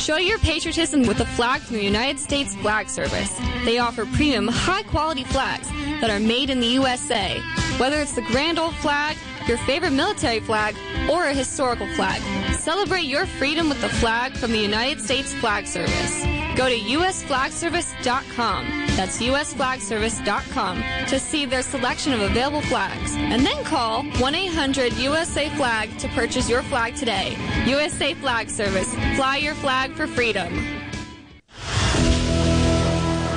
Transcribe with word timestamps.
Show 0.00 0.16
your 0.16 0.38
patriotism 0.38 1.02
with 1.02 1.20
a 1.20 1.26
flag 1.26 1.60
from 1.60 1.76
the 1.76 1.84
United 1.84 2.18
States 2.18 2.56
Flag 2.56 2.88
Service. 2.88 3.38
They 3.66 3.76
offer 3.76 4.06
premium, 4.06 4.48
high 4.48 4.82
quality 4.84 5.24
flags 5.24 5.68
that 6.00 6.08
are 6.08 6.18
made 6.18 6.48
in 6.48 6.58
the 6.58 6.68
USA. 6.68 7.38
Whether 7.76 8.00
it's 8.00 8.14
the 8.14 8.22
grand 8.22 8.58
old 8.58 8.74
flag, 8.76 9.18
your 9.46 9.58
favorite 9.58 9.90
military 9.90 10.40
flag, 10.40 10.74
or 11.10 11.26
a 11.26 11.34
historical 11.34 11.86
flag, 11.88 12.22
celebrate 12.54 13.04
your 13.04 13.26
freedom 13.26 13.68
with 13.68 13.82
the 13.82 13.90
flag 13.90 14.38
from 14.38 14.52
the 14.52 14.58
United 14.58 15.02
States 15.02 15.34
Flag 15.34 15.66
Service. 15.66 16.24
Go 16.56 16.70
to 16.70 16.78
usflagservice.com. 16.78 18.79
That's 18.96 19.20
usflagservice.com 19.20 20.82
to 21.08 21.18
see 21.18 21.46
their 21.46 21.62
selection 21.62 22.12
of 22.12 22.20
available 22.20 22.62
flags. 22.62 23.14
And 23.16 23.44
then 23.44 23.64
call 23.64 24.02
1-800-USA-FLAG 24.02 25.98
to 25.98 26.08
purchase 26.08 26.48
your 26.48 26.62
flag 26.62 26.94
today. 26.94 27.36
USA 27.66 28.14
Flag 28.14 28.50
Service. 28.50 28.94
Fly 29.16 29.38
your 29.38 29.54
flag 29.54 29.92
for 29.92 30.06
freedom. 30.06 30.80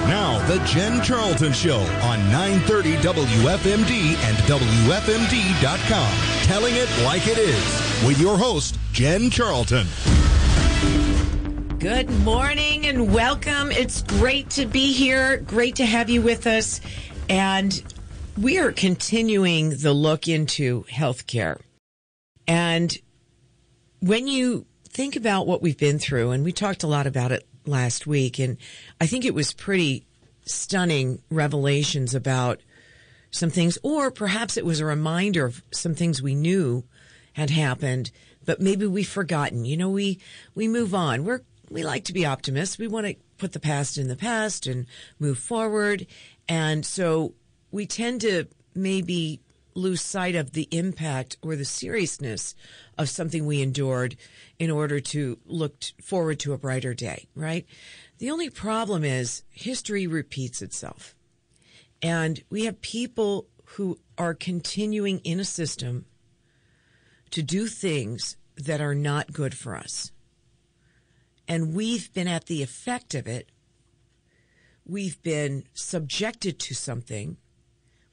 Now, 0.08 0.46
the 0.48 0.64
Jen 0.66 1.02
Charlton 1.02 1.54
Show 1.54 1.80
on 2.04 2.20
930 2.32 2.98
WFMD 2.98 4.16
and 4.16 4.38
WFMD.com. 4.46 6.14
Telling 6.44 6.76
it 6.76 6.90
like 7.04 7.28
it 7.28 7.38
is 7.38 8.06
with 8.06 8.20
your 8.20 8.38
host, 8.38 8.78
Jen 8.92 9.30
Charlton. 9.30 9.88
Good 11.80 12.10
morning 12.22 12.86
and 12.86 13.14
welcome. 13.14 13.72
It's 13.72 14.02
great 14.04 14.50
to 14.52 14.66
be 14.66 14.94
here. 14.94 15.38
Great 15.38 15.76
to 15.78 15.86
have 15.86 16.10
you 16.10 16.22
with 16.22 16.48
us. 16.48 16.80
And 17.28 17.84
we 18.38 18.58
are 18.60 18.72
continuing 18.72 19.72
the 19.72 19.92
look 19.92 20.28
into 20.28 20.84
healthcare. 20.84 21.60
And 22.48 22.98
when 24.00 24.28
you 24.28 24.66
think 24.90 25.16
about 25.16 25.46
what 25.46 25.62
we've 25.62 25.78
been 25.78 26.00
through, 26.00 26.32
and 26.32 26.44
we 26.44 26.52
talked 26.52 26.84
a 26.84 26.88
lot 26.88 27.08
about 27.08 27.32
it 27.32 27.46
last 27.66 28.08
week, 28.08 28.40
and 28.40 28.58
I 29.02 29.08
think 29.08 29.26
it 29.26 29.34
was 29.34 29.54
pretty 29.54 30.06
stunning 30.46 31.22
revelations 31.30 32.16
about 32.16 32.62
some 33.32 33.50
things, 33.50 33.78
or 33.84 34.12
perhaps 34.12 34.56
it 34.58 34.66
was 34.66 34.80
a 34.80 34.86
reminder 34.86 35.46
of 35.46 35.64
some 35.72 35.96
things 35.96 36.22
we 36.22 36.36
knew 36.36 36.86
had 37.34 37.50
happened, 37.50 38.12
but 38.46 38.62
maybe 38.62 38.86
we've 38.86 39.08
forgotten. 39.08 39.66
You 39.66 39.76
know, 39.76 39.90
we, 39.90 40.20
we 40.54 40.68
move 40.68 40.94
on. 40.94 41.26
We're 41.26 41.42
we 41.74 41.84
like 41.84 42.06
to 42.06 42.14
be 42.14 42.26
optimists. 42.26 42.78
We 42.78 42.88
want 42.88 43.08
to 43.08 43.16
put 43.38 43.52
the 43.52 43.60
past 43.60 43.98
in 43.98 44.08
the 44.08 44.16
past 44.16 44.68
and 44.68 44.86
move 45.20 45.40
forward. 45.40 46.06
And 46.48 46.86
so 46.86 47.34
we 47.72 47.86
tend 47.86 48.22
to 48.22 48.46
maybe 48.76 49.42
lose 49.76 50.02
sight 50.02 50.36
of 50.36 50.52
the 50.52 50.68
impact 50.72 51.38
or 51.42 51.56
the 51.56 51.66
seriousness 51.66 52.54
of 52.98 53.10
something 53.10 53.46
we 53.46 53.62
endured 53.62 54.16
in 54.60 54.70
order 54.70 55.00
to 55.00 55.40
look 55.46 55.84
forward 56.00 56.40
to 56.40 56.54
a 56.54 56.58
brighter 56.60 56.94
day, 56.94 57.28
right? 57.36 57.66
The 58.20 58.30
only 58.30 58.52
problem 58.52 59.04
is 59.04 59.44
history 59.50 60.06
repeats 60.06 60.62
itself. 60.62 61.16
And 62.04 62.44
we 62.52 62.66
have 62.66 62.82
people 62.82 63.48
who 63.66 63.98
are 64.18 64.36
continuing 64.36 65.20
in 65.20 65.40
a 65.40 65.46
system 65.46 66.06
to 67.32 67.42
do 67.42 67.66
things 67.66 68.38
that 68.56 68.80
are 68.80 68.94
not 68.94 69.34
good 69.34 69.56
for 69.56 69.76
us 69.76 70.12
and 71.48 71.74
we've 71.74 72.14
been 72.14 72.28
at 72.28 72.46
the 72.46 72.64
effect 72.64 73.16
of 73.16 73.28
it. 73.28 73.50
We've 74.86 75.22
been 75.24 75.66
subjected 75.74 76.60
to 76.60 76.74
something. 76.74 77.38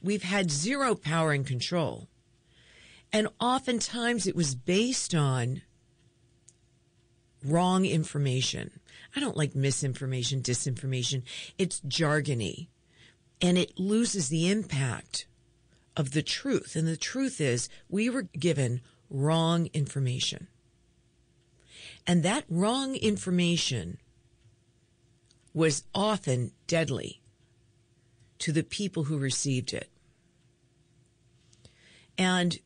We've 0.02 0.22
had 0.22 0.50
zero 0.50 0.94
power 0.94 1.32
and 1.32 1.46
control. 1.46 2.08
And 3.12 3.28
oftentimes 3.40 4.26
it 4.26 4.36
was 4.36 4.54
based 4.54 5.14
on 5.14 5.62
wrong 7.44 7.84
information. 7.84 8.70
I 9.16 9.20
don't 9.20 9.36
like 9.36 9.54
misinformation, 9.54 10.42
disinformation. 10.42 11.22
It's 11.58 11.80
jargony 11.80 12.68
and 13.40 13.58
it 13.58 13.78
loses 13.78 14.28
the 14.28 14.50
impact 14.50 15.26
of 15.96 16.12
the 16.12 16.22
truth. 16.22 16.76
And 16.76 16.86
the 16.86 16.96
truth 16.96 17.40
is 17.40 17.68
we 17.88 18.08
were 18.08 18.22
given 18.22 18.80
wrong 19.08 19.68
information. 19.72 20.46
And 22.06 22.22
that 22.22 22.44
wrong 22.48 22.94
information 22.96 23.98
was 25.52 25.84
often 25.94 26.52
deadly 26.66 27.20
to 28.38 28.52
the 28.52 28.62
people 28.62 29.04
who 29.04 29.18
received 29.18 29.72
it. 29.72 29.88
And 32.16 32.58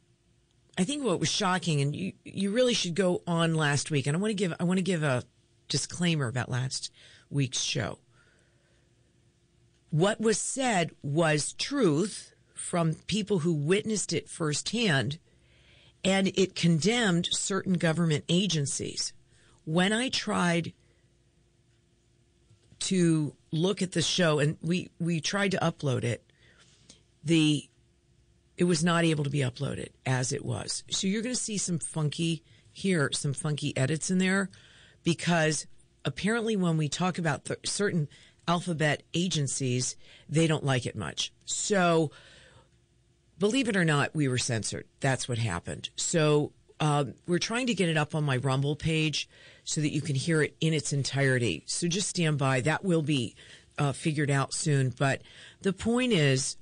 I 0.77 0.85
think 0.85 1.05
what 1.05 1.21
was 1.21 1.31
shocking, 1.31 1.81
and 1.81 1.95
you, 1.95 2.13
you 2.25 2.51
really 2.51 2.75
should 2.75 2.95
go 2.95 3.23
on 3.27 3.55
last 3.55 3.91
week, 3.91 4.07
and 4.07 4.17
I 4.17 4.21
want 4.21 4.31
to 4.31 4.35
give 4.35 4.55
I 4.59 4.65
want 4.65 4.79
to 4.79 4.83
give 4.83 5.03
a 5.03 5.23
disclaimer 5.69 6.27
about 6.27 6.51
last 6.51 6.91
week's 7.31 7.61
show. 7.61 7.99
What 9.91 10.21
was 10.21 10.39
said 10.39 10.91
was 11.03 11.53
truth 11.53 12.35
from 12.55 12.95
people 13.07 13.41
who 13.41 13.53
witnessed 13.53 14.13
it 14.13 14.29
firsthand, 14.29 15.19
and 16.03 16.29
it 16.35 16.57
condemned 16.57 17.29
certain 17.31 17.75
government 17.75 18.25
agencies 18.29 19.13
when 19.65 19.93
I 19.93 20.09
tried 20.09 20.73
to 22.81 23.35
look 23.51 23.83
at 23.83 23.93
the 23.93 24.03
show 24.03 24.39
and 24.39 24.57
we, 24.61 24.91
we 24.99 25.21
tried 25.21 25.53
to 25.53 25.59
upload 25.59 26.05
it, 26.05 26.25
the 27.25 27.69
it 28.57 28.65
was 28.65 28.85
not 28.85 29.05
able 29.05 29.25
to 29.25 29.31
be 29.31 29.41
uploaded 29.41 29.89
as 30.07 30.33
it 30.33 30.45
was. 30.45 30.85
So 30.89 31.09
you're 31.09 31.23
going 31.23 31.35
to 31.35 31.41
see 31.41 31.59
some 31.59 31.79
funky 31.81 32.45
here, 32.71 33.11
some 33.13 33.33
funky 33.33 33.77
edits 33.77 34.11
in 34.11 34.19
there 34.19 34.49
because 35.03 35.67
apparently 36.05 36.57
when 36.57 36.77
we 36.77 36.89
talk 36.89 37.19
about 37.19 37.47
th- 37.47 37.59
certain 37.65 38.09
alphabet 38.47 39.03
agencies, 39.13 39.97
they 40.29 40.47
don't 40.47 40.65
like 40.65 40.87
it 40.87 40.95
much. 40.95 41.33
So 41.45 42.11
believe 43.39 43.69
it 43.69 43.77
or 43.77 43.85
not, 43.85 44.15
we 44.15 44.29
were 44.29 44.39
censored. 44.39 44.87
That's 45.01 45.29
what 45.29 45.39
happened. 45.39 45.91
So 45.97 46.53
um, 46.81 47.15
we're 47.27 47.39
trying 47.39 47.67
to 47.69 47.75
get 47.75 47.89
it 47.89 47.97
up 47.97 48.15
on 48.15 48.25
my 48.25 48.37
Rumble 48.37 48.77
page 48.77 49.29
so 49.65 49.81
that 49.81 49.93
you 49.93 50.01
can 50.01 50.15
hear 50.15 50.43
it 50.43 50.55
in 50.61 50.75
its 50.75 50.93
entirety. 50.93 51.65
So 51.67 51.89
just 51.89 52.09
stand 52.09 52.39
by. 52.39 52.61
That 52.61 52.85
will 52.85 53.03
be 53.03 53.35
uh, 53.79 53.93
figured 53.93 54.31
out 54.31 54.55
soon. 54.55 54.95
But 54.97 55.23
the 55.63 55.73
point 55.73 56.13
is, 56.13 56.57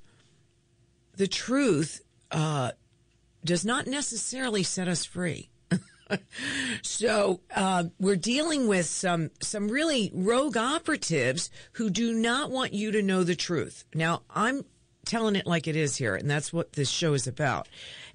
the 1.16 1.26
truth 1.26 2.00
uh, 2.30 2.72
does 3.44 3.64
not 3.64 3.86
necessarily 3.86 4.62
set 4.62 4.88
us 4.88 5.04
free. 5.04 5.50
so 6.82 7.40
uh, 7.54 7.84
we're 7.98 8.16
dealing 8.16 8.68
with 8.68 8.86
some 8.86 9.30
some 9.40 9.68
really 9.68 10.10
rogue 10.14 10.56
operatives 10.56 11.50
who 11.72 11.90
do 11.90 12.12
not 12.12 12.50
want 12.50 12.72
you 12.72 12.92
to 12.92 13.02
know 13.02 13.24
the 13.24 13.36
truth. 13.36 13.84
Now 13.94 14.22
I'm 14.30 14.64
telling 15.04 15.36
it 15.36 15.46
like 15.46 15.66
it 15.66 15.76
is 15.76 15.96
here, 15.96 16.14
and 16.14 16.30
that's 16.30 16.52
what 16.52 16.72
this 16.74 16.90
show 16.90 17.14
is 17.14 17.26
about. 17.26 17.68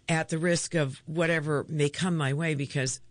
At 0.10 0.30
the 0.30 0.38
risk 0.38 0.74
of 0.74 1.02
whatever 1.06 1.66
may 1.68 1.90
come 1.90 2.16
my 2.16 2.34
way, 2.34 2.56
because 2.56 3.02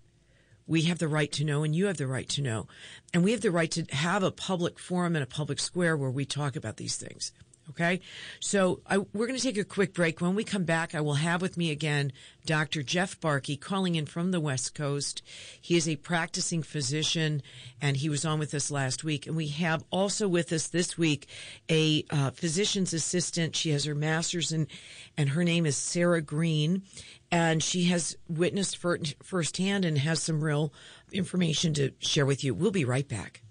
we 0.66 0.82
have 0.82 0.98
the 0.98 1.08
right 1.08 1.30
to 1.32 1.44
know 1.44 1.62
and 1.62 1.74
you 1.74 1.86
have 1.86 1.96
the 1.96 2.06
right 2.06 2.28
to 2.30 2.42
know. 2.42 2.66
And 3.14 3.22
we 3.22 3.32
have 3.32 3.40
the 3.40 3.50
right 3.50 3.70
to 3.72 3.84
have 3.94 4.22
a 4.22 4.30
public 4.30 4.78
forum 4.78 5.16
and 5.16 5.22
a 5.22 5.26
public 5.26 5.58
square 5.60 5.96
where 5.96 6.10
we 6.10 6.24
talk 6.24 6.56
about 6.56 6.76
these 6.76 6.96
things. 6.96 7.32
Okay. 7.70 8.00
So 8.38 8.80
I, 8.86 8.98
we're 8.98 9.26
going 9.26 9.38
to 9.38 9.42
take 9.42 9.58
a 9.58 9.64
quick 9.64 9.92
break. 9.92 10.20
When 10.20 10.36
we 10.36 10.44
come 10.44 10.62
back, 10.62 10.94
I 10.94 11.00
will 11.00 11.14
have 11.14 11.42
with 11.42 11.56
me 11.56 11.72
again 11.72 12.12
Dr. 12.44 12.84
Jeff 12.84 13.20
Barke 13.20 13.60
calling 13.60 13.96
in 13.96 14.06
from 14.06 14.30
the 14.30 14.38
West 14.38 14.72
Coast. 14.72 15.20
He 15.60 15.76
is 15.76 15.88
a 15.88 15.96
practicing 15.96 16.62
physician 16.62 17.42
and 17.82 17.96
he 17.96 18.08
was 18.08 18.24
on 18.24 18.38
with 18.38 18.54
us 18.54 18.70
last 18.70 19.02
week. 19.02 19.26
And 19.26 19.34
we 19.34 19.48
have 19.48 19.84
also 19.90 20.28
with 20.28 20.52
us 20.52 20.68
this 20.68 20.96
week 20.96 21.28
a 21.68 22.04
uh, 22.10 22.30
physician's 22.30 22.94
assistant. 22.94 23.56
She 23.56 23.70
has 23.70 23.84
her 23.84 23.96
master's 23.96 24.52
in, 24.52 24.68
and 25.16 25.30
her 25.30 25.42
name 25.42 25.66
is 25.66 25.76
Sarah 25.76 26.22
Green. 26.22 26.82
And 27.30 27.62
she 27.62 27.84
has 27.84 28.16
witnessed 28.28 28.78
firsthand 29.22 29.84
and 29.84 29.98
has 29.98 30.22
some 30.22 30.42
real 30.42 30.72
information 31.12 31.74
to 31.74 31.90
share 31.98 32.24
with 32.26 32.44
you. 32.44 32.54
We'll 32.54 32.70
be 32.70 32.84
right 32.84 33.06
back. 33.06 33.42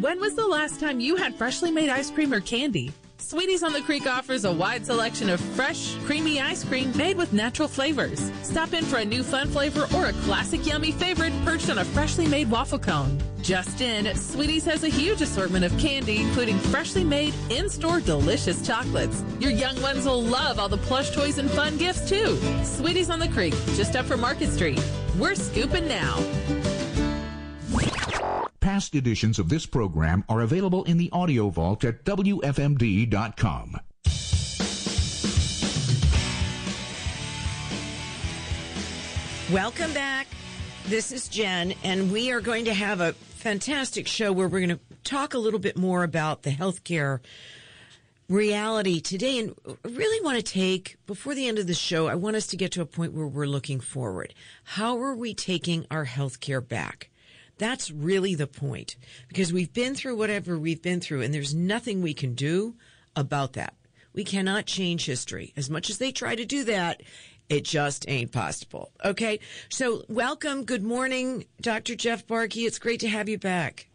When 0.00 0.20
was 0.20 0.34
the 0.34 0.46
last 0.46 0.80
time 0.80 1.00
you 1.00 1.16
had 1.16 1.34
freshly 1.34 1.70
made 1.70 1.90
ice 1.90 2.10
cream 2.10 2.32
or 2.32 2.40
candy? 2.40 2.92
Sweeties 3.24 3.62
on 3.62 3.72
the 3.72 3.80
Creek 3.80 4.06
offers 4.06 4.44
a 4.44 4.52
wide 4.52 4.84
selection 4.84 5.30
of 5.30 5.40
fresh, 5.40 5.96
creamy 6.04 6.42
ice 6.42 6.62
cream 6.62 6.94
made 6.94 7.16
with 7.16 7.32
natural 7.32 7.66
flavors. 7.66 8.30
Stop 8.42 8.74
in 8.74 8.84
for 8.84 8.98
a 8.98 9.04
new 9.04 9.22
fun 9.22 9.48
flavor 9.48 9.88
or 9.96 10.08
a 10.08 10.12
classic 10.24 10.66
yummy 10.66 10.92
favorite 10.92 11.32
perched 11.42 11.70
on 11.70 11.78
a 11.78 11.84
freshly 11.86 12.28
made 12.28 12.50
waffle 12.50 12.78
cone. 12.78 13.18
Just 13.40 13.80
in, 13.80 14.14
Sweeties 14.14 14.66
has 14.66 14.84
a 14.84 14.88
huge 14.88 15.22
assortment 15.22 15.64
of 15.64 15.76
candy, 15.78 16.18
including 16.18 16.58
freshly 16.58 17.02
made, 17.02 17.32
in-store 17.48 18.00
delicious 18.00 18.64
chocolates. 18.64 19.24
Your 19.40 19.52
young 19.52 19.80
ones 19.80 20.04
will 20.04 20.22
love 20.22 20.58
all 20.58 20.68
the 20.68 20.76
plush 20.76 21.10
toys 21.12 21.38
and 21.38 21.50
fun 21.50 21.78
gifts 21.78 22.06
too. 22.06 22.36
Sweeties 22.62 23.08
on 23.08 23.20
the 23.20 23.28
Creek, 23.28 23.54
just 23.74 23.96
up 23.96 24.04
from 24.04 24.20
Market 24.20 24.50
Street. 24.50 24.82
We're 25.18 25.34
scooping 25.34 25.88
now. 25.88 26.18
Past 28.64 28.94
editions 28.94 29.38
of 29.38 29.50
this 29.50 29.66
program 29.66 30.24
are 30.26 30.40
available 30.40 30.84
in 30.84 30.96
the 30.96 31.10
audio 31.12 31.50
vault 31.50 31.84
at 31.84 32.02
WFMD.com. 32.02 33.76
Welcome 39.52 39.92
back. 39.92 40.28
This 40.86 41.12
is 41.12 41.28
Jen, 41.28 41.74
and 41.84 42.10
we 42.10 42.32
are 42.32 42.40
going 42.40 42.64
to 42.64 42.72
have 42.72 43.02
a 43.02 43.12
fantastic 43.12 44.08
show 44.08 44.32
where 44.32 44.48
we're 44.48 44.66
going 44.66 44.78
to 44.78 44.80
talk 45.04 45.34
a 45.34 45.38
little 45.38 45.60
bit 45.60 45.76
more 45.76 46.02
about 46.02 46.42
the 46.42 46.50
healthcare 46.50 47.20
reality 48.30 48.98
today. 48.98 49.40
And 49.40 49.54
I 49.66 49.88
really 49.88 50.24
want 50.24 50.38
to 50.38 50.42
take, 50.42 50.96
before 51.06 51.34
the 51.34 51.48
end 51.48 51.58
of 51.58 51.66
the 51.66 51.74
show, 51.74 52.08
I 52.08 52.14
want 52.14 52.36
us 52.36 52.46
to 52.46 52.56
get 52.56 52.72
to 52.72 52.80
a 52.80 52.86
point 52.86 53.12
where 53.12 53.26
we're 53.26 53.44
looking 53.44 53.80
forward. 53.80 54.32
How 54.64 54.98
are 55.02 55.14
we 55.14 55.34
taking 55.34 55.84
our 55.90 56.06
healthcare 56.06 56.66
back? 56.66 57.10
That's 57.64 57.90
really 57.90 58.34
the 58.34 58.46
point 58.46 58.96
because 59.26 59.50
we've 59.50 59.72
been 59.72 59.94
through 59.94 60.16
whatever 60.16 60.58
we've 60.58 60.82
been 60.82 61.00
through, 61.00 61.22
and 61.22 61.32
there's 61.32 61.54
nothing 61.54 62.02
we 62.02 62.12
can 62.12 62.34
do 62.34 62.74
about 63.16 63.54
that. 63.54 63.72
We 64.12 64.22
cannot 64.22 64.66
change 64.66 65.06
history. 65.06 65.54
As 65.56 65.70
much 65.70 65.88
as 65.88 65.96
they 65.96 66.12
try 66.12 66.36
to 66.36 66.44
do 66.44 66.64
that, 66.64 67.02
it 67.48 67.64
just 67.64 68.04
ain't 68.06 68.32
possible. 68.32 68.92
Okay. 69.02 69.40
So 69.70 70.04
welcome. 70.10 70.66
Good 70.66 70.82
morning, 70.82 71.46
Dr. 71.58 71.94
Jeff 71.94 72.26
Barke. 72.26 72.54
It's 72.54 72.78
great 72.78 73.00
to 73.00 73.08
have 73.08 73.30
you 73.30 73.38
back. 73.38 73.88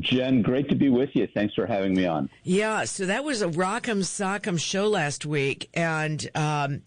Jen, 0.00 0.42
great 0.42 0.68
to 0.70 0.74
be 0.74 0.88
with 0.88 1.10
you. 1.14 1.28
Thanks 1.32 1.54
for 1.54 1.66
having 1.66 1.94
me 1.94 2.06
on. 2.06 2.30
Yeah. 2.42 2.82
So 2.82 3.06
that 3.06 3.22
was 3.22 3.42
a 3.42 3.48
rock'em 3.48 4.00
sock'em 4.00 4.58
show 4.58 4.88
last 4.88 5.24
week. 5.24 5.68
And, 5.72 6.28
um, 6.34 6.82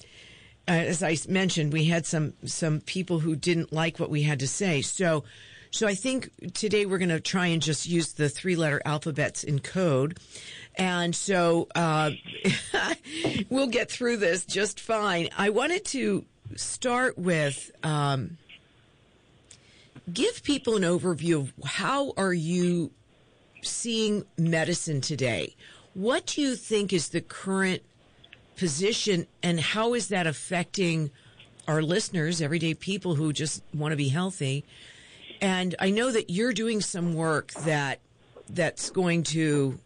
as 0.68 1.02
I 1.02 1.16
mentioned, 1.30 1.72
we 1.72 1.86
had 1.86 2.06
some, 2.06 2.34
some 2.44 2.82
people 2.82 3.20
who 3.20 3.38
didn't 3.38 3.72
like 3.72 3.98
what 3.98 4.10
we 4.10 4.24
had 4.24 4.40
to 4.40 4.48
say. 4.48 4.82
So, 4.82 5.24
so 5.76 5.88
I 5.88 5.94
think 5.94 6.54
today 6.54 6.86
we're 6.86 7.00
going 7.00 7.10
to 7.10 7.20
try 7.20 7.48
and 7.48 7.62
just 7.62 7.86
use 7.86 8.14
the 8.14 8.30
three 8.30 8.56
letter 8.56 8.82
alphabets 8.86 9.44
in 9.44 9.60
code. 9.60 10.18
And 10.76 11.14
so 11.14 11.68
uh, 11.76 12.12
we'll 13.50 13.68
get 13.68 13.92
through 13.92 14.18
this 14.18 14.46
just 14.46 14.80
fine. 14.80 15.28
I 15.38 15.50
wanted 15.50 15.84
to 15.88 16.24
start 16.56 17.18
with 17.18 17.72
um, 17.84 18.38
give 20.14 20.44
people 20.44 20.78
an 20.78 20.84
overview 20.84 21.42
of 21.42 21.54
how 21.66 22.14
are 22.16 22.34
you 22.34 22.92
seeing 23.62 24.24
medicine 24.38 25.02
today? 25.02 25.58
What 25.94 26.26
do 26.28 26.42
you 26.42 26.56
think 26.56 26.94
is 26.94 27.10
the 27.10 27.20
current 27.20 27.82
position 28.56 29.28
and 29.44 29.60
how 29.60 29.94
is 29.94 30.08
that 30.08 30.26
affecting 30.26 31.12
our 31.68 31.82
listeners, 31.82 32.42
everyday 32.42 32.76
people 32.76 33.16
who 33.16 33.34
just 33.34 33.62
want 33.74 33.92
to 33.92 33.98
be 33.98 34.08
healthy? 34.08 34.64
And 35.42 35.76
I 35.80 35.90
know 35.90 36.12
that 36.12 36.30
you're 36.30 36.54
doing 36.54 36.82
some 36.82 37.14
work 37.14 37.54
that 37.66 38.00
that's 38.50 38.90
going 38.90 39.24
to 39.24 39.80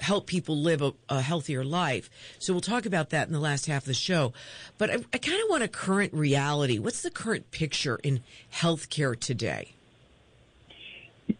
help 0.00 0.26
people 0.26 0.56
live 0.56 0.80
a, 0.80 0.92
a, 1.08 1.20
healthier 1.20 1.64
life. 1.64 2.08
So 2.38 2.52
we'll 2.52 2.60
talk 2.60 2.86
about 2.86 3.10
that 3.10 3.26
in 3.26 3.32
the 3.32 3.40
last 3.40 3.66
half 3.66 3.82
of 3.82 3.88
the 3.88 3.94
show. 3.94 4.32
But 4.78 4.90
I, 4.90 4.94
I 5.12 5.18
kind 5.18 5.42
of 5.42 5.50
want 5.50 5.64
a 5.64 5.68
current 5.68 6.14
reality. 6.14 6.78
What's 6.78 7.02
the 7.02 7.10
current 7.10 7.50
picture 7.50 7.98
in 8.02 8.20
healthcare 8.52 9.18
today? 9.18 9.74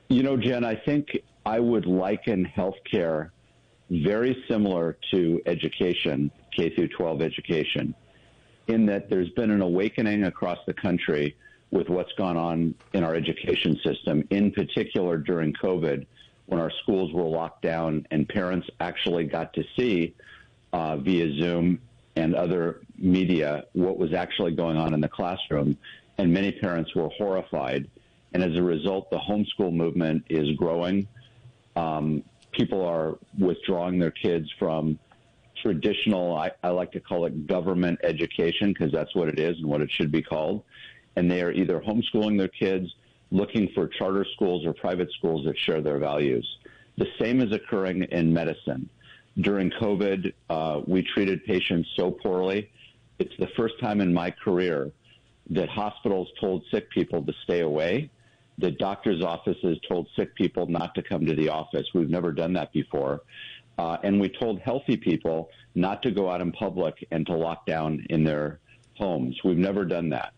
You 0.08 0.22
know, 0.22 0.36
Jen, 0.36 0.64
I 0.64 0.74
think 0.74 1.18
I 1.46 1.60
would 1.60 1.86
liken 1.86 2.50
healthcare 2.56 3.30
very 3.90 4.44
similar 4.48 4.96
to 5.12 5.40
education, 5.46 6.30
K 6.54 6.74
through 6.74 6.88
12 6.88 7.22
education, 7.22 7.94
in 8.66 8.84
that 8.86 9.08
there's 9.08 9.30
been 9.30 9.50
an 9.50 9.62
awakening 9.62 10.24
across 10.24 10.58
the 10.66 10.74
country 10.74 11.36
with 11.70 11.88
what's 11.88 12.12
gone 12.12 12.36
on 12.36 12.74
in 12.94 13.04
our 13.04 13.14
education 13.14 13.78
system, 13.84 14.26
in 14.30 14.50
particular 14.52 15.18
during 15.18 15.52
COVID 15.54 16.06
when 16.46 16.60
our 16.60 16.72
schools 16.82 17.12
were 17.12 17.24
locked 17.24 17.62
down 17.62 18.06
and 18.10 18.26
parents 18.28 18.66
actually 18.80 19.24
got 19.24 19.52
to 19.52 19.62
see 19.76 20.14
uh, 20.72 20.96
via 20.96 21.38
Zoom 21.38 21.78
and 22.16 22.34
other 22.34 22.80
media 22.96 23.64
what 23.74 23.98
was 23.98 24.14
actually 24.14 24.52
going 24.52 24.76
on 24.76 24.94
in 24.94 25.00
the 25.00 25.08
classroom. 25.08 25.76
And 26.16 26.32
many 26.32 26.52
parents 26.52 26.94
were 26.94 27.08
horrified. 27.10 27.88
And 28.32 28.42
as 28.42 28.56
a 28.56 28.62
result, 28.62 29.10
the 29.10 29.18
homeschool 29.18 29.72
movement 29.72 30.24
is 30.30 30.56
growing. 30.56 31.06
Um, 31.76 32.24
people 32.52 32.84
are 32.84 33.18
withdrawing 33.38 33.98
their 33.98 34.10
kids 34.10 34.50
from 34.58 34.98
traditional, 35.62 36.36
I, 36.36 36.50
I 36.62 36.70
like 36.70 36.92
to 36.92 37.00
call 37.00 37.26
it 37.26 37.46
government 37.46 37.98
education 38.02 38.72
because 38.72 38.92
that's 38.92 39.14
what 39.14 39.28
it 39.28 39.38
is 39.38 39.56
and 39.58 39.66
what 39.66 39.80
it 39.80 39.90
should 39.90 40.10
be 40.10 40.22
called. 40.22 40.62
And 41.18 41.28
they 41.28 41.42
are 41.42 41.50
either 41.50 41.80
homeschooling 41.80 42.38
their 42.38 42.54
kids 42.64 42.86
looking 43.32 43.68
for 43.74 43.88
charter 43.88 44.24
schools 44.34 44.64
or 44.64 44.72
private 44.72 45.10
schools 45.18 45.44
that 45.46 45.58
share 45.58 45.80
their 45.80 45.98
values. 45.98 46.46
The 46.96 47.08
same 47.20 47.40
is 47.40 47.52
occurring 47.52 48.04
in 48.18 48.32
medicine. 48.32 48.88
During 49.40 49.68
COVID, 49.70 50.32
uh, 50.48 50.80
we 50.86 51.02
treated 51.02 51.44
patients 51.44 51.88
so 51.96 52.12
poorly. 52.12 52.70
It's 53.18 53.36
the 53.38 53.48
first 53.56 53.74
time 53.80 54.00
in 54.00 54.14
my 54.14 54.30
career 54.30 54.92
that 55.50 55.68
hospitals 55.68 56.28
told 56.40 56.62
sick 56.70 56.88
people 56.90 57.20
to 57.24 57.32
stay 57.42 57.60
away, 57.60 58.10
that 58.58 58.78
doctors' 58.78 59.22
offices 59.34 59.76
told 59.88 60.06
sick 60.14 60.36
people 60.36 60.66
not 60.66 60.94
to 60.94 61.02
come 61.02 61.26
to 61.26 61.34
the 61.34 61.48
office. 61.48 61.86
We've 61.94 62.10
never 62.18 62.30
done 62.30 62.52
that 62.52 62.72
before. 62.72 63.22
Uh, 63.76 63.96
and 64.04 64.20
we 64.20 64.28
told 64.28 64.60
healthy 64.60 64.96
people 64.96 65.50
not 65.74 66.00
to 66.02 66.12
go 66.12 66.30
out 66.30 66.40
in 66.40 66.52
public 66.52 66.94
and 67.10 67.26
to 67.26 67.34
lock 67.34 67.66
down 67.66 68.06
in 68.08 68.22
their 68.22 68.60
homes. 68.96 69.36
We've 69.44 69.64
never 69.68 69.84
done 69.84 70.10
that. 70.10 70.32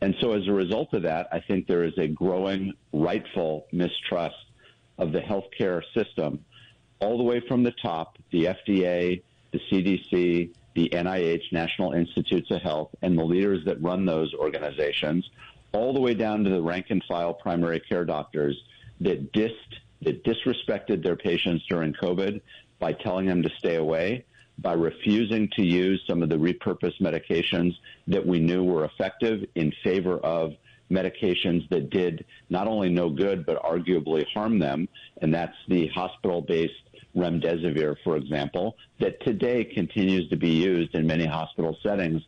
And 0.00 0.14
so 0.20 0.32
as 0.32 0.46
a 0.48 0.52
result 0.52 0.94
of 0.94 1.02
that, 1.02 1.28
I 1.30 1.40
think 1.40 1.66
there 1.66 1.84
is 1.84 1.96
a 1.98 2.08
growing 2.08 2.72
rightful 2.92 3.66
mistrust 3.72 4.36
of 4.98 5.12
the 5.12 5.20
healthcare 5.20 5.82
system 5.94 6.44
all 7.00 7.16
the 7.16 7.24
way 7.24 7.40
from 7.40 7.62
the 7.62 7.72
top, 7.82 8.18
the 8.30 8.44
FDA, 8.44 9.22
the 9.52 9.60
CDC, 9.70 10.50
the 10.74 10.88
NIH, 10.90 11.52
National 11.52 11.92
Institutes 11.92 12.50
of 12.50 12.62
Health, 12.62 12.90
and 13.02 13.18
the 13.18 13.24
leaders 13.24 13.64
that 13.64 13.82
run 13.82 14.06
those 14.06 14.32
organizations, 14.34 15.28
all 15.72 15.92
the 15.92 16.00
way 16.00 16.14
down 16.14 16.44
to 16.44 16.50
the 16.50 16.60
rank 16.60 16.86
and 16.90 17.02
file 17.04 17.34
primary 17.34 17.80
care 17.80 18.04
doctors 18.04 18.62
that 19.00 19.32
dissed, 19.32 19.78
that 20.02 20.24
disrespected 20.24 21.02
their 21.02 21.16
patients 21.16 21.64
during 21.68 21.92
COVID 21.94 22.40
by 22.78 22.92
telling 22.92 23.26
them 23.26 23.42
to 23.42 23.50
stay 23.58 23.76
away 23.76 24.24
by 24.60 24.72
refusing 24.74 25.48
to 25.56 25.62
use 25.62 26.02
some 26.08 26.22
of 26.22 26.28
the 26.28 26.36
repurposed 26.36 27.00
medications 27.00 27.72
that 28.06 28.26
we 28.26 28.38
knew 28.38 28.62
were 28.62 28.84
effective 28.84 29.44
in 29.54 29.72
favor 29.82 30.18
of 30.18 30.52
medications 30.90 31.68
that 31.70 31.90
did 31.90 32.24
not 32.48 32.66
only 32.66 32.88
no 32.88 33.08
good 33.08 33.46
but 33.46 33.62
arguably 33.62 34.24
harm 34.34 34.58
them, 34.58 34.88
and 35.22 35.32
that's 35.32 35.56
the 35.68 35.86
hospital-based 35.88 36.74
remdesivir, 37.16 37.96
for 38.04 38.16
example, 38.16 38.76
that 38.98 39.20
today 39.24 39.64
continues 39.64 40.28
to 40.30 40.36
be 40.36 40.50
used 40.50 40.94
in 40.94 41.06
many 41.06 41.26
hospital 41.26 41.76
settings 41.82 42.22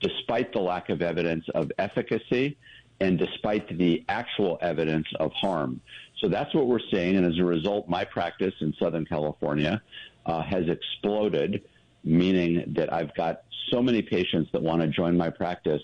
despite 0.00 0.52
the 0.52 0.60
lack 0.60 0.90
of 0.90 1.02
evidence 1.02 1.44
of 1.54 1.70
efficacy 1.78 2.56
and 3.00 3.18
despite 3.18 3.76
the 3.78 4.04
actual 4.08 4.58
evidence 4.60 5.06
of 5.18 5.32
harm. 5.32 5.80
So 6.20 6.28
that's 6.28 6.54
what 6.54 6.66
we're 6.66 6.78
seeing, 6.92 7.16
and 7.16 7.26
as 7.26 7.38
a 7.38 7.44
result, 7.44 7.88
my 7.88 8.04
practice 8.04 8.54
in 8.60 8.72
Southern 8.78 9.04
California 9.04 9.82
uh, 10.26 10.42
has 10.42 10.64
exploded 10.68 11.62
meaning 12.04 12.72
that 12.76 12.92
I've 12.92 13.14
got 13.14 13.42
so 13.70 13.82
many 13.82 14.02
patients 14.02 14.50
that 14.52 14.62
want 14.62 14.82
to 14.82 14.88
join 14.88 15.16
my 15.16 15.30
practice 15.30 15.82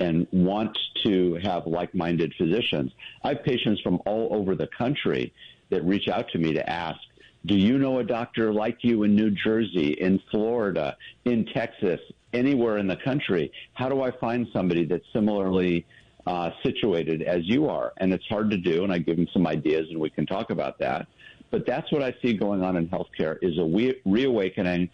and 0.00 0.26
want 0.32 0.76
to 1.04 1.34
have 1.42 1.66
like-minded 1.66 2.32
physicians. 2.38 2.92
I 3.22 3.28
have 3.30 3.42
patients 3.44 3.80
from 3.80 4.00
all 4.06 4.28
over 4.32 4.54
the 4.54 4.68
country 4.78 5.32
that 5.70 5.84
reach 5.84 6.08
out 6.08 6.28
to 6.30 6.38
me 6.38 6.52
to 6.54 6.68
ask, 6.68 6.98
do 7.46 7.54
you 7.54 7.78
know 7.78 7.98
a 7.98 8.04
doctor 8.04 8.52
like 8.52 8.78
you 8.82 9.02
in 9.04 9.14
New 9.14 9.30
Jersey, 9.30 9.96
in 10.00 10.20
Florida, 10.30 10.96
in 11.24 11.46
Texas, 11.46 12.00
anywhere 12.32 12.78
in 12.78 12.86
the 12.86 12.96
country? 12.96 13.52
How 13.74 13.88
do 13.88 14.02
I 14.02 14.10
find 14.18 14.46
somebody 14.52 14.84
that's 14.84 15.04
similarly 15.12 15.86
uh, 16.26 16.50
situated 16.62 17.22
as 17.22 17.40
you 17.44 17.68
are? 17.68 17.92
And 17.98 18.12
it's 18.12 18.26
hard 18.28 18.50
to 18.50 18.56
do, 18.56 18.84
and 18.84 18.92
I 18.92 18.98
give 18.98 19.16
them 19.16 19.28
some 19.32 19.46
ideas, 19.46 19.86
and 19.90 20.00
we 20.00 20.10
can 20.10 20.26
talk 20.26 20.50
about 20.50 20.78
that. 20.80 21.06
But 21.50 21.64
that's 21.66 21.90
what 21.92 22.02
I 22.02 22.14
see 22.22 22.34
going 22.34 22.62
on 22.62 22.76
in 22.76 22.88
healthcare 22.88 23.38
is 23.40 23.56
a 23.58 23.94
reawakening 24.04 24.90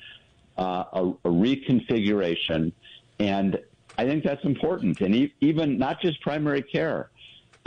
uh, 0.58 0.84
a, 0.92 1.02
a, 1.08 1.30
reconfiguration. 1.30 2.72
And 3.18 3.58
I 3.98 4.04
think 4.04 4.24
that's 4.24 4.44
important. 4.44 5.00
And 5.00 5.30
even 5.40 5.78
not 5.78 6.00
just 6.00 6.20
primary 6.20 6.62
care. 6.62 7.10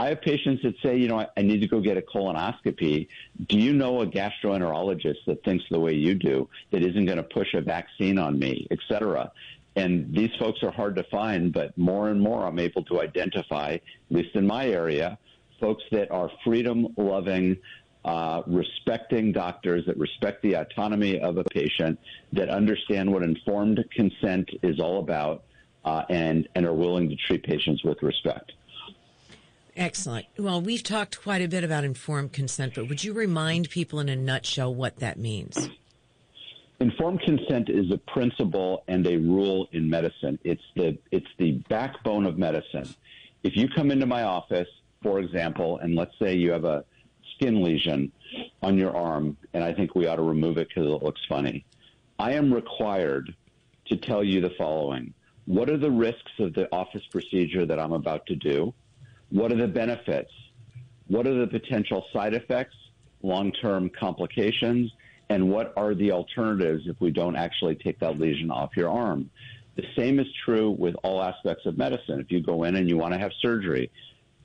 I 0.00 0.10
have 0.10 0.20
patients 0.20 0.62
that 0.62 0.74
say, 0.80 0.96
you 0.96 1.08
know, 1.08 1.18
I, 1.18 1.26
I 1.36 1.42
need 1.42 1.60
to 1.60 1.66
go 1.66 1.80
get 1.80 1.96
a 1.96 2.02
colonoscopy. 2.02 3.08
Do 3.48 3.58
you 3.58 3.72
know 3.72 4.02
a 4.02 4.06
gastroenterologist 4.06 5.24
that 5.26 5.42
thinks 5.42 5.64
the 5.70 5.80
way 5.80 5.94
you 5.94 6.14
do, 6.14 6.48
that 6.70 6.82
isn't 6.82 7.04
going 7.04 7.16
to 7.16 7.24
push 7.24 7.52
a 7.54 7.60
vaccine 7.60 8.16
on 8.16 8.38
me, 8.38 8.68
et 8.70 8.78
cetera? 8.88 9.32
And 9.74 10.14
these 10.14 10.30
folks 10.38 10.62
are 10.62 10.70
hard 10.70 10.96
to 10.96 11.04
find, 11.04 11.52
but 11.52 11.76
more 11.76 12.10
and 12.10 12.20
more 12.20 12.46
I'm 12.46 12.58
able 12.58 12.84
to 12.84 13.00
identify, 13.00 13.72
at 13.74 13.82
least 14.10 14.34
in 14.34 14.46
my 14.46 14.68
area, 14.68 15.18
folks 15.60 15.82
that 15.90 16.10
are 16.10 16.30
freedom 16.44 16.88
loving, 16.96 17.56
uh, 18.04 18.42
respecting 18.46 19.32
doctors 19.32 19.84
that 19.86 19.96
respect 19.98 20.42
the 20.42 20.54
autonomy 20.54 21.20
of 21.20 21.36
a 21.36 21.44
patient, 21.44 21.98
that 22.32 22.48
understand 22.48 23.12
what 23.12 23.22
informed 23.22 23.84
consent 23.94 24.48
is 24.62 24.80
all 24.80 25.00
about, 25.00 25.44
uh, 25.84 26.02
and, 26.08 26.48
and 26.54 26.66
are 26.66 26.74
willing 26.74 27.08
to 27.08 27.16
treat 27.16 27.42
patients 27.42 27.82
with 27.84 28.02
respect. 28.02 28.52
Excellent. 29.76 30.26
Well, 30.36 30.60
we've 30.60 30.82
talked 30.82 31.22
quite 31.22 31.40
a 31.40 31.46
bit 31.46 31.62
about 31.62 31.84
informed 31.84 32.32
consent, 32.32 32.74
but 32.74 32.88
would 32.88 33.04
you 33.04 33.12
remind 33.12 33.70
people 33.70 34.00
in 34.00 34.08
a 34.08 34.16
nutshell 34.16 34.74
what 34.74 34.96
that 34.96 35.18
means? 35.18 35.68
Informed 36.80 37.20
consent 37.22 37.68
is 37.68 37.90
a 37.92 37.98
principle 37.98 38.84
and 38.88 39.06
a 39.06 39.16
rule 39.16 39.68
in 39.72 39.88
medicine. 39.88 40.38
It's 40.44 40.62
the 40.74 40.96
it's 41.10 41.26
the 41.38 41.52
backbone 41.68 42.24
of 42.24 42.38
medicine. 42.38 42.94
If 43.42 43.56
you 43.56 43.68
come 43.68 43.90
into 43.90 44.06
my 44.06 44.22
office, 44.22 44.68
for 45.02 45.18
example, 45.20 45.78
and 45.78 45.94
let's 45.94 46.16
say 46.20 46.34
you 46.34 46.52
have 46.52 46.64
a 46.64 46.84
skin 47.38 47.62
lesion 47.62 48.10
on 48.62 48.76
your 48.76 48.94
arm, 48.96 49.36
and 49.54 49.62
I 49.62 49.72
think 49.72 49.94
we 49.94 50.06
ought 50.06 50.16
to 50.16 50.22
remove 50.22 50.58
it 50.58 50.68
because 50.68 50.86
it 50.86 51.02
looks 51.02 51.20
funny, 51.28 51.64
I 52.18 52.32
am 52.32 52.52
required 52.52 53.34
to 53.86 53.96
tell 53.96 54.24
you 54.24 54.40
the 54.40 54.50
following. 54.58 55.14
What 55.46 55.70
are 55.70 55.78
the 55.78 55.90
risks 55.90 56.32
of 56.40 56.52
the 56.54 56.70
office 56.74 57.06
procedure 57.10 57.64
that 57.64 57.78
I'm 57.78 57.92
about 57.92 58.26
to 58.26 58.36
do? 58.36 58.74
What 59.30 59.52
are 59.52 59.56
the 59.56 59.68
benefits? 59.68 60.32
What 61.06 61.26
are 61.26 61.38
the 61.38 61.46
potential 61.46 62.04
side 62.12 62.34
effects, 62.34 62.74
long 63.22 63.52
term 63.52 63.88
complications? 63.88 64.92
And 65.30 65.50
what 65.50 65.72
are 65.76 65.94
the 65.94 66.12
alternatives 66.12 66.84
if 66.86 67.00
we 67.00 67.10
don't 67.10 67.36
actually 67.36 67.76
take 67.76 67.98
that 68.00 68.18
lesion 68.18 68.50
off 68.50 68.76
your 68.76 68.90
arm? 68.90 69.30
The 69.76 69.84
same 69.96 70.18
is 70.18 70.26
true 70.44 70.70
with 70.70 70.96
all 71.04 71.22
aspects 71.22 71.64
of 71.66 71.78
medicine. 71.78 72.18
If 72.20 72.32
you 72.32 72.40
go 72.40 72.64
in 72.64 72.76
and 72.76 72.88
you 72.88 72.98
want 72.98 73.14
to 73.14 73.20
have 73.20 73.30
surgery, 73.40 73.90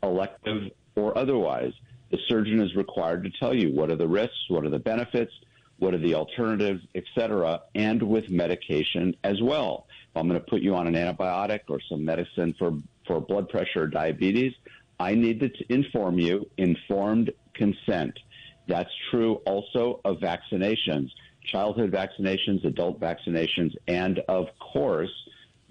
elective 0.04 0.72
or 0.96 1.18
otherwise, 1.18 1.74
the 2.14 2.20
surgeon 2.28 2.62
is 2.62 2.76
required 2.76 3.24
to 3.24 3.32
tell 3.40 3.56
you 3.56 3.74
what 3.74 3.90
are 3.90 3.96
the 3.96 4.08
risks, 4.08 4.38
what 4.48 4.64
are 4.64 4.70
the 4.70 4.78
benefits, 4.78 5.32
what 5.80 5.96
are 5.96 5.98
the 5.98 6.14
alternatives, 6.14 6.80
et 6.94 7.04
cetera, 7.16 7.60
and 7.74 8.04
with 8.04 8.30
medication 8.30 9.16
as 9.24 9.42
well. 9.42 9.88
If 10.12 10.18
I'm 10.18 10.28
going 10.28 10.40
to 10.40 10.46
put 10.46 10.62
you 10.62 10.76
on 10.76 10.86
an 10.86 10.94
antibiotic 10.94 11.62
or 11.70 11.80
some 11.90 12.06
medicine 12.06 12.54
for, 12.60 12.78
for 13.08 13.20
blood 13.20 13.50
pressure 13.50 13.82
or 13.82 13.88
diabetes, 13.88 14.54
I 15.00 15.16
need 15.16 15.40
to 15.40 15.50
inform 15.74 16.20
you 16.20 16.48
informed 16.58 17.32
consent. 17.56 18.20
That's 18.68 18.92
true 19.10 19.42
also 19.48 20.00
of 20.06 20.18
vaccinations, 20.18 21.10
childhood 21.44 21.92
vaccinations, 21.92 22.64
adult 22.64 23.00
vaccinations, 23.00 23.74
and 23.88 24.20
of 24.30 24.50
course, 24.60 25.12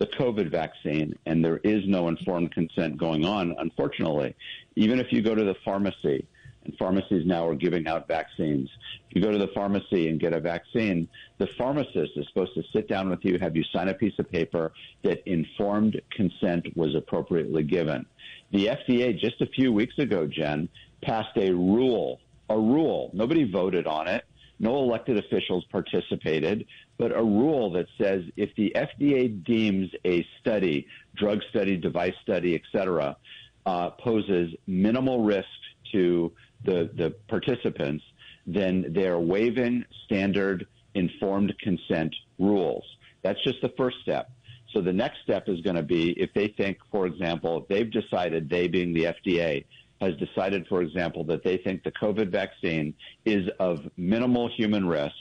the 0.02 0.08
COVID 0.08 0.50
vaccine. 0.50 1.16
And 1.26 1.44
there 1.44 1.58
is 1.58 1.86
no 1.86 2.08
informed 2.08 2.50
consent 2.50 2.96
going 2.96 3.24
on, 3.24 3.54
unfortunately. 3.58 4.34
Even 4.74 4.98
if 4.98 5.12
you 5.12 5.22
go 5.22 5.32
to 5.32 5.44
the 5.44 5.54
pharmacy, 5.64 6.26
and 6.64 6.76
pharmacies 6.76 7.24
now 7.24 7.46
are 7.46 7.54
giving 7.54 7.86
out 7.86 8.08
vaccines. 8.08 8.68
If 9.10 9.16
you 9.16 9.22
go 9.22 9.30
to 9.30 9.38
the 9.38 9.52
pharmacy 9.54 10.08
and 10.08 10.20
get 10.20 10.32
a 10.32 10.40
vaccine, 10.40 11.08
the 11.38 11.46
pharmacist 11.58 12.12
is 12.16 12.26
supposed 12.28 12.54
to 12.54 12.62
sit 12.72 12.88
down 12.88 13.10
with 13.10 13.24
you, 13.24 13.38
have 13.38 13.56
you 13.56 13.64
sign 13.64 13.88
a 13.88 13.94
piece 13.94 14.16
of 14.18 14.30
paper 14.30 14.72
that 15.02 15.28
informed 15.28 16.00
consent 16.10 16.76
was 16.76 16.94
appropriately 16.94 17.64
given. 17.64 18.06
The 18.52 18.66
FDA 18.66 19.18
just 19.18 19.40
a 19.40 19.46
few 19.46 19.72
weeks 19.72 19.98
ago, 19.98 20.26
Jen, 20.26 20.68
passed 21.02 21.36
a 21.36 21.50
rule, 21.50 22.20
a 22.48 22.56
rule. 22.56 23.10
Nobody 23.12 23.50
voted 23.50 23.86
on 23.86 24.06
it. 24.06 24.24
No 24.62 24.76
elected 24.76 25.18
officials 25.18 25.64
participated, 25.72 26.66
but 26.96 27.10
a 27.10 27.22
rule 27.22 27.72
that 27.72 27.86
says 28.00 28.22
if 28.36 28.54
the 28.54 28.72
FDA 28.76 29.44
deems 29.44 29.90
a 30.04 30.24
study, 30.40 30.86
drug 31.16 31.40
study, 31.50 31.76
device 31.76 32.14
study, 32.22 32.54
et 32.54 32.62
cetera, 32.70 33.16
uh, 33.66 33.90
poses 33.90 34.54
minimal 34.68 35.24
risk 35.24 35.48
to 35.90 36.30
the, 36.64 36.88
the 36.96 37.10
participants, 37.28 38.04
then 38.46 38.86
they're 38.90 39.18
waiving 39.18 39.84
standard 40.04 40.68
informed 40.94 41.52
consent 41.58 42.14
rules. 42.38 42.84
That's 43.22 43.42
just 43.42 43.60
the 43.62 43.72
first 43.76 43.96
step. 44.02 44.30
So 44.72 44.80
the 44.80 44.92
next 44.92 45.18
step 45.24 45.48
is 45.48 45.60
going 45.62 45.76
to 45.76 45.82
be 45.82 46.10
if 46.12 46.32
they 46.34 46.48
think, 46.48 46.78
for 46.92 47.06
example, 47.06 47.62
if 47.62 47.68
they've 47.68 47.90
decided, 47.90 48.48
they 48.48 48.68
being 48.68 48.94
the 48.94 49.04
FDA, 49.04 49.64
has 50.02 50.16
decided, 50.16 50.66
for 50.66 50.82
example, 50.82 51.22
that 51.24 51.44
they 51.44 51.56
think 51.58 51.84
the 51.84 51.92
COVID 51.92 52.30
vaccine 52.30 52.92
is 53.24 53.48
of 53.60 53.78
minimal 53.96 54.48
human 54.48 54.86
risk, 54.86 55.14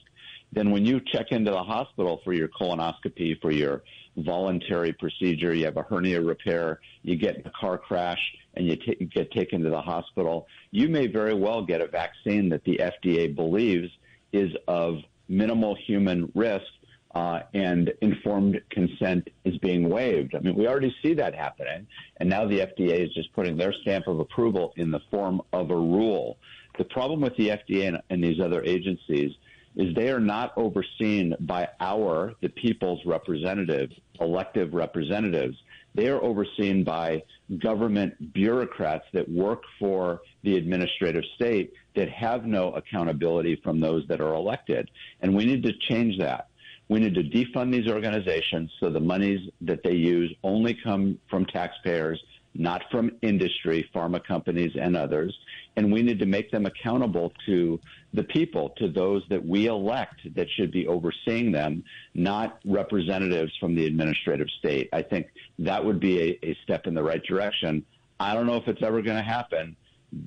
then 0.51 0.71
when 0.71 0.85
you 0.85 0.99
check 1.13 1.27
into 1.31 1.51
the 1.51 1.63
hospital 1.63 2.19
for 2.23 2.33
your 2.33 2.49
colonoscopy, 2.49 3.39
for 3.41 3.51
your 3.51 3.83
voluntary 4.17 4.91
procedure, 4.91 5.53
you 5.53 5.65
have 5.65 5.77
a 5.77 5.83
hernia 5.83 6.19
repair, 6.19 6.81
you 7.03 7.15
get 7.15 7.37
in 7.37 7.45
a 7.45 7.51
car 7.51 7.77
crash, 7.77 8.19
and 8.55 8.67
you 8.67 8.75
t- 8.75 9.09
get 9.13 9.31
taken 9.31 9.61
to 9.61 9.69
the 9.69 9.81
hospital, 9.81 10.47
you 10.71 10.89
may 10.89 11.07
very 11.07 11.35
well 11.35 11.63
get 11.63 11.79
a 11.79 11.87
vaccine 11.87 12.49
that 12.49 12.63
the 12.65 12.81
FDA 12.81 13.33
believes 13.33 13.89
is 14.33 14.51
of 14.67 14.95
minimal 15.29 15.75
human 15.75 16.29
risk 16.35 16.65
uh, 17.13 17.41
and 17.53 17.91
informed 18.01 18.61
consent 18.69 19.27
is 19.43 19.57
being 19.57 19.89
waived. 19.89 20.35
I 20.35 20.39
mean, 20.39 20.55
we 20.55 20.67
already 20.67 20.95
see 21.01 21.13
that 21.15 21.35
happening, 21.35 21.87
and 22.17 22.29
now 22.29 22.47
the 22.47 22.59
FDA 22.59 23.05
is 23.05 23.13
just 23.13 23.33
putting 23.33 23.57
their 23.57 23.73
stamp 23.81 24.07
of 24.07 24.19
approval 24.19 24.73
in 24.77 24.91
the 24.91 25.01
form 25.09 25.41
of 25.51 25.71
a 25.71 25.75
rule. 25.75 26.37
The 26.77 26.85
problem 26.85 27.21
with 27.21 27.35
the 27.35 27.49
FDA 27.49 27.87
and, 27.87 28.01
and 28.09 28.23
these 28.23 28.39
other 28.39 28.63
agencies 28.63 29.31
is 29.75 29.93
they 29.95 30.09
are 30.09 30.19
not 30.19 30.53
overseen 30.57 31.35
by 31.41 31.67
our, 31.79 32.33
the 32.41 32.49
people's 32.49 32.99
representatives, 33.05 33.93
elective 34.19 34.73
representatives. 34.73 35.57
They 35.95 36.07
are 36.07 36.21
overseen 36.21 36.83
by 36.83 37.23
government 37.61 38.33
bureaucrats 38.33 39.05
that 39.13 39.29
work 39.29 39.63
for 39.79 40.21
the 40.43 40.55
administrative 40.55 41.23
state 41.35 41.73
that 41.95 42.09
have 42.09 42.45
no 42.45 42.73
accountability 42.73 43.59
from 43.63 43.79
those 43.79 44.07
that 44.07 44.21
are 44.21 44.33
elected. 44.33 44.89
And 45.21 45.35
we 45.35 45.45
need 45.45 45.63
to 45.63 45.73
change 45.89 46.17
that. 46.19 46.47
We 46.91 46.99
need 46.99 47.15
to 47.15 47.23
defund 47.23 47.71
these 47.71 47.89
organizations 47.89 48.69
so 48.81 48.89
the 48.89 48.99
monies 48.99 49.49
that 49.61 49.81
they 49.81 49.93
use 49.93 50.35
only 50.43 50.73
come 50.73 51.17
from 51.29 51.45
taxpayers, 51.45 52.21
not 52.53 52.81
from 52.91 53.11
industry, 53.21 53.89
pharma 53.95 54.21
companies, 54.21 54.73
and 54.75 54.97
others. 54.97 55.33
And 55.77 55.89
we 55.89 56.01
need 56.01 56.19
to 56.19 56.25
make 56.25 56.51
them 56.51 56.65
accountable 56.65 57.31
to 57.45 57.79
the 58.13 58.25
people, 58.25 58.73
to 58.79 58.89
those 58.89 59.23
that 59.29 59.41
we 59.41 59.67
elect 59.67 60.19
that 60.35 60.47
should 60.57 60.69
be 60.69 60.85
overseeing 60.85 61.53
them, 61.53 61.85
not 62.13 62.59
representatives 62.65 63.53
from 63.57 63.73
the 63.73 63.85
administrative 63.85 64.49
state. 64.59 64.89
I 64.91 65.01
think 65.01 65.27
that 65.59 65.85
would 65.85 66.01
be 66.01 66.19
a, 66.21 66.39
a 66.43 66.57
step 66.65 66.87
in 66.87 66.93
the 66.93 67.03
right 67.03 67.23
direction. 67.23 67.85
I 68.19 68.33
don't 68.33 68.47
know 68.47 68.57
if 68.57 68.67
it's 68.67 68.83
ever 68.83 69.01
going 69.01 69.15
to 69.15 69.23
happen. 69.23 69.77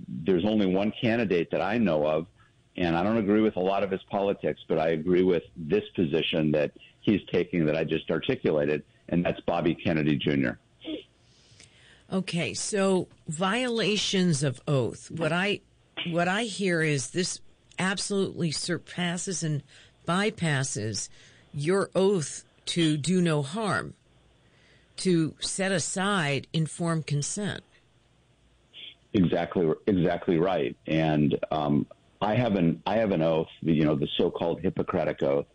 There's 0.08 0.46
only 0.46 0.64
one 0.64 0.94
candidate 0.98 1.50
that 1.50 1.60
I 1.60 1.76
know 1.76 2.06
of 2.06 2.26
and 2.76 2.96
I 2.96 3.02
don't 3.02 3.18
agree 3.18 3.40
with 3.40 3.56
a 3.56 3.60
lot 3.60 3.82
of 3.82 3.90
his 3.90 4.02
politics, 4.10 4.60
but 4.68 4.78
I 4.78 4.90
agree 4.90 5.22
with 5.22 5.42
this 5.56 5.84
position 5.94 6.50
that 6.52 6.72
he's 7.00 7.20
taking 7.32 7.64
that 7.66 7.76
I 7.76 7.84
just 7.84 8.10
articulated, 8.10 8.82
and 9.08 9.24
that's 9.24 9.40
Bobby 9.40 9.74
Kennedy 9.74 10.16
Jr. 10.16 10.52
Okay, 12.12 12.54
so 12.54 13.08
violations 13.28 14.42
of 14.42 14.60
oath. 14.66 15.10
What 15.10 15.32
I 15.32 15.60
what 16.10 16.28
I 16.28 16.44
hear 16.44 16.82
is 16.82 17.10
this 17.10 17.40
absolutely 17.78 18.50
surpasses 18.50 19.42
and 19.42 19.62
bypasses 20.06 21.08
your 21.52 21.90
oath 21.94 22.44
to 22.66 22.96
do 22.96 23.20
no 23.20 23.42
harm, 23.42 23.94
to 24.96 25.34
set 25.40 25.72
aside 25.72 26.46
informed 26.52 27.06
consent. 27.06 27.62
Exactly, 29.12 29.70
exactly 29.86 30.38
right. 30.38 30.76
And 30.86 31.38
um, 31.50 31.86
I 32.20 32.34
have 32.34 32.56
an 32.56 32.82
I 32.86 32.96
have 32.96 33.12
an 33.12 33.22
oath, 33.22 33.48
you 33.60 33.84
know, 33.84 33.94
the 33.94 34.08
so-called 34.16 34.60
Hippocratic 34.60 35.22
oath, 35.22 35.46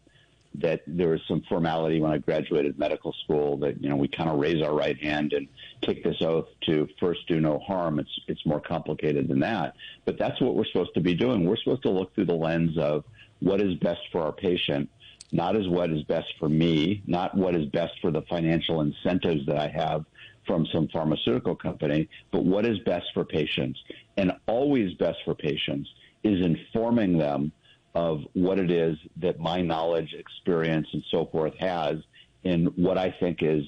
that 0.55 0.81
there 0.87 1.09
was 1.09 1.21
some 1.27 1.41
formality 1.47 2.01
when 2.01 2.11
I 2.11 2.17
graduated 2.17 2.77
medical 2.77 3.13
school 3.23 3.57
that 3.57 3.81
you 3.81 3.89
know 3.89 3.95
we 3.95 4.07
kind 4.07 4.29
of 4.29 4.39
raise 4.39 4.63
our 4.63 4.73
right 4.73 4.97
hand 5.01 5.33
and 5.33 5.47
take 5.81 6.03
this 6.03 6.21
oath 6.21 6.47
to 6.67 6.87
first 6.99 7.27
do 7.27 7.39
no 7.39 7.59
harm. 7.59 7.99
It's 7.99 8.19
it's 8.27 8.45
more 8.45 8.59
complicated 8.59 9.27
than 9.27 9.39
that, 9.39 9.75
but 10.05 10.17
that's 10.17 10.39
what 10.41 10.55
we're 10.55 10.65
supposed 10.65 10.93
to 10.95 11.01
be 11.01 11.13
doing. 11.13 11.45
We're 11.45 11.57
supposed 11.57 11.83
to 11.83 11.91
look 11.91 12.13
through 12.15 12.25
the 12.25 12.35
lens 12.35 12.77
of 12.77 13.03
what 13.39 13.61
is 13.61 13.75
best 13.75 14.01
for 14.11 14.21
our 14.21 14.33
patient, 14.33 14.89
not 15.31 15.55
as 15.55 15.67
what 15.67 15.91
is 15.91 16.03
best 16.03 16.27
for 16.39 16.49
me, 16.49 17.03
not 17.07 17.35
what 17.35 17.55
is 17.55 17.67
best 17.67 17.93
for 18.01 18.11
the 18.11 18.23
financial 18.23 18.81
incentives 18.81 19.45
that 19.45 19.57
I 19.57 19.67
have 19.67 20.05
from 20.45 20.65
some 20.73 20.87
pharmaceutical 20.87 21.55
company, 21.55 22.09
but 22.31 22.43
what 22.43 22.65
is 22.65 22.79
best 22.79 23.05
for 23.13 23.23
patients 23.23 23.79
and 24.17 24.31
always 24.47 24.95
best 24.95 25.19
for 25.23 25.35
patients 25.35 25.87
is 26.23 26.45
informing 26.45 27.17
them 27.17 27.51
of 27.95 28.21
what 28.33 28.59
it 28.59 28.71
is 28.71 28.97
that 29.17 29.39
my 29.39 29.61
knowledge, 29.61 30.13
experience, 30.13 30.87
and 30.93 31.03
so 31.11 31.25
forth 31.25 31.53
has 31.59 31.95
in 32.43 32.65
what 32.75 32.97
I 32.97 33.13
think 33.19 33.39
is 33.41 33.63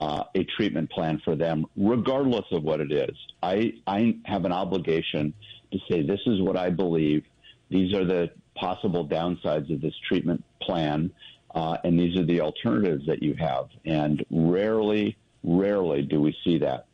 uh, 0.00 0.24
a 0.34 0.44
treatment 0.56 0.90
plan 0.90 1.20
for 1.24 1.36
them, 1.36 1.64
regardless 1.76 2.44
of 2.50 2.62
what 2.64 2.80
it 2.80 2.92
is. 2.92 3.16
I, 3.42 3.74
I 3.86 4.16
have 4.24 4.44
an 4.44 4.52
obligation 4.52 5.32
to 5.72 5.78
say, 5.90 6.02
this 6.02 6.20
is 6.26 6.40
what 6.40 6.56
I 6.56 6.70
believe. 6.70 7.24
These 7.70 7.94
are 7.94 8.04
the 8.04 8.30
possible 8.54 9.06
downsides 9.06 9.72
of 9.72 9.80
this 9.80 9.94
treatment 10.08 10.44
plan, 10.60 11.10
uh, 11.54 11.78
and 11.84 11.98
these 11.98 12.16
are 12.18 12.24
the 12.24 12.40
alternatives 12.40 13.06
that 13.06 13.22
you 13.22 13.34
have. 13.34 13.68
And 13.84 14.24
rarely, 14.30 15.16
rarely 15.42 16.02
do 16.02 16.20
we 16.20 16.36
see 16.44 16.58
that. 16.58 16.86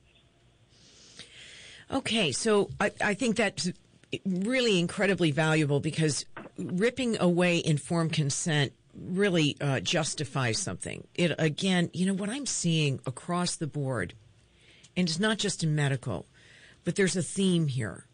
Okay, 1.90 2.32
so 2.32 2.68
I, 2.78 2.92
I 3.00 3.14
think 3.14 3.36
that's 3.36 3.72
really 4.24 4.78
incredibly 4.78 5.30
valuable 5.30 5.80
because 5.80 6.24
ripping 6.56 7.18
away 7.20 7.62
informed 7.64 8.12
consent 8.12 8.72
really 8.94 9.56
uh, 9.60 9.80
justifies 9.80 10.58
something. 10.58 11.06
It 11.14 11.32
again, 11.38 11.90
you 11.92 12.06
know 12.06 12.14
what 12.14 12.30
I'm 12.30 12.46
seeing 12.46 13.00
across 13.06 13.56
the 13.56 13.66
board, 13.66 14.14
and 14.96 15.08
it's 15.08 15.20
not 15.20 15.38
just 15.38 15.62
in 15.62 15.74
medical, 15.74 16.26
but 16.84 16.96
there's 16.96 17.16
a 17.16 17.22
theme 17.22 17.68
here 17.68 18.06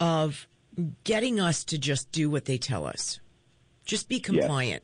of 0.00 0.46
getting 1.04 1.38
us 1.38 1.64
to 1.64 1.78
just 1.78 2.10
do 2.12 2.28
what 2.28 2.44
they 2.46 2.58
tell 2.58 2.86
us. 2.86 3.20
Just 3.84 4.08
be 4.08 4.20
compliant. 4.20 4.82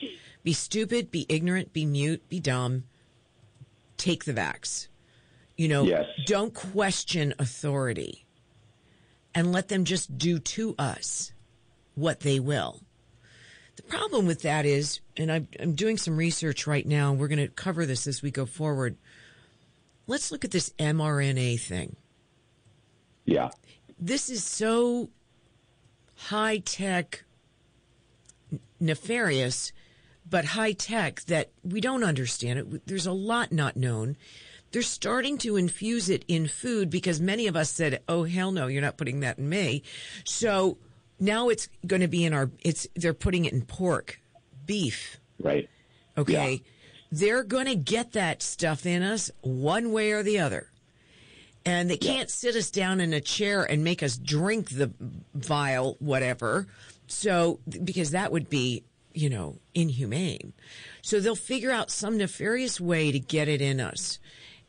Yeah. 0.00 0.10
Be 0.42 0.52
stupid, 0.52 1.10
be 1.10 1.26
ignorant, 1.28 1.72
be 1.72 1.84
mute, 1.86 2.28
be 2.28 2.40
dumb. 2.40 2.84
Take 3.96 4.24
the 4.24 4.32
vax. 4.34 4.88
You 5.56 5.68
know, 5.68 5.84
Yes. 5.84 6.04
don't 6.26 6.52
question 6.52 7.34
authority 7.38 8.25
and 9.36 9.52
let 9.52 9.68
them 9.68 9.84
just 9.84 10.16
do 10.16 10.38
to 10.38 10.74
us 10.78 11.30
what 11.94 12.20
they 12.20 12.40
will. 12.40 12.80
The 13.76 13.82
problem 13.82 14.26
with 14.26 14.42
that 14.42 14.64
is, 14.64 15.00
and 15.18 15.30
I'm, 15.30 15.46
I'm 15.60 15.74
doing 15.74 15.98
some 15.98 16.16
research 16.16 16.66
right 16.66 16.86
now, 16.86 17.10
and 17.10 17.20
we're 17.20 17.28
going 17.28 17.46
to 17.46 17.48
cover 17.48 17.84
this 17.84 18.06
as 18.06 18.22
we 18.22 18.30
go 18.30 18.46
forward. 18.46 18.96
Let's 20.06 20.32
look 20.32 20.46
at 20.46 20.52
this 20.52 20.70
mRNA 20.78 21.60
thing. 21.60 21.96
Yeah. 23.26 23.50
This 23.98 24.30
is 24.30 24.42
so 24.42 25.10
high 26.14 26.58
tech, 26.58 27.24
nefarious, 28.80 29.72
but 30.28 30.46
high 30.46 30.72
tech 30.72 31.20
that 31.24 31.50
we 31.62 31.82
don't 31.82 32.04
understand 32.04 32.58
it. 32.58 32.86
There's 32.86 33.06
a 33.06 33.12
lot 33.12 33.52
not 33.52 33.76
known. 33.76 34.16
They're 34.76 34.82
starting 34.82 35.38
to 35.38 35.56
infuse 35.56 36.10
it 36.10 36.22
in 36.28 36.48
food 36.48 36.90
because 36.90 37.18
many 37.18 37.46
of 37.46 37.56
us 37.56 37.70
said, 37.70 38.02
"Oh 38.10 38.24
hell 38.24 38.52
no, 38.52 38.66
you're 38.66 38.82
not 38.82 38.98
putting 38.98 39.20
that 39.20 39.38
in 39.38 39.48
me." 39.48 39.82
So 40.24 40.76
now 41.18 41.48
it's 41.48 41.70
going 41.86 42.02
to 42.02 42.08
be 42.08 42.26
in 42.26 42.34
our. 42.34 42.50
It's 42.60 42.86
they're 42.94 43.14
putting 43.14 43.46
it 43.46 43.54
in 43.54 43.62
pork, 43.62 44.20
beef. 44.66 45.16
Right. 45.40 45.70
Okay, 46.18 46.52
Yeah. 46.52 46.58
they're 47.10 47.42
going 47.42 47.64
to 47.68 47.74
get 47.74 48.12
that 48.12 48.42
stuff 48.42 48.84
in 48.84 49.02
us 49.02 49.30
one 49.40 49.92
way 49.92 50.12
or 50.12 50.22
the 50.22 50.40
other. 50.40 50.68
And 51.64 51.88
they 51.88 51.96
can't 51.96 52.28
sit 52.28 52.54
us 52.54 52.70
down 52.70 53.00
in 53.00 53.14
a 53.14 53.20
chair 53.22 53.64
and 53.64 53.82
make 53.82 54.02
us 54.02 54.18
drink 54.18 54.68
the 54.68 54.92
vile 55.32 55.96
whatever. 56.00 56.66
So, 57.06 57.60
because 57.82 58.10
that 58.10 58.30
would 58.30 58.50
be, 58.50 58.84
you 59.14 59.30
know, 59.30 59.56
inhumane. 59.72 60.52
So 61.00 61.18
they'll 61.18 61.34
figure 61.34 61.70
out 61.70 61.90
some 61.90 62.18
nefarious 62.18 62.78
way 62.78 63.10
to 63.10 63.18
get 63.18 63.48
it 63.48 63.62
in 63.62 63.80
us. 63.80 64.18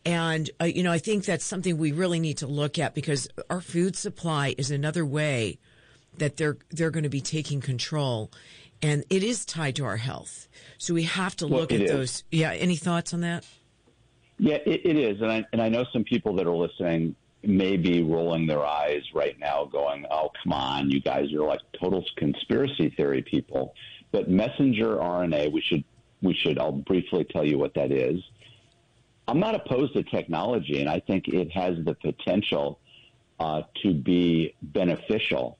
And, 0.08 0.50
uh, 0.62 0.66
you 0.66 0.84
know, 0.84 0.92
I 0.92 1.00
think 1.00 1.26
that's 1.26 1.46
something 1.46 1.78
we 1.78 1.92
really 1.92 2.20
need 2.20 2.38
to 2.38 2.48
look 2.48 2.80
at 2.80 2.96
because 2.96 3.28
our 3.50 3.62
food 3.62 3.96
supply 3.96 4.56
is 4.58 4.72
another 4.72 5.06
way 5.06 5.60
that 6.18 6.38
they're, 6.38 6.58
they're 6.70 6.92
going 6.92 7.04
to 7.04 7.10
be 7.10 7.22
taking 7.22 7.60
control. 7.60 8.32
And 8.82 9.04
it 9.10 9.24
is 9.24 9.46
tied 9.46 9.76
to 9.76 9.86
our 9.86 9.98
health. 9.98 10.48
So 10.78 10.94
we 10.94 11.04
have 11.04 11.36
to 11.38 11.46
look 11.48 11.72
it 11.72 11.82
at 11.82 11.88
is. 11.88 11.92
those. 11.92 12.24
Yeah. 12.32 12.54
Any 12.54 12.78
thoughts 12.78 13.14
on 13.14 13.22
that? 13.22 13.46
Yeah, 14.40 14.58
it, 14.66 14.82
it 14.86 14.98
is, 14.98 15.20
and 15.22 15.32
I 15.32 15.46
and 15.52 15.62
I 15.62 15.70
know 15.70 15.84
some 15.92 16.04
people 16.04 16.36
that 16.36 16.46
are 16.46 16.56
listening 16.56 17.16
may 17.44 17.76
be 17.76 18.04
rolling 18.04 18.46
their 18.46 18.64
eyes 18.64 19.02
right 19.14 19.38
now, 19.40 19.66
going, 19.66 20.06
"Oh, 20.12 20.30
come 20.44 20.54
on, 20.54 20.92
you 20.92 21.02
guys 21.02 21.34
are 21.34 21.42
like 21.42 21.62
total 21.80 22.06
conspiracy 22.18 22.94
theory 22.96 23.24
people." 23.24 23.74
But 24.12 24.30
messenger 24.30 24.98
RNA, 24.98 25.52
we 25.52 25.62
should 25.62 25.84
we 26.22 26.36
should. 26.36 26.60
I'll 26.60 26.72
briefly 26.72 27.26
tell 27.26 27.46
you 27.46 27.58
what 27.58 27.74
that 27.74 27.92
is. 27.92 28.22
I'm 29.27 29.39
not 29.39 29.55
opposed 29.55 29.93
to 29.93 30.03
technology, 30.03 30.79
and 30.79 30.89
I 30.89 31.00
think 31.00 31.27
it 31.27 31.51
has 31.51 31.75
the 31.84 31.96
potential 31.96 32.79
uh, 33.39 33.63
to 33.84 33.93
be 33.93 34.55
beneficial. 34.62 35.57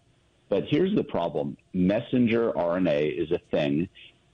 But 0.50 0.66
here's 0.70 0.96
the 0.96 1.04
problem: 1.04 1.58
messenger 1.74 2.54
RNA 2.54 3.22
is 3.22 3.32
a 3.32 3.40
thing. 3.52 3.90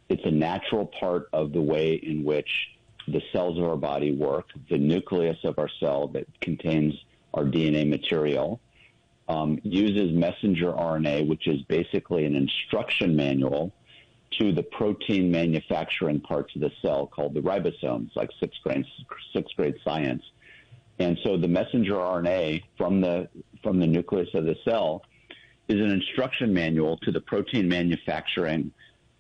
It's 0.09 0.23
a 0.25 0.31
natural 0.31 0.85
part 0.85 1.29
of 1.33 1.53
the 1.53 1.61
way 1.61 1.95
in 1.95 2.23
which 2.23 2.69
the 3.07 3.21
cells 3.31 3.57
of 3.57 3.63
our 3.65 3.77
body 3.77 4.11
work, 4.11 4.49
the 4.69 4.77
nucleus 4.77 5.37
of 5.43 5.57
our 5.57 5.69
cell 5.79 6.07
that 6.09 6.27
contains 6.39 6.93
our 7.33 7.43
DNA 7.43 7.89
material, 7.89 8.59
um, 9.27 9.59
uses 9.63 10.13
messenger 10.13 10.71
RNA, 10.71 11.27
which 11.27 11.47
is 11.47 11.61
basically 11.63 12.25
an 12.25 12.35
instruction 12.35 13.15
manual 13.15 13.73
to 14.39 14.51
the 14.51 14.63
protein 14.63 15.31
manufacturing 15.31 16.19
parts 16.19 16.55
of 16.55 16.61
the 16.61 16.71
cell 16.81 17.07
called 17.07 17.33
the 17.33 17.41
ribosomes, 17.41 18.09
like 18.15 18.29
sixth 18.39 18.59
grade, 18.63 18.85
sixth 19.33 19.55
grade 19.55 19.75
science. 19.83 20.23
And 20.99 21.17
so 21.23 21.37
the 21.37 21.47
messenger 21.47 21.93
RNA 21.93 22.63
from 22.77 23.01
the, 23.01 23.27
from 23.61 23.79
the 23.79 23.87
nucleus 23.87 24.29
of 24.33 24.45
the 24.45 24.55
cell 24.63 25.03
is 25.67 25.79
an 25.79 25.89
instruction 25.89 26.53
manual 26.53 26.97
to 26.97 27.11
the 27.11 27.21
protein 27.21 27.67
manufacturing 27.67 28.71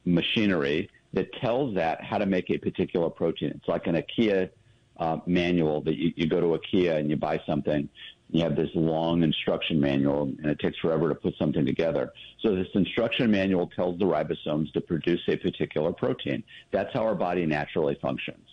machinery 0.05 0.89
that 1.13 1.31
tells 1.41 1.75
that 1.75 2.03
how 2.03 2.17
to 2.17 2.25
make 2.25 2.49
a 2.49 2.57
particular 2.57 3.09
protein. 3.09 3.49
It's 3.55 3.67
like 3.67 3.87
an 3.87 3.95
IKEA 3.95 4.49
uh, 4.97 5.17
manual 5.25 5.81
that 5.81 5.95
you, 5.95 6.11
you 6.15 6.27
go 6.27 6.41
to 6.41 6.59
IKEA 6.59 6.97
and 6.99 7.09
you 7.09 7.15
buy 7.15 7.41
something. 7.45 7.89
You 8.33 8.41
have 8.41 8.55
this 8.55 8.71
long 8.73 9.21
instruction 9.21 9.79
manual, 9.79 10.23
and 10.23 10.47
it 10.47 10.57
takes 10.57 10.79
forever 10.79 11.07
to 11.07 11.13
put 11.13 11.35
something 11.37 11.67
together. 11.67 12.11
So 12.41 12.55
this 12.55 12.67
instruction 12.73 13.29
manual 13.29 13.67
tells 13.67 13.99
the 13.99 14.05
ribosomes 14.05 14.73
to 14.73 14.81
produce 14.81 15.21
a 15.27 15.37
particular 15.37 15.93
protein. 15.93 16.43
That's 16.71 16.91
how 16.93 17.03
our 17.03 17.13
body 17.13 17.45
naturally 17.45 17.95
functions. 18.01 18.43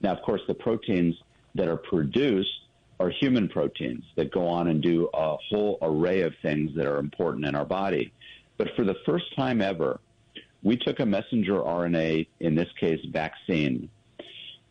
Now, 0.00 0.10
of 0.10 0.22
course, 0.22 0.40
the 0.48 0.54
proteins 0.54 1.14
that 1.54 1.68
are 1.68 1.76
produced 1.76 2.50
are 2.98 3.10
human 3.10 3.48
proteins 3.48 4.02
that 4.16 4.32
go 4.32 4.44
on 4.44 4.66
and 4.66 4.82
do 4.82 5.08
a 5.14 5.36
whole 5.36 5.78
array 5.82 6.22
of 6.22 6.34
things 6.42 6.74
that 6.74 6.88
are 6.88 6.98
important 6.98 7.46
in 7.46 7.54
our 7.54 7.64
body. 7.64 8.12
But 8.56 8.74
for 8.74 8.84
the 8.84 8.96
first 9.06 9.36
time 9.36 9.62
ever, 9.62 10.00
we 10.64 10.76
took 10.76 10.98
a 10.98 11.06
messenger 11.06 11.60
RNA, 11.60 12.26
in 12.40 12.56
this 12.56 12.68
case 12.80 12.98
vaccine, 13.12 13.88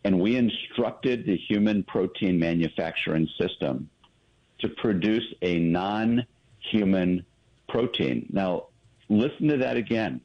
and 0.04 0.20
we 0.20 0.36
instructed 0.36 1.26
the 1.26 1.38
human 1.38 1.84
protein 1.84 2.38
manufacturing 2.38 3.30
system 3.40 3.90
to 4.60 4.70
produce 4.70 5.26
a 5.42 5.60
non 5.60 6.26
human 6.60 7.26
protein. 7.70 8.28
Now, 8.32 8.68
listen 9.10 9.48
to 9.50 9.58
that 9.58 9.78
again. 9.78 10.22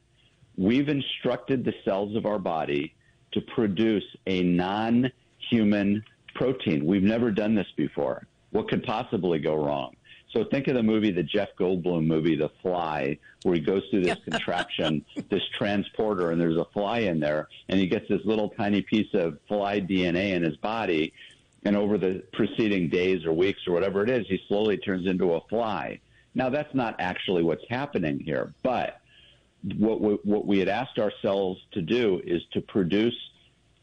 We've 0.57 0.88
instructed 0.88 1.64
the 1.64 1.75
cells 1.85 2.16
of 2.16 2.27
our 2.27 2.38
body 2.38 2.95
to 3.33 3.40
produce 3.40 4.05
a 4.27 4.42
non 4.42 5.11
human 5.51 6.05
protein. 6.35 6.85
We've 6.85 7.03
never 7.03 7.31
done 7.31 7.55
this 7.55 7.66
before. 7.77 8.27
What 8.51 8.68
could 8.68 8.83
possibly 8.85 9.38
go 9.38 9.55
wrong? 9.55 9.97
So 10.33 10.45
think 10.45 10.66
of 10.68 10.75
the 10.75 10.83
movie, 10.83 11.11
the 11.11 11.23
Jeff 11.23 11.51
Goldblum 11.59 12.07
movie, 12.07 12.37
The 12.37 12.51
Fly, 12.62 13.18
where 13.42 13.55
he 13.55 13.61
goes 13.61 13.83
through 13.90 14.05
this 14.05 14.18
contraption, 14.31 15.05
this 15.29 15.42
transporter, 15.57 16.31
and 16.31 16.40
there's 16.40 16.57
a 16.57 16.64
fly 16.73 17.01
in 17.01 17.21
there, 17.21 17.49
and 17.68 17.79
he 17.79 17.87
gets 17.87 18.09
this 18.09 18.21
little 18.25 18.49
tiny 18.51 18.81
piece 18.81 19.12
of 19.12 19.38
fly 19.47 19.81
DNA 19.81 20.33
in 20.33 20.42
his 20.42 20.57
body, 20.57 21.12
and 21.64 21.77
over 21.77 21.98
the 21.98 22.22
preceding 22.33 22.88
days 22.88 23.25
or 23.25 23.33
weeks 23.33 23.61
or 23.66 23.72
whatever 23.72 24.03
it 24.03 24.11
is, 24.11 24.27
he 24.29 24.40
slowly 24.48 24.77
turns 24.77 25.07
into 25.07 25.35
a 25.35 25.40
fly. 25.48 26.01
Now 26.35 26.48
that's 26.48 26.75
not 26.75 26.96
actually 26.98 27.42
what's 27.42 27.64
happening 27.68 28.18
here, 28.18 28.55
but 28.62 29.01
what 29.77 30.01
we, 30.01 30.14
what 30.25 30.46
we 30.46 30.59
had 30.59 30.68
asked 30.68 30.98
ourselves 30.98 31.61
to 31.72 31.83
do 31.83 32.20
is 32.25 32.42
to 32.53 32.61
produce 32.62 33.14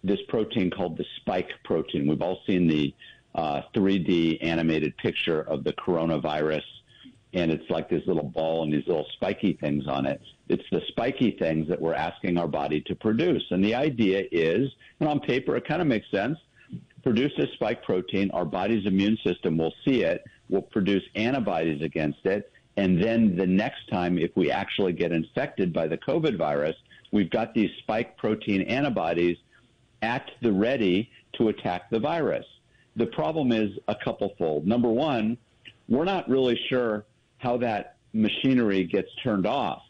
this 0.04 0.20
protein 0.28 0.70
called 0.70 0.98
the 0.98 1.06
spike 1.18 1.50
protein. 1.64 2.08
We've 2.08 2.22
all 2.22 2.42
seen 2.48 2.68
the 2.68 2.94
uh, 3.36 3.62
3D 3.76 4.40
animated 4.42 4.98
picture 4.98 5.42
of 5.42 5.64
the 5.64 5.74
coronavirus, 5.74 6.64
and 7.34 7.52
it's 7.52 7.70
like 7.70 7.90
this 7.90 8.02
little 8.08 8.24
ball 8.24 8.64
and 8.64 8.74
these 8.74 8.88
little 8.88 9.06
spiky 9.14 9.54
things 9.54 9.88
on 9.88 10.06
it. 10.06 10.22
It's 10.48 10.64
the 10.72 10.82
spiky 10.88 11.32
things 11.32 11.68
that 11.70 11.80
we're 11.80 11.94
asking 11.94 12.38
our 12.38 12.48
body 12.48 12.82
to 12.82 12.96
produce. 12.96 13.44
And 13.52 13.64
the 13.64 13.76
idea 13.76 14.24
is, 14.32 14.70
and 15.00 15.08
on 15.08 15.20
paper, 15.20 15.56
it 15.56 15.68
kind 15.68 15.82
of 15.82 15.88
makes 15.88 16.10
sense. 16.12 16.38
Produce 17.04 17.32
this 17.38 17.52
spike 17.54 17.84
protein, 17.84 18.30
our 18.32 18.46
body's 18.46 18.86
immune 18.86 19.18
system 19.26 19.58
will 19.58 19.74
see 19.86 20.04
it, 20.04 20.24
will 20.50 20.62
produce 20.62 21.04
antibodies 21.16 21.82
against 21.82 22.26
it, 22.26 22.52
and 22.78 23.02
then 23.02 23.36
the 23.36 23.46
next 23.46 23.90
time, 23.92 24.18
if 24.18 24.32
we 24.36 24.52
actually 24.52 24.94
get 24.94 25.12
infected 25.12 25.74
by 25.74 25.88
the 25.88 25.98
COVID 25.98 26.38
virus, 26.38 26.76
we've 27.12 27.30
got 27.30 27.54
these 27.54 27.70
spike 27.80 28.18
protein 28.18 28.62
antibodies 28.62 29.38
at 30.02 30.32
the 30.42 30.52
ready 30.52 31.10
to 31.34 31.50
attack 31.50 31.90
the 31.90 32.00
virus. 32.00 32.46
The 32.96 33.08
problem 33.08 33.52
is 33.52 33.72
a 33.88 33.96
couple 33.96 34.34
fold. 34.38 34.66
Number 34.66 34.90
one, 34.90 35.38
we're 35.90 36.06
not 36.06 36.30
really 36.30 36.58
sure 36.70 37.06
how 37.40 37.58
that 37.58 37.98
machinery 38.14 38.84
gets 38.86 39.10
turned 39.24 39.46
off. 39.46 39.82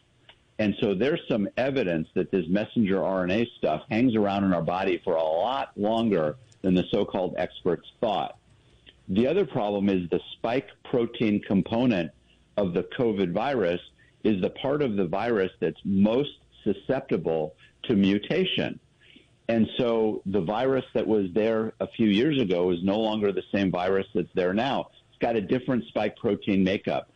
And 0.58 0.74
so 0.80 0.94
there's 0.94 1.20
some 1.28 1.48
evidence 1.56 2.08
that 2.14 2.30
this 2.30 2.44
messenger 2.48 2.96
RNA 2.96 3.46
stuff 3.56 3.82
hangs 3.90 4.14
around 4.14 4.44
in 4.44 4.52
our 4.52 4.62
body 4.62 5.00
for 5.04 5.14
a 5.14 5.22
lot 5.22 5.70
longer 5.76 6.36
than 6.62 6.74
the 6.74 6.84
so 6.90 7.04
called 7.04 7.34
experts 7.38 7.86
thought. 8.00 8.36
The 9.08 9.26
other 9.26 9.44
problem 9.44 9.88
is 9.88 10.08
the 10.10 10.20
spike 10.34 10.68
protein 10.84 11.40
component 11.46 12.12
of 12.56 12.74
the 12.74 12.84
COVID 12.98 13.32
virus 13.32 13.80
is 14.22 14.40
the 14.40 14.50
part 14.50 14.82
of 14.82 14.96
the 14.96 15.06
virus 15.06 15.50
that's 15.60 15.80
most 15.84 16.30
susceptible 16.64 17.54
to 17.84 17.96
mutation. 17.96 18.78
And 19.48 19.66
so 19.78 20.22
the 20.26 20.40
virus 20.40 20.84
that 20.94 21.06
was 21.06 21.26
there 21.34 21.72
a 21.80 21.88
few 21.88 22.06
years 22.06 22.40
ago 22.40 22.70
is 22.70 22.78
no 22.84 23.00
longer 23.00 23.32
the 23.32 23.42
same 23.52 23.70
virus 23.70 24.06
that's 24.14 24.32
there 24.34 24.54
now. 24.54 24.90
It's 25.08 25.18
got 25.18 25.34
a 25.34 25.40
different 25.40 25.84
spike 25.88 26.16
protein 26.16 26.62
makeup. 26.62 27.10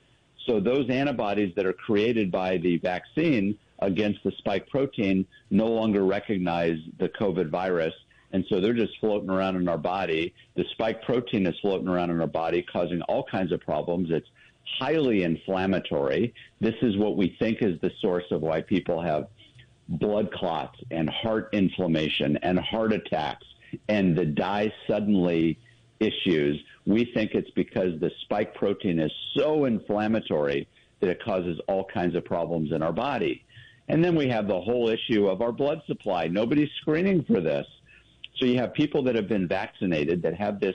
So 0.47 0.59
those 0.61 0.91
antibodies 0.91 1.55
that 1.55 1.65
are 1.65 1.73
created 1.73 2.33
by 2.33 2.57
the 2.57 2.79
vaccine 2.79 3.57
against 3.79 4.23
the 4.25 4.33
spike 4.39 4.69
protein 4.69 5.27
no 5.51 5.67
longer 5.67 6.05
recognize 6.05 6.79
the 6.99 7.09
COVID 7.09 7.51
virus. 7.51 7.95
And 8.35 8.44
so 8.49 8.61
they're 8.61 8.75
just 8.75 8.99
floating 8.99 9.31
around 9.31 9.55
in 9.55 9.68
our 9.68 9.79
body. 9.79 10.35
The 10.57 10.64
spike 10.73 11.03
protein 11.03 11.47
is 11.47 11.55
floating 11.61 11.87
around 11.87 12.11
in 12.11 12.20
our 12.20 12.27
body, 12.27 12.62
causing 12.62 13.01
all 13.03 13.23
kinds 13.23 13.53
of 13.53 13.61
problems. 13.61 14.09
It's 14.11 14.27
highly 14.77 15.23
inflammatory. 15.23 16.35
This 16.61 16.75
is 16.83 16.97
what 16.97 17.16
we 17.16 17.37
think 17.38 17.62
is 17.62 17.81
the 17.81 17.92
source 18.01 18.25
of 18.33 18.42
why 18.42 18.61
people 18.61 19.01
have 19.01 19.29
blood 19.88 20.33
clots 20.33 20.81
and 20.90 21.09
heart 21.09 21.51
inflammation 21.53 22.37
and 22.38 22.59
heart 22.59 22.92
attacks 22.92 23.47
and 23.88 24.18
the 24.18 24.27
die 24.27 24.73
suddenly 24.88 25.57
issues. 26.01 26.61
We 26.87 27.05
think 27.14 27.35
it's 27.35 27.51
because 27.51 28.01
the 28.01 28.11
spike 28.23 28.57
protein 28.57 28.99
is 28.99 29.12
so 29.37 29.66
inflammatory 29.66 30.66
that 30.99 31.09
it 31.09 31.23
causes 31.23 31.61
all 31.68 31.85
kinds 31.85 32.16
of 32.16 32.25
problems 32.25 32.73
in 32.73 32.83
our 32.83 32.92
body. 32.92 33.44
And 33.87 34.03
then 34.05 34.16
we 34.16 34.27
have 34.29 34.49
the 34.49 34.61
whole 34.61 34.88
issue 34.88 35.29
of 35.29 35.40
our 35.40 35.53
blood 35.53 35.83
supply. 35.87 36.27
Nobody's 36.27 36.70
screening 36.81 37.23
for 37.23 37.40
this. 37.40 37.66
So 38.37 38.47
you 38.47 38.59
have 38.59 38.75
people 38.75 39.03
that 39.05 39.14
have 39.14 39.29
been 39.29 39.47
vaccinated 39.47 40.23
that 40.23 40.35
have 40.35 40.61
this 40.61 40.75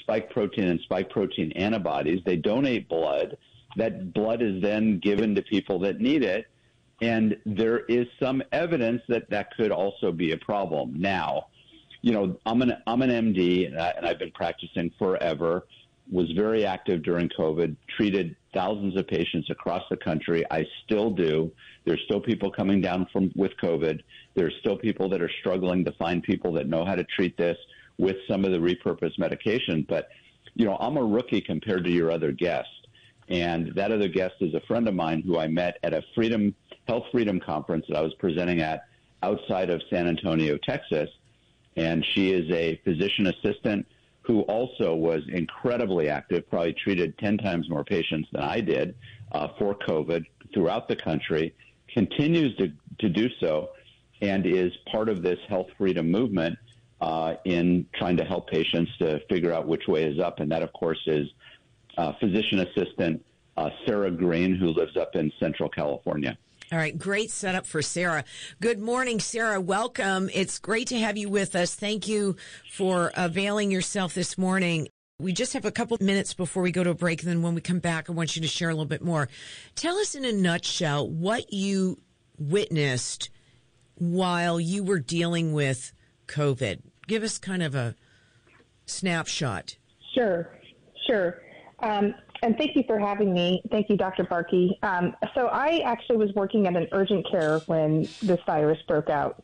spike 0.00 0.30
protein 0.30 0.64
and 0.64 0.80
spike 0.80 1.10
protein 1.10 1.52
antibodies. 1.52 2.20
They 2.24 2.36
donate 2.36 2.88
blood. 2.88 3.36
That 3.76 4.12
blood 4.12 4.42
is 4.42 4.62
then 4.62 4.98
given 4.98 5.34
to 5.34 5.42
people 5.42 5.78
that 5.80 6.00
need 6.00 6.22
it. 6.22 6.46
And 7.02 7.36
there 7.46 7.80
is 7.86 8.06
some 8.18 8.42
evidence 8.52 9.02
that 9.08 9.30
that 9.30 9.56
could 9.56 9.70
also 9.70 10.12
be 10.12 10.32
a 10.32 10.36
problem. 10.36 11.00
Now, 11.00 11.46
you 12.02 12.12
know, 12.12 12.38
I'm 12.46 12.62
an 12.62 12.74
I'm 12.86 13.02
an 13.02 13.10
MD 13.10 13.66
and, 13.66 13.78
I, 13.78 13.90
and 13.90 14.06
I've 14.06 14.18
been 14.18 14.32
practicing 14.32 14.90
forever. 14.98 15.66
Was 16.10 16.30
very 16.32 16.64
active 16.64 17.02
during 17.02 17.28
COVID. 17.28 17.76
Treated 17.96 18.36
thousands 18.52 18.96
of 18.96 19.06
patients 19.06 19.48
across 19.50 19.82
the 19.90 19.96
country. 19.96 20.44
I 20.50 20.66
still 20.84 21.10
do. 21.10 21.52
There's 21.84 22.00
still 22.04 22.20
people 22.20 22.50
coming 22.50 22.80
down 22.80 23.06
from 23.12 23.30
with 23.36 23.52
COVID. 23.62 24.00
There's 24.34 24.54
still 24.60 24.76
people 24.76 25.08
that 25.10 25.22
are 25.22 25.30
struggling 25.40 25.84
to 25.84 25.92
find 25.92 26.22
people 26.22 26.52
that 26.54 26.68
know 26.68 26.84
how 26.84 26.94
to 26.96 27.04
treat 27.04 27.36
this 27.36 27.56
with 27.98 28.16
some 28.28 28.44
of 28.44 28.50
the 28.50 28.58
repurposed 28.58 29.18
medication. 29.18 29.86
But 29.88 30.08
you 30.54 30.64
know, 30.64 30.76
I'm 30.80 30.96
a 30.96 31.04
rookie 31.04 31.40
compared 31.40 31.84
to 31.84 31.90
your 31.90 32.10
other 32.10 32.32
guest. 32.32 32.68
And 33.28 33.72
that 33.76 33.92
other 33.92 34.08
guest 34.08 34.34
is 34.40 34.54
a 34.54 34.60
friend 34.66 34.88
of 34.88 34.94
mine 34.94 35.22
who 35.22 35.38
I 35.38 35.46
met 35.46 35.78
at 35.84 35.94
a 35.94 36.02
Freedom 36.14 36.54
Health 36.88 37.04
Freedom 37.12 37.38
conference 37.38 37.86
that 37.88 37.96
I 37.96 38.00
was 38.00 38.14
presenting 38.14 38.60
at 38.60 38.86
outside 39.22 39.70
of 39.70 39.80
San 39.90 40.08
Antonio, 40.08 40.58
Texas 40.58 41.08
and 41.76 42.04
she 42.14 42.32
is 42.32 42.50
a 42.50 42.80
physician 42.84 43.26
assistant 43.28 43.86
who 44.30 44.42
also 44.42 44.94
was 44.94 45.22
incredibly 45.32 46.08
active, 46.08 46.48
probably 46.48 46.72
treated 46.72 47.18
10 47.18 47.36
times 47.38 47.68
more 47.68 47.82
patients 47.82 48.28
than 48.30 48.42
I 48.42 48.60
did 48.60 48.94
uh, 49.32 49.48
for 49.58 49.74
COVID 49.74 50.24
throughout 50.54 50.86
the 50.86 50.94
country, 50.94 51.52
continues 51.92 52.56
to, 52.58 52.72
to 53.00 53.08
do 53.08 53.28
so, 53.40 53.70
and 54.22 54.46
is 54.46 54.70
part 54.92 55.08
of 55.08 55.24
this 55.24 55.40
health 55.48 55.66
freedom 55.76 56.08
movement 56.08 56.56
uh, 57.00 57.34
in 57.44 57.84
trying 57.96 58.16
to 58.18 58.24
help 58.24 58.48
patients 58.48 58.92
to 58.98 59.18
figure 59.28 59.52
out 59.52 59.66
which 59.66 59.88
way 59.88 60.04
is 60.04 60.20
up. 60.20 60.38
And 60.38 60.48
that, 60.52 60.62
of 60.62 60.72
course, 60.74 61.00
is 61.08 61.26
uh, 61.98 62.12
physician 62.20 62.60
assistant 62.60 63.24
uh, 63.56 63.70
Sarah 63.84 64.12
Green, 64.12 64.54
who 64.54 64.68
lives 64.68 64.96
up 64.96 65.16
in 65.16 65.32
Central 65.40 65.68
California. 65.68 66.38
All 66.72 66.78
right, 66.78 66.96
great 66.96 67.32
setup 67.32 67.66
for 67.66 67.82
Sarah. 67.82 68.22
Good 68.60 68.78
morning, 68.78 69.18
Sarah. 69.18 69.60
Welcome. 69.60 70.30
It's 70.32 70.60
great 70.60 70.86
to 70.88 70.98
have 71.00 71.16
you 71.16 71.28
with 71.28 71.56
us. 71.56 71.74
Thank 71.74 72.06
you 72.06 72.36
for 72.70 73.10
availing 73.16 73.72
yourself 73.72 74.14
this 74.14 74.38
morning. 74.38 74.86
We 75.18 75.32
just 75.32 75.54
have 75.54 75.64
a 75.64 75.72
couple 75.72 75.98
minutes 76.00 76.32
before 76.32 76.62
we 76.62 76.70
go 76.70 76.84
to 76.84 76.90
a 76.90 76.94
break. 76.94 77.22
And 77.22 77.28
then 77.28 77.42
when 77.42 77.56
we 77.56 77.60
come 77.60 77.80
back, 77.80 78.08
I 78.08 78.12
want 78.12 78.36
you 78.36 78.42
to 78.42 78.48
share 78.48 78.68
a 78.68 78.72
little 78.72 78.84
bit 78.84 79.02
more. 79.02 79.28
Tell 79.74 79.96
us 79.96 80.14
in 80.14 80.24
a 80.24 80.30
nutshell 80.30 81.10
what 81.10 81.52
you 81.52 81.98
witnessed 82.38 83.30
while 83.96 84.60
you 84.60 84.84
were 84.84 85.00
dealing 85.00 85.52
with 85.52 85.92
COVID. 86.28 86.82
Give 87.08 87.24
us 87.24 87.36
kind 87.36 87.64
of 87.64 87.74
a 87.74 87.96
snapshot. 88.86 89.76
Sure, 90.14 90.56
sure. 91.04 91.42
Um, 91.80 92.14
and 92.42 92.56
thank 92.56 92.76
you 92.76 92.84
for 92.86 92.98
having 92.98 93.32
me. 93.32 93.62
Thank 93.70 93.90
you, 93.90 93.96
Dr. 93.96 94.24
Barke. 94.24 94.52
Um, 94.82 95.14
so 95.34 95.46
I 95.48 95.82
actually 95.84 96.16
was 96.16 96.32
working 96.34 96.66
at 96.66 96.76
an 96.76 96.88
urgent 96.92 97.28
care 97.30 97.58
when 97.66 98.02
this 98.22 98.40
virus 98.46 98.78
broke 98.88 99.10
out. 99.10 99.42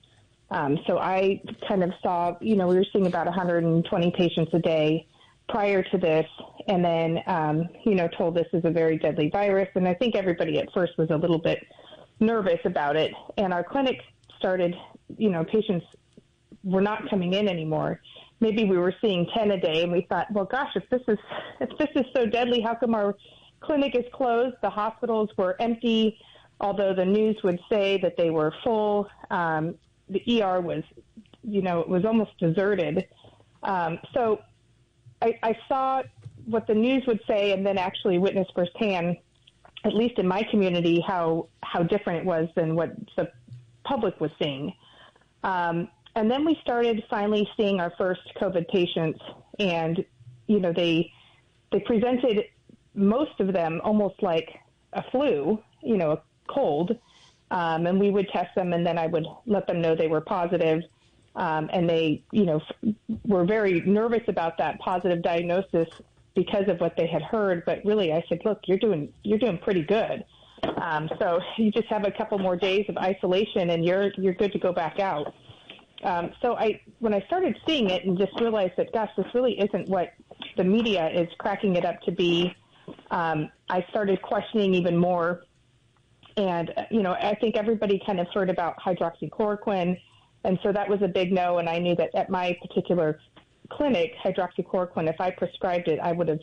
Um, 0.50 0.78
so 0.86 0.98
I 0.98 1.42
kind 1.68 1.82
of 1.82 1.92
saw, 2.02 2.36
you 2.40 2.56
know, 2.56 2.68
we 2.68 2.76
were 2.76 2.86
seeing 2.92 3.06
about 3.06 3.26
120 3.26 4.10
patients 4.12 4.52
a 4.54 4.58
day 4.60 5.06
prior 5.48 5.82
to 5.82 5.98
this, 5.98 6.26
and 6.68 6.84
then, 6.84 7.20
um, 7.26 7.68
you 7.84 7.94
know, 7.94 8.08
told 8.08 8.34
this 8.34 8.46
is 8.52 8.64
a 8.64 8.70
very 8.70 8.98
deadly 8.98 9.28
virus. 9.30 9.68
And 9.74 9.86
I 9.86 9.94
think 9.94 10.14
everybody 10.14 10.58
at 10.58 10.72
first 10.72 10.92
was 10.98 11.10
a 11.10 11.16
little 11.16 11.38
bit 11.38 11.58
nervous 12.20 12.60
about 12.64 12.96
it. 12.96 13.12
And 13.36 13.52
our 13.52 13.62
clinic 13.62 14.00
started, 14.38 14.74
you 15.18 15.30
know, 15.30 15.44
patients 15.44 15.86
were 16.64 16.80
not 16.80 17.08
coming 17.10 17.34
in 17.34 17.48
anymore 17.48 18.00
maybe 18.40 18.64
we 18.64 18.76
were 18.76 18.94
seeing 19.00 19.26
10 19.34 19.50
a 19.52 19.60
day 19.60 19.82
and 19.82 19.92
we 19.92 20.06
thought, 20.08 20.30
well, 20.32 20.44
gosh, 20.44 20.70
if 20.74 20.88
this 20.90 21.02
is, 21.08 21.18
if 21.60 21.70
this 21.78 21.88
is 21.94 22.04
so 22.14 22.26
deadly, 22.26 22.60
how 22.60 22.74
come 22.74 22.94
our 22.94 23.16
clinic 23.60 23.94
is 23.94 24.04
closed? 24.12 24.56
The 24.62 24.70
hospitals 24.70 25.30
were 25.36 25.56
empty, 25.60 26.18
although 26.60 26.94
the 26.94 27.04
news 27.04 27.36
would 27.42 27.58
say 27.70 27.98
that 28.02 28.16
they 28.16 28.30
were 28.30 28.52
full. 28.62 29.08
Um, 29.30 29.74
the 30.08 30.42
ER 30.42 30.60
was, 30.60 30.84
you 31.42 31.62
know, 31.62 31.80
it 31.80 31.88
was 31.88 32.04
almost 32.04 32.38
deserted. 32.38 33.06
Um, 33.62 33.98
so 34.12 34.40
I, 35.22 35.38
I 35.42 35.58
saw 35.68 36.02
what 36.44 36.66
the 36.66 36.74
news 36.74 37.04
would 37.06 37.20
say 37.26 37.52
and 37.52 37.66
then 37.66 37.78
actually 37.78 38.18
witnessed 38.18 38.52
firsthand, 38.54 39.16
at 39.84 39.94
least 39.94 40.18
in 40.18 40.28
my 40.28 40.42
community, 40.50 41.02
how, 41.06 41.48
how 41.62 41.82
different 41.82 42.20
it 42.20 42.24
was 42.26 42.48
than 42.54 42.76
what 42.76 42.94
the 43.16 43.30
public 43.84 44.20
was 44.20 44.30
seeing. 44.40 44.72
Um, 45.42 45.88
and 46.16 46.30
then 46.30 46.44
we 46.44 46.58
started 46.62 47.04
finally 47.08 47.48
seeing 47.56 47.78
our 47.78 47.92
first 47.96 48.22
COVID 48.40 48.66
patients, 48.68 49.20
and 49.60 50.04
you 50.48 50.58
know 50.58 50.72
they 50.72 51.12
they 51.70 51.80
presented 51.80 52.44
most 52.94 53.38
of 53.38 53.52
them 53.52 53.80
almost 53.84 54.22
like 54.22 54.48
a 54.94 55.04
flu, 55.10 55.62
you 55.82 55.98
know, 55.98 56.12
a 56.12 56.22
cold, 56.48 56.96
um, 57.50 57.86
and 57.86 58.00
we 58.00 58.10
would 58.10 58.28
test 58.30 58.54
them, 58.54 58.72
and 58.72 58.84
then 58.84 58.98
I 58.98 59.06
would 59.06 59.26
let 59.44 59.66
them 59.66 59.82
know 59.82 59.94
they 59.94 60.08
were 60.08 60.22
positive, 60.22 60.82
um, 61.36 61.68
and 61.72 61.88
they 61.88 62.22
you 62.32 62.46
know 62.46 62.62
were 63.26 63.44
very 63.44 63.82
nervous 63.82 64.26
about 64.26 64.56
that 64.58 64.80
positive 64.80 65.22
diagnosis 65.22 65.88
because 66.34 66.66
of 66.68 66.80
what 66.80 66.96
they 66.96 67.06
had 67.06 67.22
heard. 67.22 67.62
But 67.66 67.84
really, 67.84 68.14
I 68.14 68.24
said, 68.30 68.40
look, 68.46 68.60
you're 68.66 68.78
doing 68.78 69.12
you're 69.22 69.38
doing 69.38 69.58
pretty 69.58 69.82
good. 69.82 70.24
Um, 70.78 71.10
so 71.18 71.40
you 71.58 71.70
just 71.70 71.88
have 71.88 72.06
a 72.06 72.10
couple 72.10 72.38
more 72.38 72.56
days 72.56 72.86
of 72.88 72.96
isolation, 72.96 73.68
and 73.68 73.84
you're 73.84 74.12
you're 74.16 74.34
good 74.34 74.52
to 74.52 74.58
go 74.58 74.72
back 74.72 74.98
out. 74.98 75.34
Um, 76.02 76.32
so 76.42 76.56
I, 76.56 76.80
when 76.98 77.14
I 77.14 77.20
started 77.22 77.58
seeing 77.66 77.90
it 77.90 78.04
and 78.04 78.18
just 78.18 78.38
realized 78.40 78.74
that, 78.76 78.92
gosh, 78.92 79.10
this 79.16 79.26
really 79.34 79.58
isn't 79.58 79.88
what 79.88 80.12
the 80.56 80.64
media 80.64 81.08
is 81.08 81.28
cracking 81.38 81.76
it 81.76 81.84
up 81.84 82.00
to 82.02 82.12
be, 82.12 82.54
um, 83.10 83.50
I 83.68 83.84
started 83.90 84.20
questioning 84.22 84.74
even 84.74 84.96
more. 84.96 85.44
And, 86.36 86.72
you 86.90 87.02
know, 87.02 87.12
I 87.14 87.34
think 87.34 87.56
everybody 87.56 88.00
kind 88.04 88.20
of 88.20 88.26
heard 88.32 88.50
about 88.50 88.76
hydroxychloroquine. 88.78 89.98
And 90.44 90.58
so 90.62 90.70
that 90.70 90.88
was 90.88 91.00
a 91.02 91.08
big 91.08 91.32
no. 91.32 91.58
And 91.58 91.68
I 91.68 91.78
knew 91.78 91.96
that 91.96 92.14
at 92.14 92.28
my 92.28 92.56
particular 92.60 93.18
clinic, 93.70 94.12
hydroxychloroquine, 94.22 95.08
if 95.08 95.20
I 95.20 95.30
prescribed 95.30 95.88
it, 95.88 95.98
I 96.00 96.12
would 96.12 96.28
have 96.28 96.40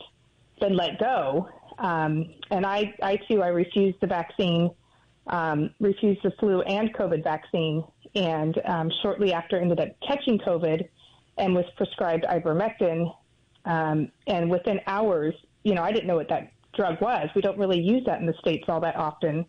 been 0.59 0.75
let 0.75 0.99
go. 0.99 1.47
Um, 1.77 2.33
and 2.49 2.65
I, 2.65 2.93
I 3.01 3.17
too, 3.29 3.43
I 3.43 3.47
refused 3.47 3.97
the 4.01 4.07
vaccine, 4.07 4.71
um, 5.27 5.69
refused 5.79 6.21
the 6.23 6.31
flu 6.39 6.61
and 6.63 6.93
COVID 6.93 7.23
vaccine 7.23 7.83
and 8.15 8.60
um, 8.65 8.91
shortly 9.02 9.34
after 9.34 9.60
ended 9.60 9.80
up 9.80 9.89
catching 10.08 10.39
COVID 10.39 10.88
and 11.38 11.56
was 11.56 11.65
prescribed 11.78 12.26
ivermectin. 12.26 13.13
Um, 13.65 14.12
and 14.28 14.49
within 14.49 14.80
hours, 14.88 15.34
you 15.63 15.73
know, 15.73 15.84
I 15.84 15.91
didn't 15.91 16.08
know 16.08 16.15
what 16.15 16.30
that 16.30 16.52
drug 16.76 17.02
was. 17.02 17.30
We 17.36 17.41
don't 17.41 17.58
really 17.58 17.80
use 17.80 18.04
that 18.06 18.19
in 18.19 18.26
the 18.26 18.34
States 18.39 18.65
all 18.67 18.82
that 18.82 18.95
often. 18.95 19.45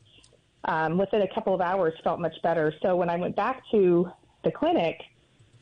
Um, 0.66 0.96
within 0.96 1.22
a 1.22 1.34
couple 1.34 1.54
of 1.54 1.60
hours, 1.60 1.92
felt 2.02 2.20
much 2.20 2.34
better. 2.42 2.72
So 2.82 2.96
when 2.96 3.10
I 3.10 3.16
went 3.16 3.36
back 3.36 3.62
to 3.72 4.10
the 4.44 4.50
clinic, 4.50 4.98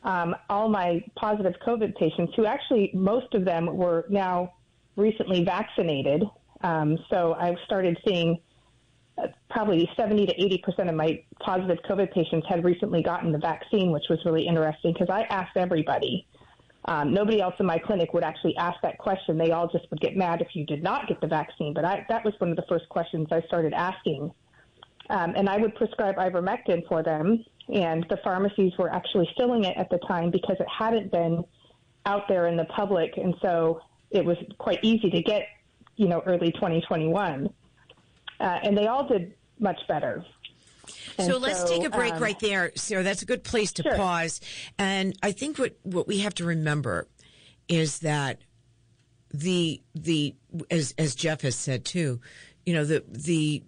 um, 0.03 0.35
all 0.49 0.69
my 0.69 1.03
positive 1.15 1.53
COVID 1.65 1.95
patients, 1.95 2.33
who 2.35 2.45
actually 2.45 2.91
most 2.93 3.33
of 3.33 3.43
them 3.43 3.65
were 3.65 4.05
now 4.09 4.53
recently 4.95 5.43
vaccinated. 5.43 6.23
Um, 6.61 6.97
so 7.09 7.33
I 7.33 7.55
started 7.65 7.97
seeing 8.05 8.39
probably 9.49 9.89
70 9.95 10.25
to 10.25 10.43
80 10.43 10.57
percent 10.59 10.89
of 10.89 10.95
my 10.95 11.23
positive 11.39 11.77
COVID 11.87 12.11
patients 12.11 12.47
had 12.49 12.63
recently 12.63 13.03
gotten 13.03 13.31
the 13.31 13.37
vaccine, 13.37 13.91
which 13.91 14.05
was 14.09 14.19
really 14.25 14.47
interesting 14.47 14.93
because 14.93 15.09
I 15.09 15.23
asked 15.23 15.55
everybody. 15.55 16.25
Um, 16.85 17.13
nobody 17.13 17.39
else 17.39 17.53
in 17.59 17.65
my 17.65 17.77
clinic 17.77 18.13
would 18.13 18.23
actually 18.23 18.57
ask 18.57 18.81
that 18.81 18.97
question. 18.97 19.37
They 19.37 19.51
all 19.51 19.69
just 19.69 19.89
would 19.89 20.01
get 20.01 20.17
mad 20.17 20.41
if 20.41 20.49
you 20.53 20.65
did 20.65 20.83
not 20.83 21.07
get 21.07 21.21
the 21.21 21.27
vaccine. 21.27 21.73
But 21.73 21.85
I, 21.85 22.05
that 22.09 22.25
was 22.25 22.33
one 22.39 22.49
of 22.49 22.57
the 22.57 22.65
first 22.67 22.89
questions 22.89 23.27
I 23.31 23.41
started 23.43 23.73
asking. 23.73 24.31
Um, 25.09 25.33
and 25.35 25.47
I 25.47 25.57
would 25.57 25.75
prescribe 25.75 26.15
ivermectin 26.15 26.87
for 26.87 27.03
them, 27.03 27.43
and 27.73 28.05
the 28.09 28.17
pharmacies 28.23 28.73
were 28.77 28.91
actually 28.93 29.29
filling 29.37 29.65
it 29.65 29.77
at 29.77 29.89
the 29.89 29.99
time 29.99 30.31
because 30.31 30.57
it 30.59 30.67
hadn't 30.67 31.11
been 31.11 31.43
out 32.05 32.27
there 32.27 32.47
in 32.47 32.57
the 32.57 32.65
public, 32.65 33.17
and 33.17 33.33
so 33.41 33.81
it 34.11 34.23
was 34.23 34.37
quite 34.57 34.79
easy 34.81 35.09
to 35.09 35.21
get, 35.21 35.47
you 35.95 36.07
know, 36.07 36.21
early 36.25 36.51
2021 36.53 37.49
uh, 38.39 38.59
and 38.63 38.77
they 38.77 38.87
all 38.87 39.07
did 39.07 39.33
much 39.59 39.79
better. 39.87 40.23
And 41.17 41.27
so 41.31 41.37
let's 41.37 41.61
so, 41.61 41.67
take 41.67 41.85
a 41.85 41.89
break 41.89 42.15
um, 42.15 42.21
right 42.21 42.39
there, 42.39 42.71
Sarah. 42.75 43.03
That's 43.03 43.21
a 43.21 43.25
good 43.25 43.43
place 43.43 43.71
to 43.73 43.83
sure. 43.83 43.95
pause. 43.95 44.41
And 44.77 45.17
I 45.23 45.31
think 45.31 45.57
what 45.57 45.77
what 45.83 46.07
we 46.07 46.19
have 46.19 46.33
to 46.35 46.45
remember 46.45 47.07
is 47.67 47.99
that 47.99 48.39
the 49.31 49.81
the 49.95 50.35
as 50.69 50.93
as 50.97 51.15
Jeff 51.15 51.41
has 51.41 51.55
said 51.55 51.85
too, 51.85 52.19
you 52.65 52.73
know 52.73 52.83
the 52.83 53.03
the 53.07 53.63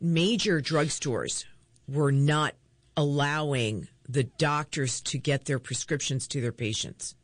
major 0.00 0.60
drugstores 0.60 1.44
were 1.88 2.12
not 2.12 2.54
allowing 2.96 3.88
the 4.08 4.24
doctors 4.24 5.00
to 5.00 5.18
get 5.18 5.46
their 5.46 5.58
prescriptions 5.58 6.28
to 6.28 6.40
their 6.40 6.52
patients. 6.52 7.14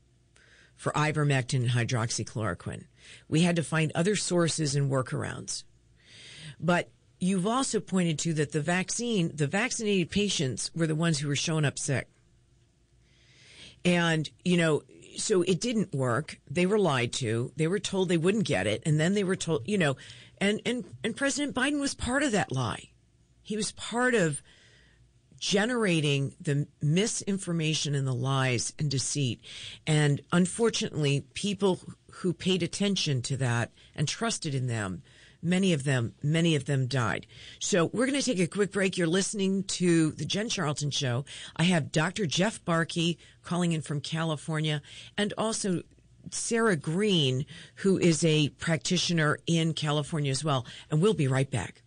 for 0.76 0.92
ivermectin 0.92 1.62
and 1.62 1.70
hydroxychloroquine. 1.70 2.84
We 3.28 3.42
had 3.42 3.56
to 3.56 3.62
find 3.62 3.90
other 3.94 4.14
sources 4.14 4.76
and 4.76 4.90
workarounds. 4.90 5.64
But 6.60 6.90
you've 7.18 7.46
also 7.46 7.80
pointed 7.80 8.18
to 8.20 8.34
that 8.34 8.52
the 8.52 8.60
vaccine, 8.60 9.32
the 9.34 9.46
vaccinated 9.46 10.10
patients 10.10 10.70
were 10.74 10.86
the 10.86 10.94
ones 10.94 11.18
who 11.18 11.28
were 11.28 11.36
showing 11.36 11.64
up 11.64 11.78
sick. 11.78 12.08
And, 13.84 14.28
you 14.44 14.56
know, 14.56 14.82
so 15.16 15.42
it 15.42 15.60
didn't 15.60 15.94
work. 15.94 16.40
They 16.50 16.66
were 16.66 16.78
lied 16.78 17.12
to. 17.14 17.52
They 17.56 17.68
were 17.68 17.78
told 17.78 18.08
they 18.08 18.16
wouldn't 18.16 18.44
get 18.44 18.66
it. 18.66 18.82
And 18.84 19.00
then 19.00 19.14
they 19.14 19.24
were 19.24 19.36
told, 19.36 19.66
you 19.66 19.78
know, 19.78 19.96
and, 20.38 20.60
and, 20.66 20.84
and 21.02 21.16
President 21.16 21.54
Biden 21.54 21.80
was 21.80 21.94
part 21.94 22.22
of 22.22 22.32
that 22.32 22.52
lie. 22.52 22.90
He 23.42 23.56
was 23.56 23.72
part 23.72 24.14
of 24.14 24.42
generating 25.38 26.34
the 26.40 26.66
misinformation 26.82 27.94
and 27.94 28.06
the 28.06 28.14
lies 28.14 28.72
and 28.78 28.90
deceit. 28.90 29.40
And 29.86 30.20
unfortunately, 30.32 31.24
people 31.34 31.80
who 32.10 32.32
paid 32.32 32.62
attention 32.62 33.22
to 33.22 33.36
that 33.36 33.70
and 33.94 34.08
trusted 34.08 34.54
in 34.54 34.66
them 34.66 35.02
many 35.42 35.72
of 35.72 35.84
them, 35.84 36.14
many 36.22 36.54
of 36.54 36.64
them 36.64 36.86
died. 36.86 37.26
So 37.60 37.86
we're 37.86 38.06
going 38.06 38.20
to 38.20 38.24
take 38.24 38.40
a 38.40 38.46
quick 38.46 38.72
break. 38.72 38.96
You're 38.96 39.06
listening 39.06 39.64
to 39.64 40.12
the 40.12 40.24
Jen 40.24 40.48
Charlton 40.48 40.90
Show. 40.90 41.24
I 41.56 41.64
have 41.64 41.92
Dr. 41.92 42.26
Jeff 42.26 42.64
Barke 42.64 43.16
calling 43.42 43.72
in 43.72 43.82
from 43.82 44.00
California 44.00 44.82
and 45.16 45.32
also 45.38 45.82
Sarah 46.30 46.76
Green, 46.76 47.46
who 47.76 47.98
is 47.98 48.24
a 48.24 48.48
practitioner 48.50 49.38
in 49.46 49.74
California 49.74 50.30
as 50.30 50.44
well. 50.44 50.66
And 50.90 51.00
we'll 51.00 51.14
be 51.14 51.28
right 51.28 51.50
back. 51.50 51.82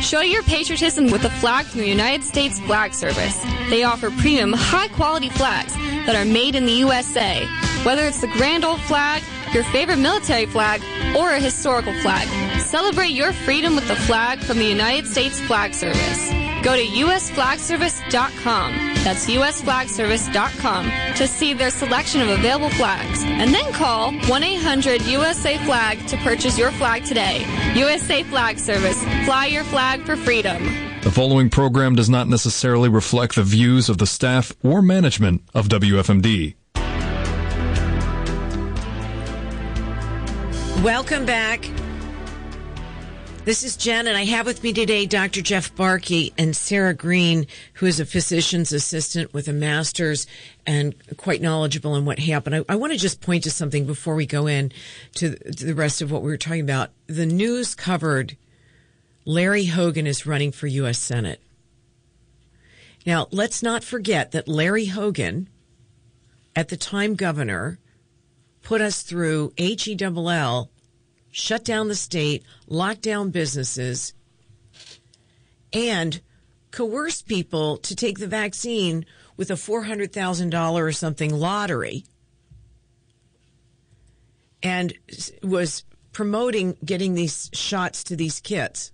Show 0.00 0.20
your 0.20 0.42
patriotism 0.42 1.12
with 1.12 1.24
a 1.24 1.30
flag 1.30 1.64
from 1.66 1.80
the 1.80 1.88
United 1.88 2.24
States 2.24 2.58
Flag 2.60 2.92
Service. 2.92 3.40
They 3.70 3.84
offer 3.84 4.10
premium, 4.10 4.52
high 4.52 4.88
quality 4.88 5.28
flags 5.28 5.76
that 6.06 6.16
are 6.16 6.24
made 6.24 6.56
in 6.56 6.66
the 6.66 6.72
USA. 6.72 7.46
Whether 7.84 8.06
it's 8.06 8.20
the 8.20 8.26
grand 8.28 8.64
old 8.64 8.80
flag, 8.80 9.22
your 9.54 9.64
favorite 9.64 9.98
military 9.98 10.46
flag, 10.46 10.82
or 11.16 11.30
a 11.30 11.40
historical 11.40 11.92
flag, 12.00 12.28
celebrate 12.60 13.10
your 13.10 13.32
freedom 13.32 13.74
with 13.74 13.86
the 13.88 13.96
flag 13.96 14.40
from 14.40 14.58
the 14.58 14.64
United 14.64 15.06
States 15.06 15.40
Flag 15.40 15.74
Service. 15.74 16.30
Go 16.62 16.76
to 16.76 16.84
usflagservice.com. 16.84 18.72
That's 19.02 19.26
usflagservice.com 19.28 20.90
to 21.16 21.26
see 21.26 21.54
their 21.54 21.70
selection 21.70 22.20
of 22.20 22.28
available 22.28 22.70
flags. 22.70 23.24
And 23.24 23.52
then 23.52 23.72
call 23.72 24.12
1-800-USA-FLAG 24.12 26.06
to 26.06 26.16
purchase 26.18 26.56
your 26.56 26.70
flag 26.72 27.04
today. 27.04 27.44
USA 27.74 28.22
Flag 28.22 28.58
Service. 28.60 29.02
Fly 29.24 29.46
your 29.46 29.64
flag 29.64 30.02
for 30.02 30.16
freedom. 30.16 30.62
The 31.02 31.10
following 31.10 31.50
program 31.50 31.96
does 31.96 32.08
not 32.08 32.28
necessarily 32.28 32.88
reflect 32.88 33.34
the 33.34 33.42
views 33.42 33.88
of 33.88 33.98
the 33.98 34.06
staff 34.06 34.52
or 34.62 34.82
management 34.82 35.42
of 35.52 35.66
WFMD. 35.66 36.54
Welcome 40.82 41.26
back. 41.26 41.70
This 43.44 43.62
is 43.62 43.76
Jen, 43.76 44.08
and 44.08 44.16
I 44.16 44.24
have 44.24 44.46
with 44.46 44.64
me 44.64 44.72
today 44.72 45.06
Dr. 45.06 45.40
Jeff 45.40 45.72
Barke 45.76 46.10
and 46.36 46.56
Sarah 46.56 46.92
Green, 46.92 47.46
who 47.74 47.86
is 47.86 48.00
a 48.00 48.04
physician's 48.04 48.72
assistant 48.72 49.32
with 49.32 49.46
a 49.46 49.52
master's 49.52 50.26
and 50.66 50.92
quite 51.18 51.40
knowledgeable 51.40 51.94
in 51.94 52.04
what 52.04 52.18
happened. 52.18 52.56
I, 52.56 52.64
I 52.68 52.74
want 52.74 52.92
to 52.92 52.98
just 52.98 53.20
point 53.20 53.44
to 53.44 53.50
something 53.52 53.86
before 53.86 54.16
we 54.16 54.26
go 54.26 54.48
in 54.48 54.72
to, 55.14 55.36
to 55.36 55.66
the 55.66 55.74
rest 55.76 56.02
of 56.02 56.10
what 56.10 56.22
we 56.22 56.32
were 56.32 56.36
talking 56.36 56.62
about. 56.62 56.90
The 57.06 57.26
news 57.26 57.76
covered 57.76 58.36
Larry 59.24 59.66
Hogan 59.66 60.08
is 60.08 60.26
running 60.26 60.50
for 60.50 60.66
U.S. 60.66 60.98
Senate. 60.98 61.40
Now, 63.06 63.28
let's 63.30 63.62
not 63.62 63.84
forget 63.84 64.32
that 64.32 64.48
Larry 64.48 64.86
Hogan, 64.86 65.48
at 66.56 66.70
the 66.70 66.76
time 66.76 67.14
governor, 67.14 67.78
put 68.62 68.80
us 68.80 69.02
through 69.02 69.52
HELL, 69.58 70.70
shut 71.30 71.64
down 71.64 71.88
the 71.88 71.94
state, 71.94 72.44
lock 72.66 73.00
down 73.00 73.30
businesses, 73.30 74.14
and 75.72 76.20
coerce 76.70 77.22
people 77.22 77.76
to 77.78 77.94
take 77.96 78.18
the 78.18 78.26
vaccine 78.26 79.04
with 79.36 79.50
a 79.50 79.54
$400,000 79.54 80.80
or 80.80 80.92
something 80.92 81.34
lottery. 81.34 82.04
And 84.62 84.94
was 85.42 85.84
promoting 86.12 86.76
getting 86.84 87.14
these 87.14 87.50
shots 87.52 88.04
to 88.04 88.16
these 88.16 88.40
kids 88.40 88.92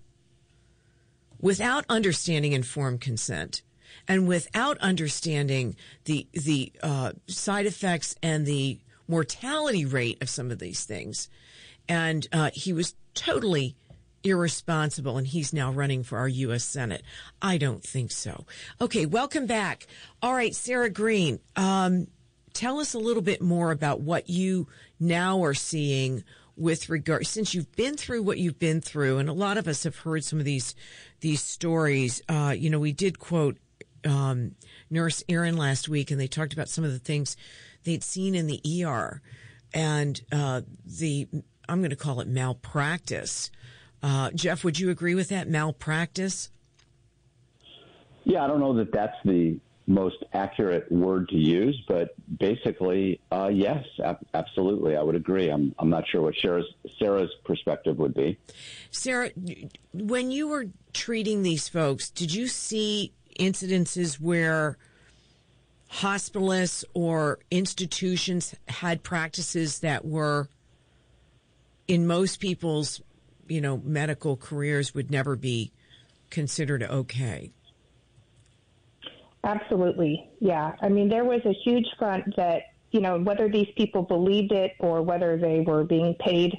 without 1.40 1.84
understanding 1.88 2.52
informed 2.52 3.00
consent 3.00 3.62
and 4.06 4.26
without 4.26 4.78
understanding 4.78 5.76
the 6.04 6.26
the 6.32 6.72
uh, 6.82 7.12
side 7.26 7.66
effects 7.66 8.14
and 8.22 8.46
the 8.46 8.80
mortality 9.08 9.84
rate 9.84 10.22
of 10.22 10.30
some 10.30 10.50
of 10.50 10.58
these 10.58 10.84
things. 10.84 11.28
And 11.88 12.26
uh, 12.32 12.50
he 12.52 12.72
was 12.72 12.94
totally 13.14 13.74
irresponsible, 14.22 15.16
and 15.16 15.26
he's 15.26 15.52
now 15.52 15.72
running 15.72 16.02
for 16.02 16.18
our 16.18 16.28
U.S. 16.28 16.64
Senate. 16.64 17.02
I 17.40 17.58
don't 17.58 17.82
think 17.82 18.10
so. 18.10 18.44
Okay, 18.80 19.06
welcome 19.06 19.46
back. 19.46 19.86
All 20.22 20.34
right, 20.34 20.54
Sarah 20.54 20.90
Green, 20.90 21.40
um, 21.56 22.08
tell 22.52 22.80
us 22.80 22.94
a 22.94 22.98
little 22.98 23.22
bit 23.22 23.40
more 23.40 23.70
about 23.70 24.00
what 24.00 24.28
you 24.28 24.68
now 25.00 25.42
are 25.42 25.54
seeing 25.54 26.24
with 26.56 26.88
regard 26.88 27.24
since 27.24 27.54
you've 27.54 27.70
been 27.76 27.96
through 27.96 28.20
what 28.20 28.36
you've 28.36 28.58
been 28.58 28.80
through 28.80 29.18
and 29.18 29.28
a 29.28 29.32
lot 29.32 29.56
of 29.56 29.68
us 29.68 29.84
have 29.84 29.96
heard 29.98 30.24
some 30.24 30.40
of 30.40 30.44
these 30.44 30.74
these 31.20 31.40
stories 31.40 32.20
uh, 32.28 32.52
you 32.56 32.68
know 32.68 32.80
we 32.80 32.92
did 32.92 33.16
quote 33.16 33.56
um, 34.04 34.56
nurse 34.90 35.22
Erin 35.28 35.56
last 35.56 35.88
week 35.88 36.10
and 36.10 36.20
they 36.20 36.26
talked 36.26 36.52
about 36.52 36.68
some 36.68 36.84
of 36.84 36.92
the 36.92 36.98
things 36.98 37.36
they'd 37.84 38.04
seen 38.04 38.34
in 38.34 38.46
the 38.46 38.60
ER 38.84 39.20
and 39.74 40.20
uh, 40.32 40.62
the 40.84 41.28
I'm 41.68 41.80
going 41.80 41.90
to 41.90 41.96
call 41.96 42.20
it 42.20 42.28
malpractice. 42.28 43.50
Uh, 44.02 44.30
Jeff, 44.30 44.64
would 44.64 44.78
you 44.78 44.90
agree 44.90 45.14
with 45.14 45.28
that 45.28 45.48
malpractice? 45.48 46.50
Yeah, 48.24 48.44
I 48.44 48.46
don't 48.46 48.60
know 48.60 48.74
that 48.74 48.92
that's 48.92 49.16
the 49.24 49.58
most 49.86 50.22
accurate 50.34 50.90
word 50.92 51.28
to 51.30 51.36
use, 51.36 51.82
but 51.88 52.14
basically, 52.38 53.20
uh, 53.32 53.48
yes, 53.50 53.84
ab- 54.04 54.24
absolutely, 54.34 54.96
I 54.96 55.02
would 55.02 55.14
agree. 55.14 55.48
I'm 55.48 55.74
I'm 55.78 55.88
not 55.88 56.04
sure 56.06 56.20
what 56.20 56.34
Sarah's, 56.40 56.66
Sarah's 56.98 57.30
perspective 57.44 57.98
would 57.98 58.14
be. 58.14 58.38
Sarah, 58.90 59.30
when 59.94 60.30
you 60.30 60.46
were 60.46 60.66
treating 60.92 61.42
these 61.42 61.68
folks, 61.68 62.10
did 62.10 62.32
you 62.32 62.48
see 62.48 63.12
incidences 63.38 64.20
where 64.20 64.76
hospitalists 65.90 66.84
or 66.92 67.38
institutions 67.50 68.54
had 68.68 69.02
practices 69.02 69.80
that 69.80 70.04
were 70.04 70.48
in 71.86 72.06
most 72.06 72.40
people's 72.40 73.00
you 73.48 73.60
know 73.60 73.80
medical 73.84 74.36
careers 74.36 74.94
would 74.94 75.10
never 75.10 75.34
be 75.34 75.72
considered 76.30 76.82
okay. 76.82 77.50
Absolutely. 79.44 80.28
Yeah. 80.40 80.74
I 80.82 80.90
mean 80.90 81.08
there 81.08 81.24
was 81.24 81.40
a 81.46 81.54
huge 81.64 81.86
front 81.98 82.36
that 82.36 82.64
you 82.90 83.00
know 83.00 83.18
whether 83.18 83.48
these 83.48 83.68
people 83.76 84.02
believed 84.02 84.52
it 84.52 84.72
or 84.78 85.00
whether 85.02 85.38
they 85.38 85.60
were 85.60 85.84
being 85.84 86.14
paid 86.20 86.54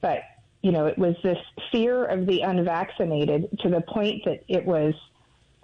but 0.00 0.22
you 0.62 0.72
know 0.72 0.86
it 0.86 0.96
was 0.96 1.16
this 1.22 1.38
fear 1.70 2.04
of 2.06 2.26
the 2.26 2.40
unvaccinated 2.40 3.48
to 3.60 3.68
the 3.68 3.82
point 3.82 4.24
that 4.24 4.42
it 4.48 4.64
was 4.64 4.94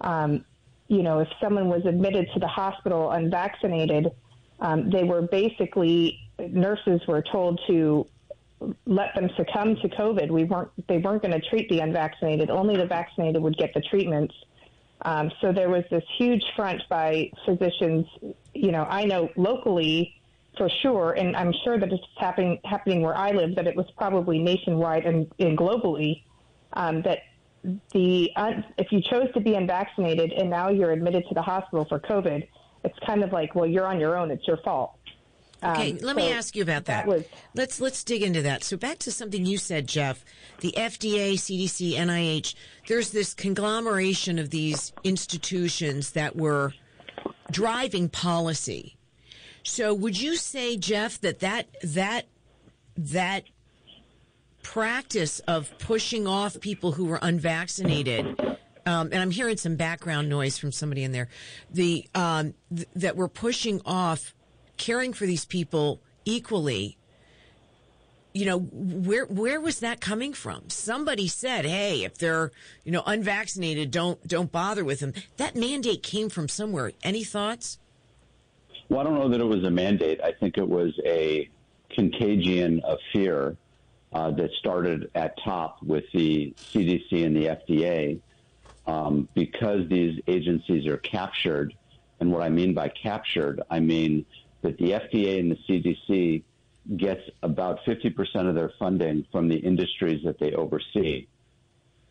um, 0.01 0.45
you 0.89 1.03
know, 1.03 1.21
if 1.21 1.29
someone 1.41 1.69
was 1.69 1.85
admitted 1.85 2.29
to 2.35 2.41
the 2.41 2.47
hospital 2.47 3.11
unvaccinated, 3.11 4.11
um, 4.61 4.91
they 4.91 5.05
were 5.05 5.23
basically 5.23 6.19
nurses 6.39 7.01
were 7.09 7.23
told 7.23 7.61
to 7.67 8.07
let 8.87 9.15
them 9.15 9.29
succumb 9.37 9.77
to 9.77 9.89
COVID. 9.89 10.31
We 10.31 10.45
weren't 10.45 10.71
they 10.87 10.99
weren't 10.99 11.23
going 11.23 11.39
to 11.39 11.49
treat 11.49 11.69
the 11.69 11.81
unvaccinated. 11.81 12.51
Only 12.51 12.77
the 12.77 12.87
vaccinated 12.87 13.43
would 13.43 13.57
get 13.57 13.75
the 13.75 13.81
treatments. 13.81 14.35
Um, 15.03 15.31
so 15.41 15.53
there 15.53 15.69
was 15.69 15.85
this 15.91 16.05
huge 16.17 16.43
front 16.55 16.83
by 16.89 17.31
physicians. 17.45 18.07
You 18.55 18.73
know, 18.73 18.85
I 18.85 19.05
know 19.05 19.29
locally 19.37 20.15
for 20.57 20.71
sure, 20.83 21.13
and 21.13 21.37
I'm 21.37 21.53
sure 21.65 21.79
that 21.79 21.93
it's 21.93 22.03
happening 22.17 22.59
happening 22.65 23.03
where 23.03 23.17
I 23.17 23.33
live. 23.33 23.57
That 23.57 23.67
it 23.67 23.77
was 23.77 23.87
probably 23.99 24.39
nationwide 24.39 25.05
and, 25.05 25.31
and 25.39 25.59
globally. 25.59 26.23
Um, 26.73 27.03
that 27.03 27.21
the 27.93 28.31
uh, 28.37 28.53
if 28.79 28.93
you 28.93 29.01
chose 29.01 29.33
to 29.35 29.41
be 29.41 29.55
unvaccinated 29.55 30.33
and 30.33 30.51
now 30.51 30.69
you're 30.69 30.93
admitted 30.93 31.25
to 31.29 31.35
the 31.35 31.43
hospital 31.43 31.85
for 31.89 31.99
COVID, 31.99 32.47
it's 32.85 32.99
kind 33.07 33.25
of 33.25 33.33
like, 33.33 33.55
well, 33.55 33.67
you're 33.67 33.87
on 33.87 33.99
your 34.01 34.17
own. 34.17 34.31
It's 34.31 34.47
your 34.47 34.59
fault. 34.59 34.97
Okay, 35.63 35.93
um, 35.93 35.99
let 35.99 36.15
so 36.17 36.23
me 36.23 36.33
ask 36.33 36.55
you 36.55 36.63
about 36.63 36.85
that. 36.85 37.07
that 37.07 37.09
was, 37.09 37.25
let's 37.55 37.81
let's 37.81 38.05
dig 38.05 38.23
into 38.23 38.43
that. 38.43 38.63
So 38.63 38.77
back 38.77 38.99
to 39.01 39.11
something 39.11 39.47
you 39.47 39.59
said, 39.59 39.89
Jeff. 39.89 40.25
The 40.61 40.75
FDA, 40.77 41.35
CDC, 41.35 41.95
NIH. 41.95 42.55
There's 42.89 43.11
this 43.11 43.35
conglomeration 43.35 44.39
of 44.39 44.51
these 44.51 44.93
institutions 45.03 46.13
that 46.13 46.37
were 46.37 46.75
driving 47.51 48.09
policy. 48.09 48.97
So 49.63 49.93
would 49.95 50.21
you 50.21 50.37
say, 50.37 50.77
Jeff, 50.77 51.21
that 51.23 51.41
that 51.41 51.67
that 51.83 52.27
that 52.97 53.45
practice 54.67 55.39
of 55.47 55.73
pushing 55.79 56.27
off 56.27 56.59
people 56.61 56.91
who 56.91 57.05
were 57.05 57.21
unvaccinated. 57.23 58.27
Um, 58.85 59.11
and 59.13 59.15
I'm 59.15 59.31
hearing 59.31 59.57
some 59.57 59.77
background 59.77 60.29
noise 60.29 60.59
from 60.59 60.73
somebody 60.73 61.05
in 61.05 61.13
there. 61.13 61.29
The 61.71 62.05
um, 62.17 62.53
th- 62.75 62.89
that 62.97 63.17
we're 63.17 63.29
pushing 63.29 63.81
off 63.87 64.35
caring 64.77 65.13
for 65.13 65.25
these 65.25 65.45
people 65.45 66.01
equally, 66.25 66.99
you 68.35 68.45
know, 68.45 68.59
where 68.59 69.27
where 69.27 69.61
was 69.61 69.81
that 69.81 70.01
coming 70.01 70.33
from? 70.33 70.69
Somebody 70.69 71.29
said, 71.29 71.65
"Hey, 71.65 72.05
if 72.05 72.19
they're 72.19 72.51
you 72.85 72.91
know 72.91 73.05
unvaccinated, 73.07 73.93
don't 73.93 74.25
don't 74.27 74.51
bother 74.51 74.85
with 74.85 74.99
them." 74.99 75.15
That 75.37 75.55
mandate 75.55 76.03
came 76.03 76.29
from 76.29 76.49
somewhere. 76.49 76.93
Any 77.05 77.23
thoughts? 77.23 77.79
Well, 78.89 79.01
I 79.01 79.05
don't 79.05 79.15
know 79.15 79.29
that 79.29 79.41
it 79.41 79.47
was 79.47 79.63
a 79.65 79.71
mandate. 79.71 80.21
I 80.23 80.33
think 80.33 80.59
it 80.59 80.69
was 80.69 80.93
a 81.05 81.49
contagion 81.91 82.81
of 82.85 82.99
fear 83.13 83.57
uh, 84.13 84.31
that 84.33 84.51
started 84.59 85.11
at 85.15 85.39
top 85.43 85.83
with 85.83 86.05
the 86.13 86.55
CDC 86.73 87.25
and 87.25 87.37
the 87.37 87.47
FDA 87.47 88.21
um, 88.87 89.29
because 89.35 89.89
these 89.89 90.21
agencies 90.27 90.87
are 90.87 90.97
captured. 90.97 91.75
And 92.21 92.33
what 92.33 92.43
I 92.43 92.49
mean 92.49 92.73
by 92.75 92.89
captured, 92.89 93.63
I 93.69 93.81
mean 93.81 94.25
that 94.63 94.79
the 94.79 94.93
FDA 94.93 95.39
and 95.39 95.51
the 95.51 95.59
CDC 95.69 96.43
gets 96.97 97.23
about 97.43 97.81
50% 97.85 98.49
of 98.49 98.55
their 98.55 98.73
funding 98.79 99.27
from 99.33 99.49
the 99.49 99.57
industries 99.57 100.25
that 100.25 100.39
they 100.39 100.53
oversee. 100.53 101.27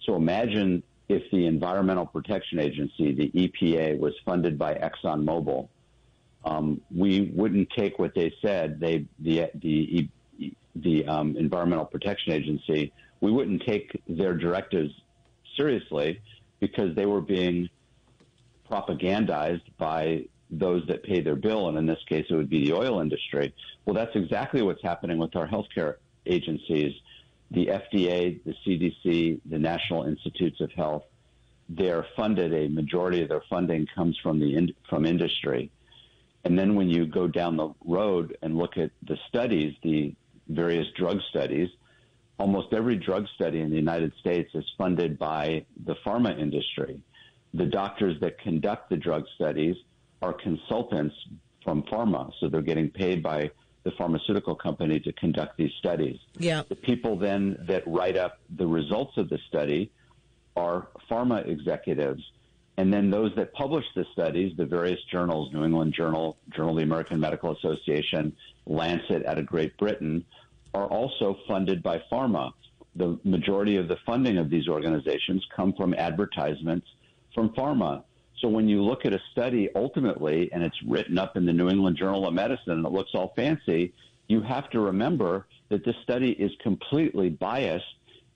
So 0.02 0.16
imagine 0.16 0.84
if 1.08 1.24
the 1.32 1.46
Environmental 1.46 2.06
Protection 2.06 2.60
Agency, 2.60 3.14
the 3.14 3.32
EPA, 3.32 3.98
was 3.98 4.14
funded 4.26 4.58
by 4.58 4.76
ExxonMobil. 4.76 5.70
Um, 6.44 6.82
we 6.96 7.32
wouldn't 7.34 7.70
take 7.72 7.98
what 7.98 8.14
they 8.14 8.34
said. 8.42 8.80
They 8.80 9.06
the 9.20 9.50
the 9.56 10.10
the 10.76 11.06
um, 11.06 11.36
Environmental 11.38 11.86
Protection 11.86 12.34
Agency. 12.34 12.94
We 13.22 13.32
wouldn't 13.32 13.64
take 13.66 14.00
their 14.08 14.34
directives 14.34 14.94
seriously 15.56 16.22
because 16.60 16.96
they 16.96 17.06
were 17.06 17.22
being 17.22 17.70
propagandized 18.70 19.62
by 19.78 20.26
those 20.50 20.86
that 20.88 21.04
pay 21.04 21.22
their 21.22 21.36
bill, 21.36 21.70
and 21.70 21.78
in 21.78 21.86
this 21.86 22.04
case, 22.08 22.26
it 22.30 22.36
would 22.36 22.50
be 22.50 22.70
the 22.70 22.76
oil 22.76 23.00
industry. 23.00 23.54
Well, 23.86 23.96
that's 23.96 24.16
exactly 24.16 24.62
what's 24.62 24.82
happening 24.82 25.18
with 25.18 25.36
our 25.36 25.48
healthcare 25.48 25.96
agencies, 26.26 26.94
the 27.52 27.68
FDA, 27.68 28.44
the 28.44 28.56
CDC, 28.66 29.42
the 29.46 29.60
National 29.60 30.04
Institutes 30.04 30.62
of 30.62 30.72
Health. 30.72 31.04
They're 31.68 32.06
funded. 32.16 32.54
A 32.54 32.68
majority 32.68 33.24
of 33.24 33.30
their 33.30 33.44
funding 33.50 33.88
comes 33.96 34.18
from 34.22 34.40
the 34.40 34.56
in, 34.56 34.74
from 34.90 35.06
industry, 35.06 35.72
and 36.44 36.58
then 36.58 36.76
when 36.76 36.90
you 36.90 37.08
go 37.08 37.28
down 37.28 37.58
the 37.58 37.74
road 37.84 38.38
and 38.44 38.56
look 38.58 38.78
at 38.78 38.92
the 39.08 39.18
studies, 39.28 39.76
the 39.82 40.14
various 40.48 40.88
drug 40.98 41.20
studies, 41.30 41.70
almost 42.38 42.74
every 42.74 42.98
drug 42.98 43.28
study 43.36 43.62
in 43.62 43.70
the 43.70 43.76
United 43.76 44.14
States 44.20 44.50
is 44.54 44.66
funded 44.78 45.18
by 45.18 45.66
the 45.86 45.96
pharma 46.06 46.38
industry. 46.40 47.02
The 47.54 47.66
doctors 47.66 48.20
that 48.22 48.40
conduct 48.40 48.90
the 48.90 48.98
drug 48.98 49.26
studies 49.36 49.76
are 50.22 50.34
consultants 50.34 51.16
from 51.64 51.84
pharma, 51.84 52.32
so 52.40 52.50
they're 52.50 52.62
getting 52.62 52.90
paid 52.90 53.24
by 53.24 53.50
the 53.84 53.92
pharmaceutical 53.92 54.56
company 54.56 55.00
to 55.00 55.14
conduct 55.14 55.58
these 55.58 55.72
studies. 55.80 56.18
Yeah. 56.38 56.64
The 56.68 56.76
people 56.76 57.18
then 57.18 57.58
that 57.68 57.84
write 57.86 58.18
up 58.18 58.40
the 58.56 58.68
results 58.68 59.16
of 59.18 59.30
the 59.30 59.40
study 59.48 59.92
are 60.56 60.88
pharma 61.10 61.48
executives. 61.48 62.24
And 62.78 62.92
then 62.92 63.10
those 63.10 63.32
that 63.36 63.54
publish 63.54 63.86
the 63.96 64.06
studies, 64.12 64.54
the 64.58 64.66
various 64.66 65.00
journals, 65.12 65.54
New 65.54 65.64
England 65.64 65.94
Journal, 65.94 66.38
Journal 66.50 66.72
of 66.72 66.78
the 66.78 66.84
American 66.84 67.20
Medical 67.20 67.56
Association, 67.56 68.36
Lancet 68.66 69.26
out 69.26 69.38
of 69.38 69.46
Great 69.46 69.78
Britain, 69.78 70.26
are 70.74 70.88
also 70.88 71.38
funded 71.48 71.82
by 71.82 72.02
pharma. 72.12 72.52
The 72.96 73.20
majority 73.24 73.78
of 73.78 73.88
the 73.88 73.98
funding 74.06 74.38
of 74.38 74.50
these 74.50 74.68
organizations 74.68 75.46
come 75.56 75.74
from 75.74 75.94
advertisements 75.94 76.88
from 77.34 77.50
pharma. 77.50 78.04
So 78.40 78.50
when 78.50 78.68
you 78.68 78.84
look 78.84 79.06
at 79.06 79.14
a 79.14 79.20
study 79.32 79.70
ultimately 79.76 80.50
and 80.52 80.64
it's 80.64 80.82
written 80.84 81.18
up 81.18 81.38
in 81.38 81.46
the 81.46 81.54
New 81.54 81.70
England 81.70 81.98
Journal 81.98 82.28
of 82.28 82.34
Medicine 82.34 82.74
and 82.74 82.86
it 82.86 82.92
looks 82.92 83.12
all 83.14 83.34
fancy, 83.36 83.94
you 84.28 84.42
have 84.42 84.70
to 84.72 84.80
remember 84.80 85.46
that 85.70 85.86
this 85.86 85.96
study 86.04 86.32
is 86.32 86.52
completely 86.62 87.30
biased 87.30 87.86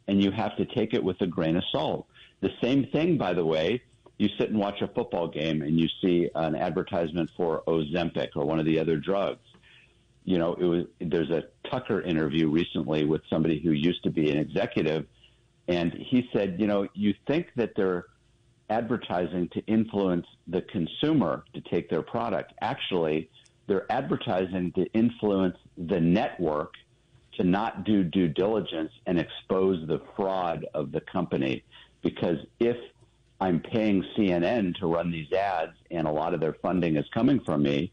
and 0.07 0.23
you 0.23 0.31
have 0.31 0.55
to 0.57 0.65
take 0.65 0.93
it 0.93 1.03
with 1.03 1.19
a 1.21 1.27
grain 1.27 1.55
of 1.55 1.63
salt. 1.71 2.07
The 2.41 2.51
same 2.61 2.87
thing, 2.87 3.17
by 3.17 3.33
the 3.33 3.45
way, 3.45 3.81
you 4.17 4.29
sit 4.37 4.49
and 4.49 4.59
watch 4.59 4.81
a 4.81 4.87
football 4.87 5.27
game 5.27 5.61
and 5.61 5.79
you 5.79 5.87
see 6.01 6.29
an 6.35 6.55
advertisement 6.55 7.29
for 7.35 7.63
Ozempic 7.67 8.29
or 8.35 8.45
one 8.45 8.59
of 8.59 8.65
the 8.65 8.79
other 8.79 8.97
drugs. 8.97 9.39
You 10.25 10.37
know, 10.37 10.53
it 10.53 10.65
was 10.65 10.85
there's 10.99 11.29
a 11.31 11.43
Tucker 11.69 12.01
interview 12.01 12.49
recently 12.49 13.05
with 13.05 13.21
somebody 13.29 13.59
who 13.59 13.71
used 13.71 14.03
to 14.03 14.09
be 14.09 14.29
an 14.29 14.37
executive 14.37 15.05
and 15.69 15.93
he 15.93 16.27
said, 16.33 16.55
you 16.59 16.65
know, 16.65 16.87
you 16.95 17.13
think 17.27 17.47
that 17.55 17.73
they're 17.75 18.05
advertising 18.71 19.47
to 19.49 19.63
influence 19.67 20.25
the 20.47 20.63
consumer 20.63 21.43
to 21.53 21.61
take 21.61 21.89
their 21.91 22.01
product. 22.01 22.53
Actually, 22.61 23.29
they're 23.67 23.89
advertising 23.91 24.71
to 24.73 24.85
influence 24.93 25.57
the 25.77 25.99
network 25.99 26.73
to 27.37 27.43
not 27.43 27.83
do 27.83 28.03
due 28.03 28.27
diligence 28.27 28.91
and 29.05 29.19
expose 29.19 29.87
the 29.87 30.01
fraud 30.15 30.65
of 30.73 30.91
the 30.91 31.01
company. 31.01 31.63
Because 32.01 32.37
if 32.59 32.77
I'm 33.39 33.59
paying 33.59 34.03
CNN 34.17 34.75
to 34.79 34.87
run 34.87 35.11
these 35.11 35.31
ads 35.31 35.73
and 35.91 36.07
a 36.07 36.11
lot 36.11 36.33
of 36.33 36.39
their 36.39 36.55
funding 36.63 36.97
is 36.97 37.05
coming 37.13 37.41
from 37.41 37.61
me, 37.61 37.91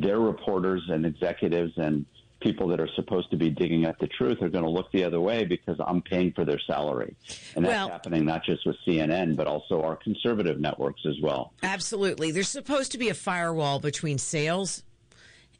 their 0.00 0.18
reporters 0.18 0.82
and 0.88 1.06
executives 1.06 1.72
and 1.76 2.04
people 2.40 2.68
that 2.68 2.80
are 2.80 2.88
supposed 2.94 3.30
to 3.30 3.36
be 3.36 3.48
digging 3.48 3.86
up 3.86 3.98
the 4.00 4.08
truth 4.08 4.42
are 4.42 4.50
going 4.50 4.64
to 4.64 4.70
look 4.70 4.90
the 4.92 5.02
other 5.04 5.20
way 5.20 5.44
because 5.44 5.76
I'm 5.86 6.02
paying 6.02 6.32
for 6.32 6.44
their 6.44 6.58
salary. 6.66 7.16
And 7.56 7.64
that's 7.64 7.72
Well- 7.72 7.88
happening 7.88 8.26
not 8.26 8.44
just 8.44 8.66
with 8.66 8.76
CNN, 8.86 9.34
but 9.36 9.46
also 9.46 9.80
our 9.82 9.96
conservative 9.96 10.60
networks 10.60 11.00
as 11.06 11.14
well. 11.22 11.52
Absolutely. 11.62 12.32
There's 12.32 12.48
supposed 12.48 12.92
to 12.92 12.98
be 12.98 13.08
a 13.08 13.14
firewall 13.14 13.78
between 13.78 14.18
sales 14.18 14.82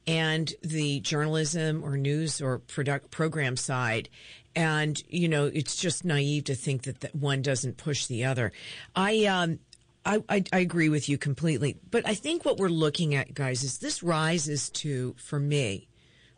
and 0.06 0.52
the 0.62 1.00
journalism 1.00 1.82
or 1.82 1.96
news 1.96 2.42
or 2.42 2.58
product 2.58 3.10
program 3.10 3.56
side. 3.56 4.10
And, 4.56 5.02
you 5.08 5.28
know, 5.28 5.46
it's 5.46 5.76
just 5.76 6.04
naive 6.04 6.44
to 6.44 6.54
think 6.54 6.82
that, 6.82 7.00
that 7.00 7.14
one 7.14 7.40
doesn't 7.40 7.76
push 7.78 8.06
the 8.06 8.24
other. 8.24 8.52
I, 8.94 9.24
um, 9.24 9.58
I, 10.04 10.22
I, 10.28 10.44
I 10.52 10.58
agree 10.58 10.88
with 10.88 11.08
you 11.08 11.18
completely. 11.18 11.78
But 11.90 12.06
I 12.06 12.14
think 12.14 12.44
what 12.44 12.58
we're 12.58 12.68
looking 12.68 13.14
at, 13.14 13.34
guys, 13.34 13.62
is 13.62 13.78
this 13.78 14.02
rises 14.02 14.70
to, 14.70 15.14
for 15.18 15.38
me, 15.40 15.88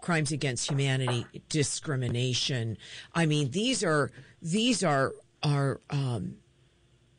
crimes 0.00 0.30
against 0.30 0.70
humanity, 0.70 1.26
discrimination. 1.48 2.78
I 3.14 3.26
mean, 3.26 3.50
these 3.50 3.82
are, 3.82 4.10
these 4.40 4.84
are, 4.84 5.14
are, 5.42 5.80
um, 5.90 6.36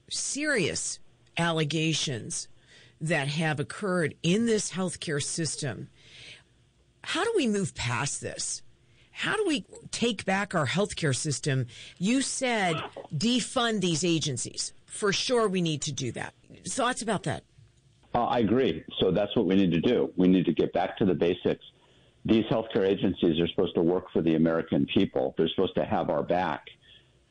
serious 0.10 1.00
allegations 1.38 2.48
that 3.02 3.28
have 3.28 3.60
occurred 3.60 4.16
in 4.24 4.46
this 4.46 4.72
healthcare 4.72 5.22
system. 5.22 5.90
How 7.04 7.24
do 7.24 7.34
we 7.36 7.48
move 7.48 7.76
past 7.76 8.22
this? 8.22 8.62
How 9.12 9.36
do 9.36 9.46
we 9.48 9.66
take 9.92 10.26
back 10.26 10.54
our 10.54 10.68
healthcare 10.68 11.16
system? 11.16 11.68
You 11.98 12.22
said 12.22 12.76
defund 13.14 13.82
these 13.82 14.04
agencies. 14.04 14.74
For 14.88 15.14
sure, 15.14 15.48
we 15.48 15.62
need 15.62 15.82
to 15.84 15.92
do 15.92 16.12
that. 16.14 16.34
Thoughts 16.68 17.02
about 17.02 17.24
that? 17.24 17.44
Uh, 18.16 18.26
I 18.26 18.40
agree. 18.40 18.84
So 19.00 19.12
that's 19.12 19.36
what 19.36 19.46
we 19.46 19.56
need 19.56 19.72
to 19.74 19.82
do. 19.82 20.12
We 20.16 20.28
need 20.28 20.46
to 20.46 20.54
get 20.54 20.74
back 20.74 20.98
to 20.98 21.06
the 21.06 21.14
basics. 21.14 21.64
These 22.26 22.46
healthcare 22.46 22.88
agencies 22.88 23.40
are 23.40 23.48
supposed 23.48 23.76
to 23.76 23.82
work 23.82 24.06
for 24.12 24.22
the 24.22 24.36
American 24.36 24.88
people. 24.88 25.36
They're 25.38 25.50
supposed 25.50 25.76
to 25.76 25.86
have 25.86 26.10
our 26.10 26.24
back. 26.24 26.66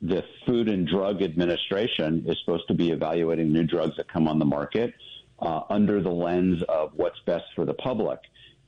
The 0.02 0.22
Food 0.46 0.68
and 0.68 0.86
Drug 0.86 1.22
Administration 1.22 2.24
is 2.26 2.38
supposed 2.44 2.68
to 2.68 2.74
be 2.74 2.90
evaluating 2.90 3.52
new 3.52 3.64
drugs 3.64 3.96
that 3.96 4.12
come 4.12 4.28
on 4.28 4.38
the 4.38 4.44
market 4.44 4.94
uh, 5.40 5.62
under 5.70 6.02
the 6.02 6.10
lens 6.10 6.62
of 6.68 6.92
what's 6.94 7.18
best 7.26 7.44
for 7.54 7.64
the 7.64 7.74
public. 7.74 8.18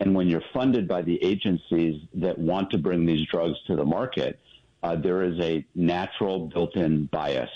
And 0.01 0.15
when 0.15 0.29
you're 0.29 0.43
funded 0.53 0.89
by 0.89 1.03
the 1.03 1.23
agencies 1.23 2.03
that 2.15 2.39
want 2.39 2.71
to 2.71 2.79
bring 2.79 3.05
these 3.05 3.27
drugs 3.29 3.57
to 3.67 3.77
the 3.77 3.85
market, 3.85 4.41
uh, 4.83 4.97
there 4.97 5.23
is 5.23 5.39
a 5.41 5.65
natural 5.75 6.49
built-in 6.49 7.07
bias. 7.07 7.51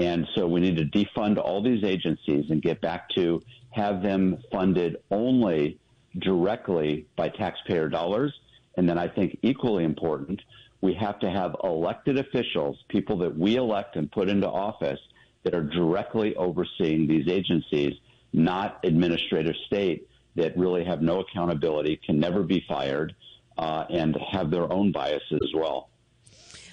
And 0.00 0.26
so 0.34 0.46
we 0.46 0.60
need 0.60 0.78
to 0.78 0.84
defund 0.86 1.36
all 1.36 1.62
these 1.62 1.84
agencies 1.84 2.46
and 2.50 2.62
get 2.62 2.80
back 2.80 3.10
to 3.10 3.42
have 3.70 4.02
them 4.02 4.38
funded 4.50 4.96
only 5.10 5.78
directly 6.18 7.06
by 7.16 7.28
taxpayer 7.28 7.88
dollars. 7.90 8.32
And 8.76 8.88
then 8.88 8.98
I 8.98 9.08
think 9.08 9.38
equally 9.42 9.84
important, 9.84 10.40
we 10.80 10.94
have 10.94 11.18
to 11.20 11.30
have 11.30 11.54
elected 11.62 12.18
officials, 12.18 12.78
people 12.88 13.18
that 13.18 13.36
we 13.36 13.56
elect 13.56 13.96
and 13.96 14.10
put 14.10 14.30
into 14.30 14.48
office 14.48 14.98
that 15.42 15.54
are 15.54 15.62
directly 15.62 16.34
overseeing 16.36 17.06
these 17.06 17.28
agencies, 17.28 17.92
not 18.32 18.80
administrative 18.84 19.54
state 19.66 20.08
that 20.36 20.56
really 20.56 20.82
have 20.82 21.02
no 21.02 21.20
accountability, 21.20 22.00
can 22.06 22.18
never 22.18 22.42
be 22.42 22.64
fired, 22.66 23.14
uh, 23.58 23.84
and 23.90 24.16
have 24.32 24.50
their 24.50 24.72
own 24.72 24.92
biases 24.92 25.40
as 25.42 25.52
well. 25.54 25.90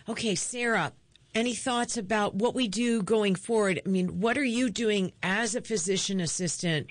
Okay, 0.08 0.36
Sarah, 0.36 0.94
any 1.38 1.54
thoughts 1.54 1.98
about 1.98 2.36
what 2.36 2.56
we 2.56 2.68
do 2.68 3.02
going 3.02 3.36
forward? 3.36 3.82
I 3.86 3.90
mean, 3.90 4.20
what 4.20 4.38
are 4.38 4.44
you 4.44 4.70
doing 4.70 5.14
as 5.22 5.56
a 5.56 5.62
physician 5.62 6.20
assistant, 6.20 6.88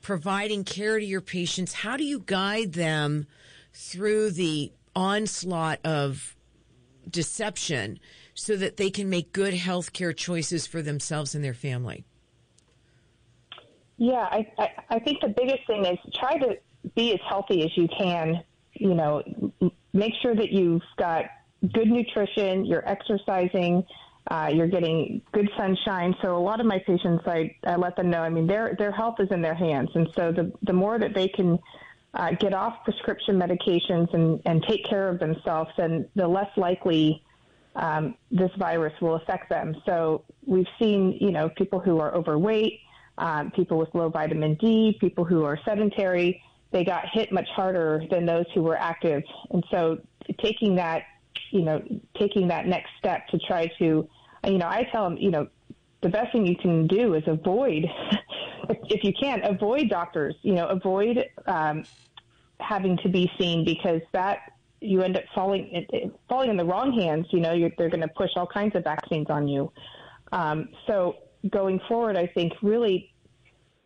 providing 0.00 0.64
care 0.64 0.98
to 0.98 1.04
your 1.04 1.20
patients? 1.20 1.72
How 1.74 1.96
do 1.96 2.04
you 2.04 2.20
guide 2.20 2.72
them 2.72 3.26
through 3.72 4.30
the 4.30 4.72
onslaught 4.94 5.80
of 5.84 6.36
deception 7.08 7.98
so 8.34 8.56
that 8.56 8.76
they 8.76 8.90
can 8.90 9.10
make 9.10 9.32
good 9.32 9.54
healthcare 9.54 10.16
choices 10.16 10.66
for 10.66 10.82
themselves 10.82 11.34
and 11.34 11.44
their 11.44 11.54
family? 11.54 12.04
Yeah, 13.98 14.26
I, 14.30 14.46
I, 14.58 14.68
I 14.88 14.98
think 15.00 15.20
the 15.20 15.28
biggest 15.28 15.66
thing 15.66 15.84
is 15.84 15.98
try 16.18 16.38
to 16.38 16.56
be 16.94 17.12
as 17.12 17.20
healthy 17.28 17.62
as 17.64 17.76
you 17.76 17.88
can 17.98 18.42
you 18.80 18.94
know, 18.94 19.22
make 19.92 20.12
sure 20.22 20.34
that 20.34 20.50
you've 20.50 20.82
got 20.96 21.24
good 21.72 21.88
nutrition, 21.88 22.64
you're 22.64 22.88
exercising, 22.88 23.84
uh, 24.30 24.50
you're 24.52 24.68
getting 24.68 25.22
good 25.32 25.48
sunshine. 25.56 26.14
So 26.22 26.36
a 26.36 26.38
lot 26.38 26.60
of 26.60 26.66
my 26.66 26.78
patients, 26.86 27.24
I, 27.26 27.54
I 27.64 27.76
let 27.76 27.96
them 27.96 28.10
know. 28.10 28.20
I 28.22 28.28
mean, 28.28 28.46
their 28.46 28.74
their 28.78 28.92
health 28.92 29.16
is 29.18 29.28
in 29.30 29.42
their 29.42 29.54
hands, 29.54 29.90
and 29.94 30.08
so 30.14 30.32
the 30.32 30.52
the 30.62 30.72
more 30.72 30.98
that 30.98 31.14
they 31.14 31.28
can 31.28 31.58
uh, 32.14 32.32
get 32.32 32.54
off 32.54 32.84
prescription 32.84 33.38
medications 33.38 34.12
and 34.14 34.40
and 34.44 34.62
take 34.68 34.84
care 34.84 35.08
of 35.08 35.18
themselves, 35.18 35.70
and 35.78 36.06
the 36.14 36.26
less 36.26 36.50
likely 36.56 37.22
um, 37.76 38.14
this 38.30 38.50
virus 38.58 38.92
will 39.00 39.16
affect 39.16 39.48
them. 39.48 39.74
So 39.86 40.24
we've 40.44 40.66
seen, 40.78 41.16
you 41.20 41.30
know, 41.30 41.48
people 41.50 41.78
who 41.80 41.98
are 41.98 42.14
overweight, 42.14 42.80
um, 43.18 43.50
people 43.52 43.78
with 43.78 43.88
low 43.94 44.08
vitamin 44.08 44.54
D, 44.54 44.96
people 45.00 45.24
who 45.24 45.44
are 45.44 45.58
sedentary. 45.64 46.42
They 46.72 46.84
got 46.84 47.04
hit 47.12 47.32
much 47.32 47.48
harder 47.54 48.04
than 48.10 48.26
those 48.26 48.44
who 48.54 48.62
were 48.62 48.76
active, 48.76 49.22
and 49.50 49.64
so 49.70 49.98
taking 50.38 50.76
that 50.76 51.02
you 51.50 51.62
know, 51.62 51.82
taking 52.18 52.48
that 52.48 52.66
next 52.66 52.90
step 52.98 53.26
to 53.28 53.38
try 53.38 53.66
to, 53.78 54.08
you 54.44 54.58
know, 54.58 54.66
I 54.66 54.86
tell 54.90 55.08
them, 55.08 55.18
you 55.18 55.30
know, 55.30 55.48
the 56.02 56.08
best 56.08 56.32
thing 56.32 56.46
you 56.46 56.56
can 56.56 56.86
do 56.86 57.14
is 57.14 57.22
avoid, 57.26 57.84
if 58.88 59.04
you 59.04 59.12
can, 59.12 59.42
avoid 59.44 59.88
doctors, 59.88 60.34
you 60.42 60.54
know, 60.54 60.66
avoid 60.68 61.24
um, 61.46 61.84
having 62.58 62.96
to 62.98 63.08
be 63.08 63.30
seen 63.38 63.64
because 63.64 64.00
that 64.12 64.38
you 64.80 65.02
end 65.02 65.16
up 65.16 65.24
falling 65.34 65.86
falling 66.28 66.50
in 66.50 66.56
the 66.56 66.64
wrong 66.64 66.98
hands. 66.98 67.26
You 67.30 67.40
know, 67.40 67.68
they're 67.76 67.90
going 67.90 68.00
to 68.00 68.08
push 68.08 68.30
all 68.36 68.46
kinds 68.46 68.74
of 68.74 68.84
vaccines 68.84 69.26
on 69.28 69.46
you. 69.46 69.70
Um, 70.32 70.68
so 70.86 71.16
going 71.50 71.80
forward, 71.88 72.16
I 72.16 72.26
think 72.26 72.52
really 72.62 73.12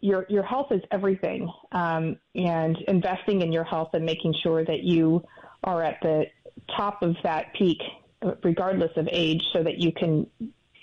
your 0.01 0.27
your 0.29 0.43
health 0.43 0.71
is 0.71 0.83
everything, 0.91 1.51
um, 1.73 2.17
and 2.35 2.77
investing 2.89 3.43
in 3.43 3.53
your 3.53 3.65
health 3.65 3.91
and 3.95 4.05
making 4.05 4.35
sure 4.43 4.65
that 4.65 4.83
you 4.85 5.25
are 5.65 5.83
at 5.83 5.99
the 6.03 6.27
top 6.69 7.03
of 7.03 7.17
that 7.23 7.53
peak, 7.55 7.81
regardless 8.43 8.93
of 8.97 9.09
age, 9.11 9.43
so 9.53 9.63
that 9.63 9.79
you 9.79 9.93
can 9.93 10.27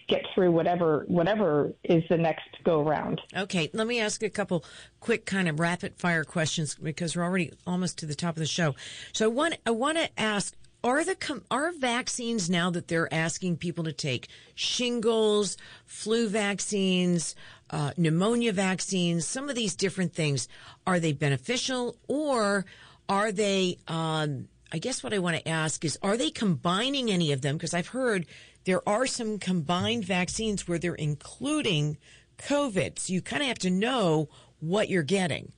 get 0.08 0.26
through 0.36 0.52
whatever 0.52 1.06
whatever 1.08 1.72
is 1.86 2.04
the 2.10 2.18
next 2.18 2.50
go 2.64 2.82
round. 2.82 3.22
Okay, 3.36 3.70
let 3.74 3.88
me 3.88 4.00
ask 4.00 4.22
a 4.22 4.30
couple 4.30 4.66
quick 5.00 5.26
kind 5.26 5.48
of 5.48 5.60
rapid 5.60 5.96
fire 5.98 6.26
questions 6.26 6.76
because 6.76 7.16
we're 7.16 7.24
already 7.24 7.54
almost 7.66 7.98
to 8.00 8.06
the 8.06 8.16
top 8.16 8.36
of 8.36 8.40
the 8.40 8.46
show. 8.46 8.76
So 9.14 9.26
I 9.26 9.30
want 9.30 9.58
I 9.66 9.72
want 9.72 9.98
to 9.98 10.10
ask 10.20 10.54
are 10.84 11.04
the 11.04 11.42
are 11.52 11.72
vaccines 11.72 12.50
now 12.50 12.70
that 12.72 12.88
they're 12.88 13.12
asking 13.14 13.58
people 13.58 13.84
to 13.84 13.94
take 13.94 14.28
shingles, 14.56 15.56
flu 15.86 16.28
vaccines, 16.28 17.36
uh, 17.70 17.92
pneumonia 17.98 18.52
vaccines, 18.52 19.26
some 19.26 19.48
of 19.48 19.56
these 19.56 19.76
different 19.76 20.14
things, 20.14 20.48
are 20.86 21.00
they 21.00 21.14
beneficial 21.14 21.96
or 22.08 22.66
are 23.08 23.32
they 23.32 23.78
um, 23.88 24.48
I 24.72 24.78
guess 24.78 25.03
what 25.03 25.13
I 25.13 25.19
want 25.19 25.38
to 25.38 25.47
ask 25.47 25.84
is, 25.84 25.99
are 26.01 26.15
they 26.15 26.32
combining 26.32 27.11
any 27.11 27.32
of 27.32 27.41
them? 27.41 27.57
Because 27.57 27.74
I've 27.74 27.88
heard 27.88 28.26
there 28.63 28.88
are 28.88 29.05
some 29.05 29.38
combined 29.38 30.05
vaccines 30.05 30.67
where 30.67 30.80
they're 30.80 30.95
including 30.95 31.97
COVID. 32.38 32.99
So 32.99 33.13
you 33.13 33.22
kind 33.22 33.41
of 33.41 33.47
have 33.47 33.59
to 33.59 33.69
know 33.69 34.30
what 34.59 34.89
you're 34.89 35.03
getting. 35.03 35.51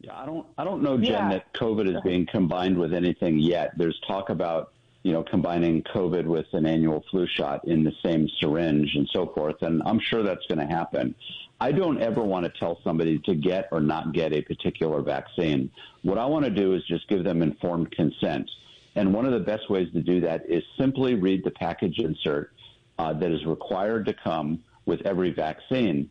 Yeah, 0.00 0.16
I 0.16 0.26
don't, 0.26 0.46
I 0.58 0.64
don't 0.64 0.82
know, 0.82 0.96
Jen, 0.96 1.12
yeah. 1.12 1.28
that 1.30 1.54
COVID 1.54 1.88
is 1.88 2.00
being 2.02 2.26
combined 2.26 2.78
with 2.78 2.92
anything 2.94 3.38
yet. 3.38 3.72
There's 3.76 3.98
talk 4.06 4.30
about, 4.30 4.72
you 5.02 5.12
know, 5.12 5.22
combining 5.22 5.82
COVID 5.82 6.24
with 6.24 6.46
an 6.52 6.66
annual 6.66 7.02
flu 7.10 7.26
shot 7.26 7.66
in 7.66 7.82
the 7.82 7.92
same 8.04 8.28
syringe 8.40 8.94
and 8.94 9.08
so 9.12 9.26
forth, 9.26 9.56
and 9.62 9.82
I'm 9.86 9.98
sure 9.98 10.22
that's 10.22 10.46
going 10.46 10.60
to 10.60 10.72
happen. 10.72 11.14
I 11.60 11.72
don't 11.72 12.00
ever 12.00 12.22
want 12.22 12.44
to 12.44 12.60
tell 12.60 12.80
somebody 12.84 13.18
to 13.20 13.34
get 13.34 13.68
or 13.72 13.80
not 13.80 14.12
get 14.12 14.32
a 14.32 14.42
particular 14.42 15.02
vaccine. 15.02 15.70
What 16.02 16.16
I 16.16 16.24
want 16.26 16.44
to 16.44 16.50
do 16.50 16.74
is 16.74 16.84
just 16.86 17.08
give 17.08 17.24
them 17.24 17.42
informed 17.42 17.90
consent. 17.90 18.48
And 18.94 19.12
one 19.12 19.26
of 19.26 19.32
the 19.32 19.40
best 19.40 19.68
ways 19.68 19.88
to 19.92 20.00
do 20.00 20.20
that 20.20 20.48
is 20.48 20.62
simply 20.78 21.14
read 21.14 21.44
the 21.44 21.50
package 21.50 21.98
insert 21.98 22.52
uh, 22.98 23.12
that 23.14 23.30
is 23.30 23.44
required 23.44 24.06
to 24.06 24.14
come 24.14 24.62
with 24.86 25.00
every 25.04 25.32
vaccine. 25.32 26.08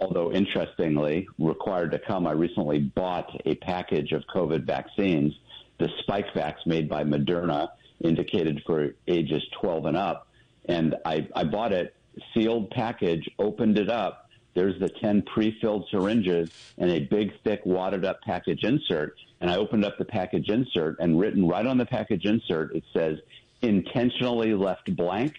Although, 0.00 0.32
interestingly, 0.32 1.28
required 1.38 1.90
to 1.92 1.98
come, 1.98 2.26
I 2.26 2.32
recently 2.32 2.80
bought 2.80 3.30
a 3.46 3.54
package 3.56 4.12
of 4.12 4.22
COVID 4.34 4.64
vaccines, 4.64 5.32
the 5.78 5.88
Spikevax 6.06 6.54
made 6.66 6.88
by 6.88 7.04
Moderna, 7.04 7.68
indicated 8.00 8.62
for 8.66 8.94
ages 9.08 9.42
12 9.60 9.86
and 9.86 9.96
up. 9.96 10.28
And 10.66 10.96
I, 11.04 11.26
I 11.34 11.44
bought 11.44 11.72
it, 11.72 11.94
sealed 12.34 12.70
package, 12.70 13.28
opened 13.38 13.78
it 13.78 13.88
up, 13.88 14.25
there's 14.56 14.80
the 14.80 14.88
10 14.88 15.22
pre-filled 15.22 15.86
syringes 15.90 16.50
and 16.78 16.90
a 16.90 17.00
big, 17.00 17.30
thick, 17.44 17.60
wadded 17.64 18.04
up 18.04 18.20
package 18.22 18.64
insert. 18.64 19.14
And 19.40 19.50
I 19.50 19.56
opened 19.56 19.84
up 19.84 19.98
the 19.98 20.04
package 20.04 20.48
insert 20.48 20.98
and 20.98 21.20
written 21.20 21.46
right 21.46 21.66
on 21.66 21.76
the 21.76 21.84
package 21.84 22.24
insert, 22.24 22.74
it 22.74 22.82
says 22.92 23.18
intentionally 23.60 24.54
left 24.54 24.96
blank. 24.96 25.34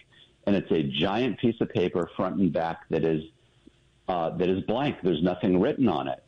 And 0.46 0.56
it's 0.56 0.70
a 0.70 0.84
giant 0.84 1.38
piece 1.38 1.60
of 1.60 1.68
paper 1.68 2.08
front 2.16 2.36
and 2.36 2.52
back 2.52 2.88
that 2.90 3.04
is, 3.04 3.24
uh, 4.08 4.30
that 4.38 4.48
is 4.48 4.62
blank. 4.64 4.96
There's 5.02 5.22
nothing 5.22 5.60
written 5.60 5.88
on 5.88 6.08
it. 6.08 6.22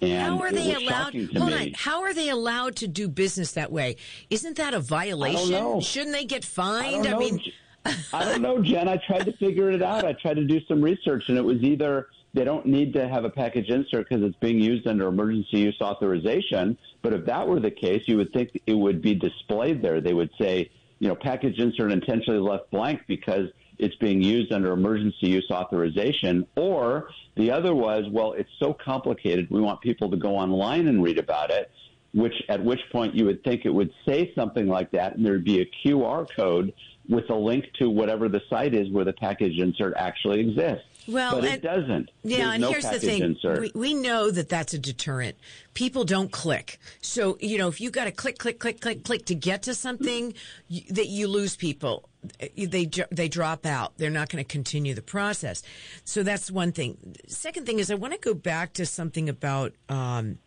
And 0.00 0.22
how 0.22 0.38
are 0.40 0.50
they 0.50 0.74
allowed? 0.74 1.14
Hold 1.14 1.50
me. 1.50 1.54
on. 1.54 1.72
How 1.74 2.02
are 2.02 2.12
they 2.12 2.30
allowed 2.30 2.76
to 2.76 2.88
do 2.88 3.06
business 3.06 3.52
that 3.52 3.70
way? 3.70 3.96
Isn't 4.28 4.56
that 4.56 4.74
a 4.74 4.80
violation? 4.80 5.80
Shouldn't 5.80 6.12
they 6.12 6.24
get 6.24 6.44
fined? 6.44 7.06
I, 7.06 7.12
I 7.14 7.18
mean, 7.18 7.40
I 7.84 8.24
don't 8.24 8.42
know, 8.42 8.62
Jen. 8.62 8.88
I 8.88 8.96
tried 8.96 9.24
to 9.26 9.32
figure 9.32 9.70
it 9.70 9.82
out. 9.82 10.04
I 10.04 10.12
tried 10.12 10.34
to 10.34 10.44
do 10.44 10.60
some 10.66 10.80
research, 10.80 11.28
and 11.28 11.36
it 11.36 11.44
was 11.44 11.62
either 11.62 12.08
they 12.32 12.44
don't 12.44 12.66
need 12.66 12.92
to 12.94 13.06
have 13.08 13.24
a 13.24 13.30
package 13.30 13.68
insert 13.68 14.08
because 14.08 14.24
it's 14.24 14.36
being 14.38 14.58
used 14.58 14.86
under 14.86 15.06
emergency 15.06 15.58
use 15.58 15.76
authorization. 15.80 16.76
But 17.02 17.12
if 17.12 17.26
that 17.26 17.46
were 17.46 17.60
the 17.60 17.70
case, 17.70 18.02
you 18.06 18.16
would 18.16 18.32
think 18.32 18.60
it 18.66 18.74
would 18.74 19.02
be 19.02 19.14
displayed 19.14 19.82
there. 19.82 20.00
They 20.00 20.14
would 20.14 20.30
say, 20.40 20.70
you 20.98 21.08
know, 21.08 21.14
package 21.14 21.58
insert 21.58 21.92
intentionally 21.92 22.40
left 22.40 22.70
blank 22.70 23.02
because 23.06 23.48
it's 23.78 23.94
being 23.96 24.22
used 24.22 24.52
under 24.52 24.72
emergency 24.72 25.28
use 25.28 25.48
authorization. 25.50 26.46
Or 26.56 27.08
the 27.36 27.50
other 27.50 27.74
was, 27.74 28.04
well, 28.10 28.32
it's 28.32 28.50
so 28.58 28.72
complicated. 28.72 29.48
We 29.50 29.60
want 29.60 29.80
people 29.80 30.10
to 30.10 30.16
go 30.16 30.36
online 30.36 30.88
and 30.88 31.02
read 31.02 31.18
about 31.18 31.50
it. 31.50 31.70
Which 32.12 32.34
at 32.48 32.64
which 32.64 32.78
point 32.92 33.16
you 33.16 33.24
would 33.24 33.42
think 33.42 33.64
it 33.64 33.70
would 33.70 33.90
say 34.06 34.32
something 34.36 34.68
like 34.68 34.92
that, 34.92 35.16
and 35.16 35.26
there'd 35.26 35.42
be 35.42 35.62
a 35.62 35.66
QR 35.84 36.28
code 36.36 36.72
with 37.08 37.28
a 37.30 37.34
link 37.34 37.66
to 37.78 37.90
whatever 37.90 38.28
the 38.28 38.40
site 38.48 38.74
is 38.74 38.90
where 38.90 39.04
the 39.04 39.12
package 39.12 39.58
insert 39.58 39.94
actually 39.96 40.40
exists. 40.40 40.84
Well, 41.06 41.40
but 41.40 41.44
it 41.44 41.62
doesn't. 41.62 42.10
Yeah, 42.22 42.36
There's 42.36 42.48
and 42.54 42.60
no 42.62 42.70
here's 42.70 42.88
the 42.88 42.98
thing: 42.98 43.36
we, 43.60 43.72
we, 43.74 43.94
know 43.94 44.30
that 44.30 44.48
that's 44.48 44.72
a 44.72 44.78
deterrent. 44.78 45.36
People 45.74 46.04
don't 46.04 46.32
click, 46.32 46.78
so 47.02 47.36
you 47.40 47.58
know 47.58 47.68
if 47.68 47.78
you 47.78 47.90
got 47.90 48.04
to 48.04 48.10
click, 48.10 48.38
click, 48.38 48.58
click, 48.58 48.80
click, 48.80 49.04
click 49.04 49.26
to 49.26 49.34
get 49.34 49.62
to 49.64 49.74
something, 49.74 50.32
you, 50.68 50.82
that 50.90 51.08
you 51.08 51.28
lose 51.28 51.56
people. 51.56 52.08
They 52.56 52.88
they 53.10 53.28
drop 53.28 53.66
out. 53.66 53.98
They're 53.98 54.08
not 54.08 54.30
going 54.30 54.42
to 54.42 54.50
continue 54.50 54.94
the 54.94 55.02
process. 55.02 55.62
So 56.04 56.22
that's 56.22 56.50
one 56.50 56.72
thing. 56.72 57.16
Second 57.28 57.66
thing 57.66 57.80
is 57.80 57.90
I 57.90 57.96
want 57.96 58.14
to 58.14 58.20
go 58.20 58.32
back 58.32 58.72
to 58.74 58.86
something 58.86 59.28
about 59.28 59.74
um, 59.90 60.38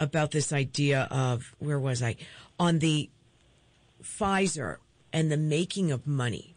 about 0.00 0.32
this 0.32 0.52
idea 0.52 1.06
of 1.08 1.54
where 1.60 1.78
was 1.78 2.02
I 2.02 2.16
on 2.58 2.80
the 2.80 3.10
Pfizer 4.02 4.78
and 5.14 5.30
the 5.30 5.36
making 5.38 5.90
of 5.90 6.06
money. 6.06 6.54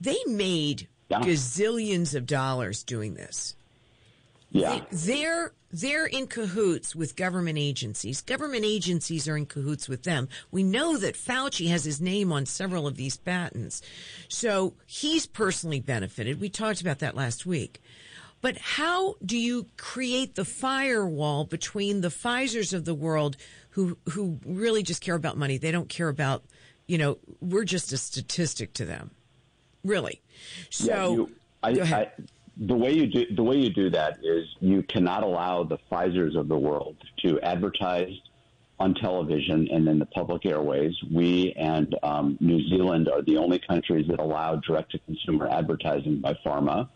They 0.00 0.18
made 0.26 0.88
yeah. 1.08 1.20
gazillions 1.20 2.14
of 2.14 2.26
dollars 2.26 2.82
doing 2.82 3.14
this. 3.14 3.54
Yeah. 4.50 4.80
They, 4.90 5.24
are 5.24 5.52
they're 5.70 6.06
in 6.06 6.26
cahoots 6.26 6.96
with 6.96 7.16
government 7.16 7.58
agencies. 7.58 8.22
Government 8.22 8.64
agencies 8.64 9.28
are 9.28 9.36
in 9.36 9.46
cahoots 9.46 9.88
with 9.88 10.02
them. 10.02 10.28
We 10.50 10.62
know 10.62 10.96
that 10.96 11.14
Fauci 11.14 11.68
has 11.68 11.84
his 11.84 12.00
name 12.00 12.32
on 12.32 12.46
several 12.46 12.86
of 12.86 12.96
these 12.96 13.16
patents. 13.16 13.82
So 14.28 14.74
he's 14.86 15.26
personally 15.26 15.80
benefited. 15.80 16.40
We 16.40 16.48
talked 16.48 16.80
about 16.80 16.98
that 17.00 17.16
last 17.16 17.46
week. 17.46 17.80
But 18.40 18.56
how 18.58 19.16
do 19.24 19.36
you 19.36 19.66
create 19.76 20.34
the 20.34 20.44
firewall 20.44 21.44
between 21.44 22.00
the 22.00 22.08
Pfizers 22.08 22.72
of 22.72 22.84
the 22.84 22.94
world 22.94 23.36
who 23.70 23.98
who 24.10 24.38
really 24.44 24.82
just 24.82 25.02
care 25.02 25.16
about 25.16 25.36
money? 25.36 25.58
They 25.58 25.72
don't 25.72 25.88
care 25.88 26.08
about, 26.08 26.44
you 26.88 26.98
know, 26.98 27.18
we're 27.40 27.64
just 27.64 27.92
a 27.92 27.98
statistic 27.98 28.72
to 28.74 28.84
them. 28.84 29.12
Really. 29.84 30.20
So 30.70 30.86
yeah, 31.62 31.70
you, 31.70 31.86
I, 31.86 31.96
I, 31.96 32.12
the 32.56 32.74
way 32.74 32.92
you 32.92 33.06
do 33.06 33.26
the 33.34 33.42
way 33.44 33.56
you 33.56 33.70
do 33.70 33.90
that 33.90 34.18
is 34.24 34.46
you 34.58 34.82
cannot 34.82 35.22
allow 35.22 35.62
the 35.62 35.78
Pfizer's 35.90 36.34
of 36.34 36.48
the 36.48 36.58
world 36.58 36.96
to 37.24 37.40
advertise 37.40 38.12
on 38.80 38.94
television 38.94 39.68
and 39.70 39.88
in 39.88 39.98
the 39.98 40.06
public 40.06 40.46
airways. 40.46 40.94
We 41.12 41.52
and 41.56 41.94
um, 42.02 42.38
New 42.40 42.60
Zealand 42.68 43.08
are 43.08 43.22
the 43.22 43.36
only 43.36 43.60
countries 43.60 44.06
that 44.08 44.18
allow 44.18 44.56
direct 44.56 44.92
to 44.92 44.98
consumer 45.00 45.48
advertising 45.48 46.20
by 46.20 46.34
pharma. 46.44 46.88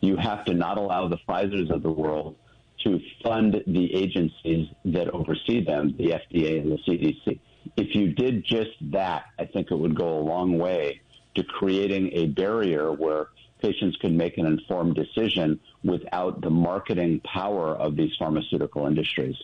You 0.00 0.16
have 0.16 0.44
to 0.46 0.54
not 0.54 0.76
allow 0.76 1.08
the 1.08 1.18
Pfizer's 1.28 1.70
of 1.70 1.82
the 1.82 1.90
world 1.90 2.36
to 2.84 3.00
fund 3.22 3.62
the 3.66 3.94
agencies 3.94 4.68
that 4.84 5.08
oversee 5.08 5.64
them, 5.64 5.94
the 5.98 6.10
FDA 6.10 6.60
and 6.60 6.72
the 6.72 6.78
CDC. 6.86 7.40
If 7.76 7.94
you 7.94 8.12
did 8.12 8.44
just 8.44 8.70
that, 8.92 9.26
I 9.38 9.44
think 9.44 9.70
it 9.70 9.76
would 9.76 9.94
go 9.94 10.18
a 10.18 10.20
long 10.20 10.58
way 10.58 11.00
to 11.34 11.44
creating 11.44 12.10
a 12.12 12.26
barrier 12.26 12.92
where 12.92 13.28
patients 13.60 13.96
can 13.98 14.16
make 14.16 14.38
an 14.38 14.46
informed 14.46 14.94
decision 14.94 15.60
without 15.84 16.40
the 16.40 16.50
marketing 16.50 17.20
power 17.20 17.74
of 17.76 17.96
these 17.96 18.10
pharmaceutical 18.18 18.86
industries. 18.86 19.36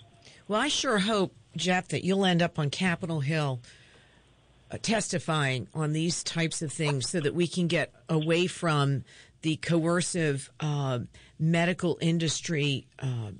Well, 0.48 0.60
I 0.60 0.68
sure 0.68 0.98
hope, 0.98 1.34
Jeff, 1.56 1.88
that 1.88 2.04
you'll 2.04 2.24
end 2.24 2.42
up 2.42 2.58
on 2.58 2.70
Capitol 2.70 3.20
Hill 3.20 3.60
uh, 4.70 4.78
testifying 4.80 5.68
on 5.74 5.92
these 5.92 6.22
types 6.24 6.62
of 6.62 6.72
things 6.72 7.08
so 7.08 7.20
that 7.20 7.34
we 7.34 7.46
can 7.46 7.66
get 7.66 7.92
away 8.08 8.46
from 8.46 9.04
the 9.42 9.56
coercive 9.56 10.50
uh, 10.60 11.00
medical 11.38 11.98
industry 12.00 12.86
uh, 12.98 13.32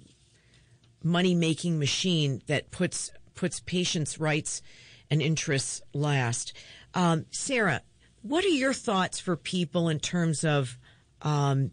money 1.03 1.35
making 1.35 1.79
machine 1.79 2.43
that 2.47 2.71
puts 2.71 3.11
puts 3.43 3.59
patients' 3.59 4.21
rights 4.21 4.63
and 5.11 5.21
interests 5.21 5.83
last. 5.93 6.53
Um, 6.95 7.27
Sarah, 7.33 7.83
what 8.23 8.45
are 8.45 8.49
your 8.49 8.73
thoughts 8.73 9.19
for 9.19 9.35
people 9.35 9.89
in 9.89 9.99
terms 9.99 10.45
of 10.45 10.79
um, 11.23 11.73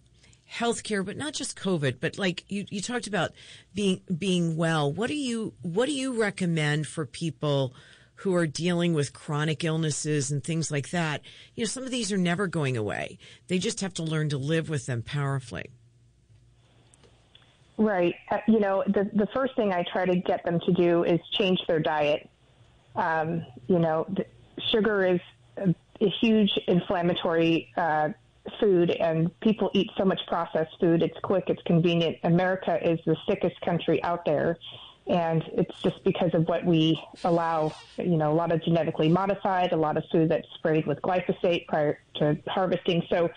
healthcare, 0.52 1.06
but 1.06 1.16
not 1.16 1.34
just 1.34 1.56
COVID, 1.60 2.00
but 2.00 2.18
like 2.18 2.44
you, 2.48 2.66
you 2.72 2.82
talked 2.82 3.06
about 3.06 3.34
being 3.76 4.02
being 4.18 4.58
well. 4.58 4.92
What 4.92 5.10
do 5.10 5.16
you 5.16 5.54
what 5.62 5.86
do 5.86 5.92
you 5.92 6.20
recommend 6.20 6.88
for 6.88 7.06
people 7.06 7.76
who 8.16 8.34
are 8.34 8.48
dealing 8.48 8.96
with 8.96 9.14
chronic 9.14 9.64
illnesses 9.64 10.32
and 10.32 10.44
things 10.44 10.72
like 10.72 10.90
that? 10.90 11.22
You 11.54 11.66
know, 11.66 11.68
some 11.68 11.84
of 11.84 11.92
these 11.92 12.12
are 12.12 12.18
never 12.18 12.48
going 12.48 12.78
away. 12.78 13.20
They 13.48 13.60
just 13.60 13.82
have 13.82 13.94
to 13.94 14.04
learn 14.04 14.30
to 14.30 14.40
live 14.40 14.70
with 14.70 14.88
them 14.88 15.04
powerfully. 15.04 15.70
Right. 17.80 18.14
Uh, 18.30 18.40
you 18.46 18.60
know, 18.60 18.84
the 18.88 19.10
the 19.14 19.28
first 19.34 19.56
thing 19.56 19.72
I 19.72 19.86
try 19.90 20.06
to 20.06 20.18
get 20.18 20.44
them 20.44 20.60
to 20.66 20.74
do 20.74 21.06
is 21.06 21.22
change 21.32 21.66
their 21.66 21.80
diet. 21.80 22.30
Um, 22.94 23.46
you 23.68 23.80
know, 23.80 24.06
sugar 24.70 25.06
is 25.06 25.22
a, 25.56 25.74
a 26.02 26.10
huge 26.20 26.52
inflammatory 26.68 27.72
uh, 27.78 28.10
food, 28.60 28.92
and 28.92 29.32
people 29.40 29.72
eat 29.74 29.90
so 29.98 30.04
much 30.04 30.20
processed 30.28 30.78
food. 30.82 31.02
It's 31.02 31.18
quick, 31.24 31.46
it's 31.48 31.62
convenient. 31.64 32.18
America 32.24 32.78
is 32.86 33.00
the 33.06 33.16
sickest 33.26 33.62
country 33.62 34.04
out 34.04 34.26
there, 34.26 34.58
and 35.08 35.42
it's 35.54 35.82
just 35.82 36.04
because 36.04 36.34
of 36.34 36.50
what 36.50 36.66
we 36.66 37.02
allow. 37.24 37.74
You 37.96 38.18
know, 38.18 38.34
a 38.34 38.36
lot 38.36 38.52
of 38.52 38.62
genetically 38.62 39.08
modified, 39.08 39.72
a 39.72 39.78
lot 39.78 39.96
of 39.96 40.04
food 40.12 40.28
that's 40.28 40.50
sprayed 40.56 40.86
with 40.86 41.02
glyphosate 41.02 41.66
prior 41.68 41.98
to 42.16 42.38
harvesting. 42.46 43.04
So, 43.10 43.30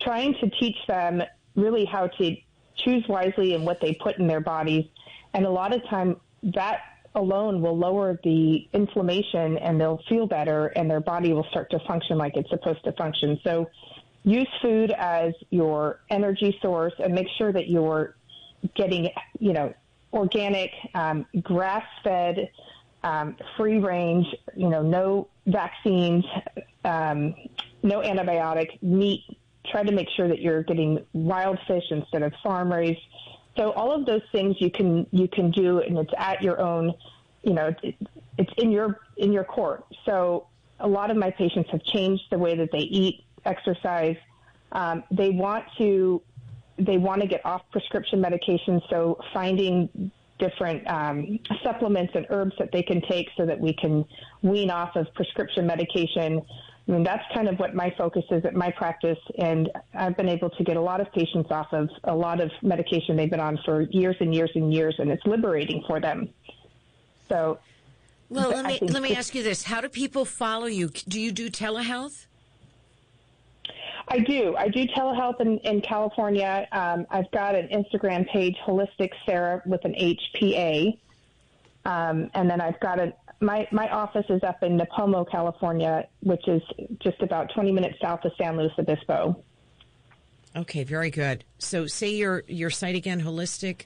trying 0.00 0.34
to 0.34 0.48
teach 0.48 0.78
them 0.86 1.24
really 1.56 1.84
how 1.84 2.06
to 2.06 2.36
choose 2.84 3.04
wisely 3.08 3.54
and 3.54 3.64
what 3.64 3.80
they 3.80 3.94
put 3.94 4.18
in 4.18 4.26
their 4.26 4.40
bodies, 4.40 4.86
and 5.34 5.46
a 5.46 5.50
lot 5.50 5.74
of 5.74 5.82
time 5.88 6.16
that 6.42 6.80
alone 7.14 7.60
will 7.60 7.76
lower 7.76 8.18
the 8.22 8.68
inflammation 8.72 9.58
and 9.58 9.80
they'll 9.80 10.00
feel 10.08 10.26
better 10.26 10.68
and 10.68 10.88
their 10.88 11.00
body 11.00 11.32
will 11.32 11.46
start 11.50 11.70
to 11.70 11.78
function 11.80 12.16
like 12.16 12.36
it's 12.36 12.48
supposed 12.50 12.82
to 12.84 12.92
function. 12.92 13.38
So 13.42 13.68
use 14.22 14.48
food 14.62 14.92
as 14.92 15.32
your 15.50 16.00
energy 16.08 16.56
source 16.62 16.92
and 16.98 17.14
make 17.14 17.26
sure 17.36 17.52
that 17.52 17.68
you're 17.68 18.14
getting, 18.74 19.10
you 19.38 19.52
know, 19.52 19.74
organic, 20.12 20.70
um, 20.94 21.26
grass 21.42 21.84
fed, 22.04 22.50
um, 23.02 23.36
free 23.56 23.78
range, 23.78 24.26
you 24.54 24.68
know, 24.68 24.82
no 24.82 25.28
vaccines, 25.46 26.24
um, 26.84 27.34
no 27.82 28.00
antibiotic 28.00 28.80
meat. 28.82 29.24
Try 29.70 29.82
to 29.82 29.92
make 29.92 30.08
sure 30.16 30.28
that 30.28 30.40
you're 30.40 30.62
getting 30.62 31.04
wild 31.12 31.58
fish 31.66 31.84
instead 31.90 32.22
of 32.22 32.32
farm 32.42 32.72
raised. 32.72 33.00
So 33.56 33.72
all 33.72 33.92
of 33.92 34.06
those 34.06 34.22
things 34.32 34.56
you 34.58 34.70
can 34.70 35.06
you 35.10 35.28
can 35.28 35.50
do, 35.50 35.80
and 35.80 35.98
it's 35.98 36.12
at 36.16 36.42
your 36.42 36.60
own, 36.60 36.94
you 37.42 37.52
know, 37.52 37.74
it's 38.38 38.52
in 38.58 38.70
your 38.70 39.00
in 39.16 39.32
your 39.32 39.44
court. 39.44 39.84
So 40.06 40.46
a 40.78 40.88
lot 40.88 41.10
of 41.10 41.16
my 41.16 41.30
patients 41.30 41.68
have 41.70 41.82
changed 41.84 42.22
the 42.30 42.38
way 42.38 42.56
that 42.56 42.70
they 42.72 42.78
eat 42.78 43.24
exercise. 43.44 44.16
Um, 44.72 45.04
they 45.10 45.30
want 45.30 45.64
to 45.78 46.22
they 46.78 46.96
want 46.96 47.20
to 47.20 47.28
get 47.28 47.44
off 47.44 47.62
prescription 47.70 48.22
medications, 48.22 48.80
so 48.88 49.18
finding 49.34 50.10
different 50.38 50.86
um, 50.88 51.38
supplements 51.62 52.12
and 52.14 52.26
herbs 52.30 52.54
that 52.58 52.70
they 52.72 52.82
can 52.82 53.02
take 53.02 53.28
so 53.36 53.44
that 53.44 53.60
we 53.60 53.74
can 53.74 54.04
wean 54.42 54.70
off 54.70 54.96
of 54.96 55.06
prescription 55.14 55.66
medication. 55.66 56.40
I 56.88 56.92
mean, 56.92 57.04
that's 57.04 57.22
kind 57.34 57.48
of 57.48 57.58
what 57.58 57.74
my 57.74 57.94
focus 57.96 58.24
is 58.30 58.44
at 58.44 58.54
my 58.54 58.70
practice, 58.72 59.18
and 59.38 59.70
I've 59.94 60.16
been 60.16 60.28
able 60.28 60.50
to 60.50 60.64
get 60.64 60.76
a 60.76 60.80
lot 60.80 61.00
of 61.00 61.12
patients 61.12 61.50
off 61.50 61.72
of 61.72 61.88
a 62.04 62.14
lot 62.14 62.40
of 62.40 62.50
medication 62.62 63.16
they've 63.16 63.30
been 63.30 63.38
on 63.38 63.58
for 63.64 63.82
years 63.82 64.16
and 64.20 64.34
years 64.34 64.50
and 64.54 64.72
years, 64.72 64.96
and 64.98 65.10
it's 65.10 65.24
liberating 65.24 65.84
for 65.86 66.00
them. 66.00 66.30
So, 67.28 67.58
well, 68.28 68.50
let 68.50 68.66
me 68.66 68.78
let 68.88 69.02
me 69.02 69.14
ask 69.14 69.34
you 69.34 69.42
this: 69.42 69.62
How 69.64 69.80
do 69.80 69.88
people 69.88 70.24
follow 70.24 70.66
you? 70.66 70.88
Do 70.88 71.20
you 71.20 71.30
do 71.30 71.48
telehealth? 71.48 72.26
I 74.08 74.18
do. 74.18 74.56
I 74.56 74.68
do 74.68 74.86
telehealth 74.88 75.40
in, 75.40 75.58
in 75.58 75.80
California. 75.82 76.66
Um, 76.72 77.06
I've 77.10 77.30
got 77.30 77.54
an 77.54 77.68
Instagram 77.68 78.28
page, 78.28 78.56
Holistic 78.66 79.10
Sarah 79.24 79.62
with 79.66 79.84
an 79.84 79.94
HPA. 79.94 80.98
Um, 81.84 82.30
and 82.34 82.50
then 82.50 82.60
I've 82.60 82.78
got 82.80 82.98
a, 82.98 83.12
my, 83.40 83.66
my 83.72 83.88
office 83.88 84.26
is 84.28 84.42
up 84.42 84.62
in 84.62 84.78
Nipomo, 84.78 85.28
California, 85.30 86.06
which 86.20 86.46
is 86.46 86.62
just 87.00 87.20
about 87.22 87.52
20 87.54 87.72
minutes 87.72 87.98
south 88.00 88.24
of 88.24 88.32
San 88.38 88.56
Luis 88.56 88.72
Obispo. 88.78 89.42
Okay, 90.56 90.84
very 90.84 91.10
good. 91.10 91.44
So 91.58 91.86
say 91.86 92.10
your, 92.10 92.44
your 92.48 92.70
site 92.70 92.96
again, 92.96 93.22
Holistic. 93.22 93.84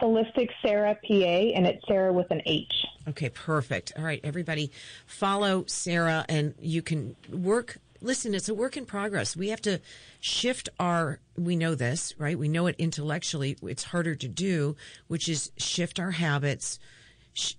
Holistic 0.00 0.50
Sarah 0.60 0.98
PA, 1.06 1.14
and 1.14 1.66
it's 1.66 1.86
Sarah 1.86 2.12
with 2.12 2.30
an 2.30 2.42
H. 2.46 2.72
Okay, 3.08 3.30
perfect. 3.30 3.92
All 3.96 4.04
right, 4.04 4.20
everybody, 4.24 4.70
follow 5.06 5.64
Sarah, 5.66 6.24
and 6.28 6.54
you 6.60 6.82
can 6.82 7.16
work 7.30 7.78
listen, 8.04 8.34
it's 8.34 8.48
a 8.48 8.54
work 8.54 8.76
in 8.76 8.84
progress. 8.84 9.34
We 9.34 9.48
have 9.48 9.62
to 9.62 9.80
shift 10.20 10.68
our, 10.78 11.20
we 11.36 11.56
know 11.56 11.74
this, 11.74 12.14
right? 12.18 12.38
We 12.38 12.48
know 12.48 12.66
it 12.66 12.76
intellectually. 12.78 13.56
It's 13.62 13.84
harder 13.84 14.14
to 14.14 14.28
do, 14.28 14.76
which 15.08 15.28
is 15.28 15.50
shift 15.56 15.98
our 15.98 16.12
habits, 16.12 16.78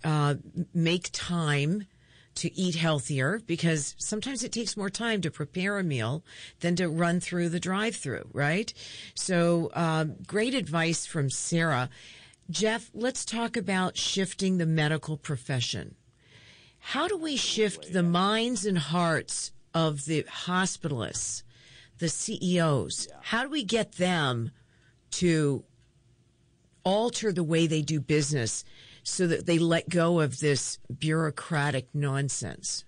uh, 0.03 0.35
make 0.73 1.09
time 1.11 1.85
to 2.35 2.53
eat 2.53 2.75
healthier 2.75 3.41
because 3.45 3.95
sometimes 3.97 4.43
it 4.43 4.51
takes 4.51 4.75
more 4.75 4.89
time 4.89 5.21
to 5.21 5.31
prepare 5.31 5.79
a 5.79 5.83
meal 5.83 6.23
than 6.59 6.75
to 6.75 6.89
run 6.89 7.19
through 7.19 7.49
the 7.49 7.59
drive 7.59 7.95
through, 7.95 8.27
right? 8.33 8.73
So, 9.15 9.71
um, 9.73 10.15
great 10.27 10.53
advice 10.53 11.05
from 11.05 11.29
Sarah. 11.29 11.89
Jeff, 12.49 12.91
let's 12.93 13.25
talk 13.25 13.55
about 13.55 13.97
shifting 13.97 14.57
the 14.57 14.65
medical 14.65 15.17
profession. 15.17 15.95
How 16.79 17.07
do 17.07 17.17
we 17.17 17.37
shift 17.37 17.93
the 17.93 18.03
minds 18.03 18.65
and 18.65 18.77
hearts 18.77 19.51
of 19.73 20.05
the 20.05 20.23
hospitalists, 20.23 21.43
the 21.97 22.09
CEOs? 22.09 23.07
How 23.21 23.43
do 23.43 23.49
we 23.49 23.63
get 23.63 23.93
them 23.93 24.51
to 25.11 25.63
alter 26.83 27.31
the 27.31 27.43
way 27.43 27.65
they 27.65 27.81
do 27.81 27.99
business 27.99 28.63
so 29.05 29.27
that 29.27 29.45
they 29.45 29.59
let 29.59 29.87
go 29.87 30.19
of 30.19 30.39
this 30.39 30.79
bureaucratic 30.99 31.87
nonsense? 31.93 32.83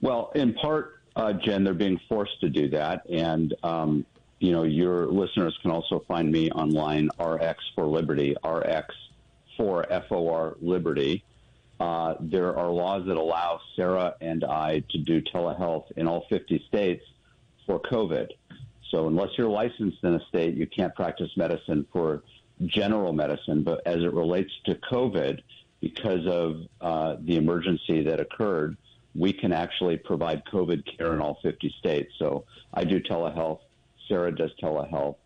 Well, 0.00 0.32
in 0.34 0.54
part, 0.54 1.02
uh, 1.14 1.34
Jen, 1.34 1.64
they're 1.64 1.74
being 1.74 2.00
forced 2.08 2.40
to 2.40 2.48
do 2.48 2.68
that. 2.70 3.08
And, 3.08 3.54
um, 3.62 4.06
you 4.40 4.52
know, 4.52 4.64
your 4.64 5.06
listeners 5.06 5.56
can 5.62 5.70
also 5.70 6.02
find 6.08 6.32
me 6.32 6.50
online, 6.50 7.10
RX 7.20 7.62
for 7.74 7.86
Liberty, 7.86 8.34
RX 8.44 8.94
for 9.56 9.86
FOR 10.08 10.56
Liberty. 10.60 11.22
Uh, 11.78 12.14
there 12.20 12.56
are 12.56 12.70
laws 12.70 13.06
that 13.06 13.18
allow 13.18 13.60
Sarah 13.76 14.14
and 14.22 14.44
I 14.44 14.82
to 14.90 14.98
do 14.98 15.20
telehealth 15.20 15.90
in 15.96 16.08
all 16.08 16.24
50 16.30 16.64
states 16.68 17.04
for 17.66 17.80
COVID. 17.80 18.28
So 18.90 19.08
unless 19.08 19.28
you're 19.36 19.48
licensed 19.48 19.98
in 20.02 20.14
a 20.14 20.20
state, 20.28 20.54
you 20.54 20.66
can't 20.66 20.94
practice 20.94 21.30
medicine 21.36 21.86
for 21.92 22.22
general 22.64 23.12
medicine. 23.12 23.62
But 23.62 23.86
as 23.86 23.96
it 23.96 24.12
relates 24.12 24.52
to 24.66 24.74
COVID, 24.74 25.40
because 25.80 26.26
of 26.26 26.62
uh, 26.80 27.16
the 27.20 27.36
emergency 27.36 28.02
that 28.04 28.20
occurred, 28.20 28.76
we 29.14 29.32
can 29.32 29.52
actually 29.52 29.96
provide 29.96 30.42
COVID 30.44 30.84
care 30.96 31.14
in 31.14 31.20
all 31.20 31.38
50 31.42 31.74
states. 31.78 32.12
So 32.18 32.44
I 32.72 32.84
do 32.84 33.00
telehealth. 33.00 33.60
Sarah 34.08 34.34
does 34.34 34.50
telehealth. 34.62 35.16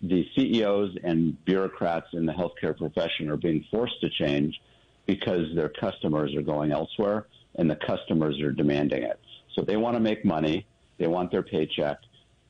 The 0.00 0.26
CEOs 0.34 0.96
and 1.04 1.42
bureaucrats 1.44 2.08
in 2.12 2.26
the 2.26 2.32
healthcare 2.32 2.76
profession 2.76 3.30
are 3.30 3.36
being 3.36 3.64
forced 3.70 4.00
to 4.00 4.10
change 4.10 4.60
because 5.06 5.54
their 5.54 5.68
customers 5.68 6.34
are 6.34 6.42
going 6.42 6.72
elsewhere 6.72 7.26
and 7.56 7.70
the 7.70 7.76
customers 7.76 8.40
are 8.40 8.52
demanding 8.52 9.02
it. 9.02 9.20
So 9.54 9.62
they 9.62 9.76
want 9.76 9.96
to 9.96 10.00
make 10.00 10.24
money, 10.24 10.66
they 10.98 11.06
want 11.06 11.30
their 11.30 11.42
paycheck, 11.42 11.98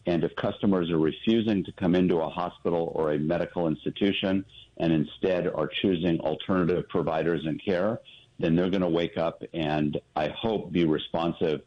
and 0.07 0.25
if 0.25 0.35
customers 0.37 0.91
are 0.91 0.99
refusing 0.99 1.65
to 1.65 1.73
come 1.73 1.95
into 1.95 2.17
a 2.17 2.29
hospital 2.29 2.93
or 2.95 3.13
a 3.13 3.19
medical 3.19 3.69
institution 3.69 4.45
and 4.79 4.93
instead 4.93 5.47
are 5.47 5.69
choosing 5.81 6.19
alternative 6.21 6.89
providers 6.89 7.43
and 7.45 7.61
care, 7.65 8.01
then 8.39 8.57
they're 8.57 8.71
going 8.71 8.83
to 8.83 8.89
wake 8.89 9.17
up 9.17 9.43
and 9.53 10.01
I 10.17 10.29
hope 10.29 10.73
be 10.73 10.85
responsive 10.85 11.61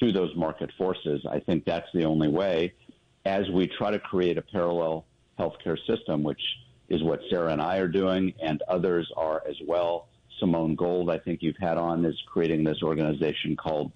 to 0.00 0.12
those 0.12 0.34
market 0.36 0.70
forces. 0.76 1.24
I 1.30 1.40
think 1.40 1.64
that's 1.64 1.88
the 1.94 2.04
only 2.04 2.28
way 2.28 2.74
as 3.24 3.48
we 3.50 3.66
try 3.66 3.90
to 3.90 3.98
create 3.98 4.38
a 4.38 4.42
parallel 4.42 5.04
healthcare 5.38 5.78
system, 5.86 6.22
which 6.22 6.40
is 6.88 7.02
what 7.02 7.20
Sarah 7.30 7.52
and 7.52 7.62
I 7.62 7.78
are 7.78 7.88
doing 7.88 8.32
and 8.40 8.62
others 8.68 9.10
are 9.16 9.42
as 9.48 9.56
well 9.66 10.08
Simone 10.38 10.74
Gold, 10.74 11.10
I 11.10 11.18
think 11.18 11.42
you've 11.42 11.56
had 11.58 11.78
on, 11.78 12.04
is 12.04 12.20
creating 12.26 12.64
this 12.64 12.82
organization 12.82 13.56
called 13.56 13.92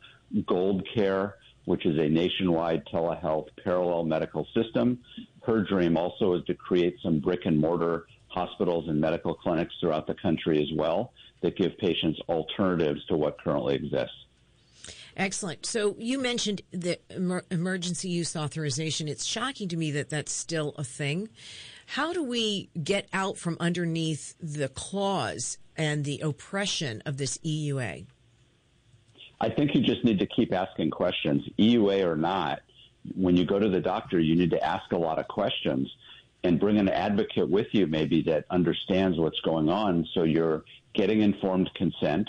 Gold 0.47 0.87
Care, 0.95 1.37
which 1.71 1.87
is 1.87 1.97
a 1.99 2.09
nationwide 2.09 2.85
telehealth 2.87 3.47
parallel 3.63 4.03
medical 4.03 4.45
system. 4.57 4.99
Her 5.47 5.63
dream 5.63 5.97
also 5.97 6.35
is 6.35 6.45
to 6.47 6.55
create 6.55 6.97
some 7.01 7.21
brick 7.21 7.47
and 7.47 7.57
mortar 7.57 8.07
hospitals 8.27 8.89
and 8.89 9.01
medical 9.01 9.35
clinics 9.35 9.73
throughout 9.79 10.09
the 10.09 10.15
country 10.15 10.61
as 10.61 10.69
well 10.77 11.13
that 11.43 11.57
give 11.57 11.79
patients 11.79 12.19
alternatives 12.29 13.05
to 13.07 13.17
what 13.17 13.41
currently 13.41 13.77
exists. 13.77 14.17
Excellent. 15.17 15.65
So 15.65 15.95
you 15.97 16.21
mentioned 16.21 16.63
the 16.73 16.99
emer- 17.09 17.45
emergency 17.53 18.09
use 18.09 18.35
authorization. 18.35 19.07
It's 19.07 19.25
shocking 19.25 19.69
to 19.69 19.77
me 19.77 19.93
that 19.93 20.11
that's 20.11 20.33
still 20.33 20.75
a 20.77 20.83
thing. 20.83 21.29
How 21.87 22.13
do 22.13 22.25
we 22.25 22.69
get 22.83 23.09
out 23.13 23.37
from 23.37 23.57
underneath 23.61 24.35
the 24.41 24.69
clause 24.71 25.57
and 25.77 26.05
the 26.05 26.19
oppression 26.19 27.01
of 27.07 27.17
this 27.17 27.39
EUA? 27.39 28.07
I 29.41 29.49
think 29.49 29.75
you 29.75 29.81
just 29.81 30.05
need 30.05 30.19
to 30.19 30.27
keep 30.27 30.53
asking 30.53 30.91
questions, 30.91 31.43
EUA 31.59 32.05
or 32.05 32.17
not. 32.17 32.61
When 33.15 33.37
you 33.37 33.47
go 33.47 33.59
to 33.59 33.69
the 33.69 33.81
doctor, 33.81 34.21
you 34.21 34.37
need 34.37 34.51
to 34.51 34.63
ask 34.63 34.93
a 34.93 34.99
lot 34.99 35.19
of 35.19 35.27
questions 35.29 35.91
and 36.45 36.61
bring 36.61 36.79
an 36.79 36.89
advocate 36.89 37.49
with 37.49 37.69
you, 37.73 37.87
maybe 37.87 38.23
that 38.23 38.45
understands 38.51 39.19
what's 39.19 39.41
going 39.41 39.69
on. 39.69 40.07
So 40.15 40.25
you're 40.25 40.65
getting 40.95 41.23
informed 41.23 41.71
consent. 41.75 42.29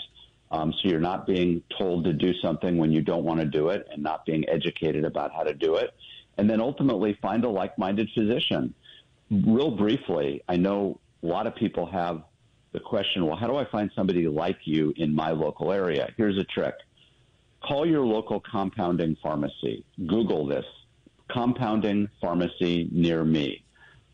Um, 0.50 0.72
so 0.72 0.88
you're 0.88 1.00
not 1.00 1.26
being 1.26 1.62
told 1.78 2.04
to 2.04 2.12
do 2.12 2.32
something 2.42 2.76
when 2.76 2.92
you 2.92 3.02
don't 3.02 3.24
want 3.24 3.40
to 3.40 3.46
do 3.46 3.68
it 3.68 3.86
and 3.90 4.02
not 4.02 4.26
being 4.26 4.46
educated 4.48 5.04
about 5.04 5.32
how 5.32 5.42
to 5.42 5.54
do 5.54 5.76
it. 5.76 5.94
And 6.38 6.48
then 6.48 6.60
ultimately 6.60 7.18
find 7.20 7.44
a 7.44 7.48
like 7.48 7.78
minded 7.78 8.08
physician. 8.14 8.74
Real 9.30 9.70
briefly, 9.70 10.42
I 10.48 10.56
know 10.56 11.00
a 11.22 11.26
lot 11.26 11.46
of 11.46 11.54
people 11.56 11.86
have 11.86 12.22
the 12.72 12.80
question 12.80 13.26
well, 13.26 13.36
how 13.36 13.46
do 13.46 13.56
I 13.56 13.64
find 13.66 13.90
somebody 13.94 14.28
like 14.28 14.58
you 14.64 14.92
in 14.96 15.14
my 15.14 15.30
local 15.30 15.72
area? 15.72 16.10
Here's 16.16 16.38
a 16.38 16.44
trick 16.44 16.74
call 17.66 17.86
your 17.86 18.04
local 18.04 18.40
compounding 18.40 19.16
pharmacy. 19.22 19.84
Google 20.06 20.46
this 20.46 20.64
compounding 21.30 22.08
pharmacy 22.20 22.88
near 22.92 23.24
me. 23.24 23.64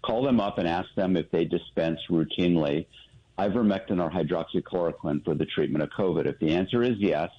Call 0.02 0.22
them 0.22 0.40
up 0.40 0.58
and 0.58 0.68
ask 0.68 0.88
them 0.94 1.16
if 1.16 1.30
they 1.30 1.44
dispense 1.44 1.98
routinely 2.08 2.86
ivermectin 3.38 4.02
or 4.02 4.10
hydroxychloroquine 4.10 5.24
for 5.24 5.34
the 5.34 5.46
treatment 5.46 5.82
of 5.82 5.90
COVID. 5.90 6.26
If 6.26 6.38
the 6.38 6.54
answer 6.54 6.82
is 6.82 6.96
yes, 6.98 7.30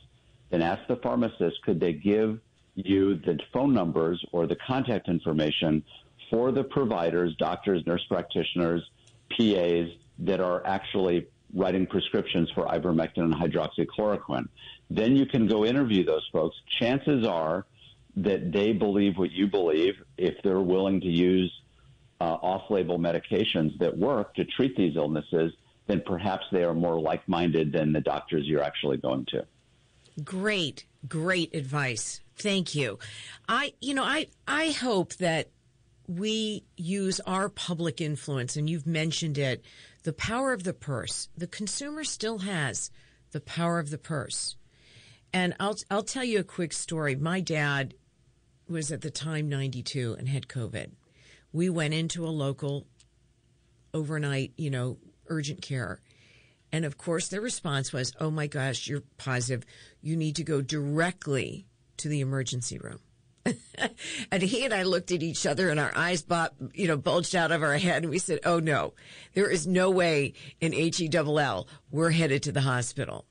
then 0.50 0.62
ask 0.62 0.82
the 0.88 0.96
pharmacist 0.98 1.62
could 1.64 1.80
they 1.80 1.94
give 1.94 2.40
you 2.76 3.16
the 3.16 3.38
phone 3.54 3.74
numbers 3.74 4.24
or 4.32 4.48
the 4.48 4.58
contact 4.66 5.10
information 5.10 5.84
for 6.30 6.52
the 6.52 6.64
providers, 6.64 7.36
doctors, 7.38 7.86
nurse 7.86 8.04
practitioners, 8.08 8.82
PAs 9.38 9.90
that 10.20 10.40
are 10.40 10.66
actually 10.66 11.28
writing 11.54 11.86
prescriptions 11.88 12.50
for 12.54 12.66
ivermectin 12.66 13.24
and 13.24 13.34
hydroxychloroquine. 13.34 14.48
Then 14.90 15.16
you 15.16 15.26
can 15.26 15.48
go 15.48 15.66
interview 15.66 16.04
those 16.04 16.28
folks. 16.32 16.56
Chances 16.80 17.26
are 17.26 17.66
that 18.18 18.52
they 18.52 18.74
believe 18.74 19.18
what 19.18 19.32
you 19.32 19.48
believe 19.48 19.94
if 20.18 20.36
they're 20.44 20.60
willing 20.60 21.00
to 21.02 21.08
use 21.08 21.52
uh, 22.20 22.24
off-label 22.24 22.98
medications 22.98 23.78
that 23.80 23.98
work 23.98 24.34
to 24.36 24.44
treat 24.46 24.76
these 24.76 24.96
illnesses 24.96 25.54
then 25.90 26.04
perhaps 26.06 26.46
they 26.52 26.64
are 26.64 26.76
more 26.76 27.00
like 27.00 27.28
minded 27.28 27.74
than 27.74 27.92
the 27.92 28.00
doctors 28.00 28.46
you're 28.46 28.64
actually 28.64 28.98
going 28.98 29.26
to. 29.26 29.44
Great, 30.24 30.86
great 31.08 31.54
advice. 31.56 32.22
Thank 32.38 32.76
you. 32.76 33.00
I, 33.48 33.74
you 33.82 33.96
know, 33.96 34.04
I, 34.04 34.28
I 34.48 34.70
hope 34.70 35.16
that 35.16 35.50
we 36.08 36.64
use 36.78 37.20
our 37.22 37.50
public 37.50 38.02
influence, 38.02 38.56
and 38.56 38.70
you've 38.70 38.86
mentioned 38.86 39.40
it, 39.40 39.66
the 40.04 40.14
power 40.14 40.54
of 40.54 40.64
the 40.64 40.74
purse. 40.74 41.28
The 41.36 41.48
consumer 41.48 42.04
still 42.04 42.40
has 42.40 42.92
the 43.32 43.42
power 43.42 43.80
of 43.80 43.90
the 43.90 43.98
purse. 43.98 44.58
And 45.34 45.56
I'll, 45.60 45.76
I'll 45.92 46.04
tell 46.04 46.24
you 46.24 46.40
a 46.40 46.44
quick 46.44 46.74
story. 46.74 47.16
My 47.16 47.40
dad 47.40 47.94
was 48.68 48.92
at 48.92 49.02
the 49.02 49.12
time 49.12 49.50
92 49.50 50.16
and 50.18 50.28
had 50.28 50.48
COVID. 50.48 50.92
We 51.52 51.70
went 51.70 51.94
into 51.94 52.26
a 52.26 52.30
local 52.30 52.88
overnight, 53.94 54.54
you 54.58 54.70
know, 54.70 54.98
urgent 55.28 55.62
care. 55.62 56.02
And 56.72 56.86
of 56.86 56.98
course, 56.98 57.28
their 57.28 57.42
response 57.42 57.92
was, 57.92 58.14
Oh 58.20 58.30
my 58.30 58.48
gosh, 58.48 58.88
you're 58.88 59.04
positive. 59.18 59.66
You 60.02 60.16
need 60.16 60.36
to 60.36 60.44
go 60.44 60.62
directly 60.62 61.66
to 61.98 62.08
the 62.08 62.22
emergency 62.22 62.78
room. 62.78 63.00
and 64.32 64.44
he 64.44 64.66
and 64.66 64.74
I 64.74 64.84
looked 64.84 65.12
at 65.12 65.24
each 65.24 65.46
other 65.46 65.70
and 65.70 65.80
our 65.80 65.96
eyes 65.96 66.22
bought, 66.22 66.54
you 66.74 66.88
know, 66.88 66.98
bulged 66.98 67.36
out 67.36 67.52
of 67.52 67.64
our 67.64 67.78
head. 67.78 68.04
And 68.04 68.12
we 68.12 68.20
said, 68.20 68.40
Oh 68.46 68.60
no, 68.60 68.94
there 69.34 69.50
is 69.50 69.66
no 69.66 69.90
way 69.90 70.34
in 70.62 70.74
HELL 70.74 71.68
we're 71.90 72.12
headed 72.12 72.44
to 72.44 72.52
the 72.52 72.62
hospital. 72.62 73.26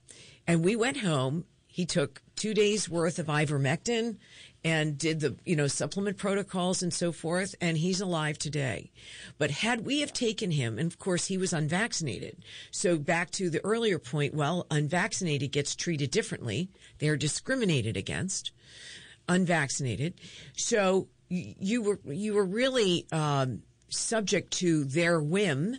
And 0.46 0.64
we 0.64 0.76
went 0.76 0.98
home. 0.98 1.44
He 1.78 1.86
took 1.86 2.22
two 2.34 2.54
days 2.54 2.88
worth 2.88 3.20
of 3.20 3.26
ivermectin 3.28 4.16
and 4.64 4.98
did 4.98 5.20
the 5.20 5.36
you 5.44 5.54
know 5.54 5.68
supplement 5.68 6.16
protocols 6.16 6.82
and 6.82 6.92
so 6.92 7.12
forth 7.12 7.54
and 7.60 7.78
he's 7.78 8.00
alive 8.00 8.36
today. 8.36 8.90
But 9.38 9.52
had 9.52 9.86
we 9.86 10.00
have 10.00 10.12
taken 10.12 10.50
him 10.50 10.76
and 10.76 10.90
of 10.90 10.98
course 10.98 11.26
he 11.26 11.38
was 11.38 11.52
unvaccinated. 11.52 12.38
So 12.72 12.98
back 12.98 13.30
to 13.30 13.48
the 13.48 13.64
earlier 13.64 14.00
point 14.00 14.34
well 14.34 14.66
unvaccinated 14.72 15.52
gets 15.52 15.76
treated 15.76 16.10
differently. 16.10 16.68
They're 16.98 17.16
discriminated 17.16 17.96
against. 17.96 18.50
Unvaccinated. 19.28 20.14
So 20.56 21.06
you 21.28 21.82
were 21.82 22.00
you 22.04 22.34
were 22.34 22.44
really 22.44 23.06
um, 23.12 23.62
subject 23.88 24.50
to 24.54 24.82
their 24.82 25.20
whim 25.20 25.76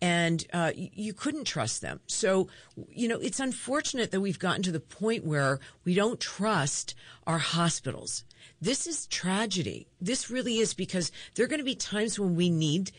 and 0.00 0.46
uh, 0.52 0.72
you 0.74 1.14
couldn't 1.14 1.44
trust 1.44 1.80
them. 1.80 2.00
So, 2.06 2.48
you 2.88 3.08
know, 3.08 3.18
it's 3.18 3.40
unfortunate 3.40 4.10
that 4.10 4.20
we've 4.20 4.38
gotten 4.38 4.62
to 4.64 4.72
the 4.72 4.80
point 4.80 5.24
where 5.24 5.58
we 5.84 5.94
don't 5.94 6.20
trust 6.20 6.94
our 7.26 7.38
hospitals. 7.38 8.24
This 8.60 8.86
is 8.86 9.06
tragedy. 9.06 9.88
This 10.00 10.30
really 10.30 10.58
is 10.58 10.74
because 10.74 11.10
there 11.34 11.44
are 11.44 11.48
going 11.48 11.60
to 11.60 11.64
be 11.64 11.74
times 11.74 12.18
when 12.18 12.36
we 12.36 12.50
need 12.50 12.92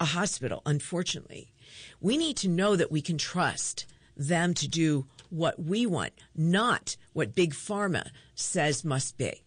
a 0.00 0.04
hospital, 0.04 0.62
unfortunately. 0.66 1.52
We 2.00 2.16
need 2.16 2.36
to 2.38 2.48
know 2.48 2.76
that 2.76 2.92
we 2.92 3.00
can 3.00 3.18
trust 3.18 3.86
them 4.16 4.54
to 4.54 4.68
do 4.68 5.06
what 5.30 5.58
we 5.58 5.86
want, 5.86 6.12
not 6.36 6.96
what 7.12 7.34
Big 7.34 7.52
Pharma 7.54 8.10
says 8.34 8.84
must 8.84 9.16
be, 9.16 9.44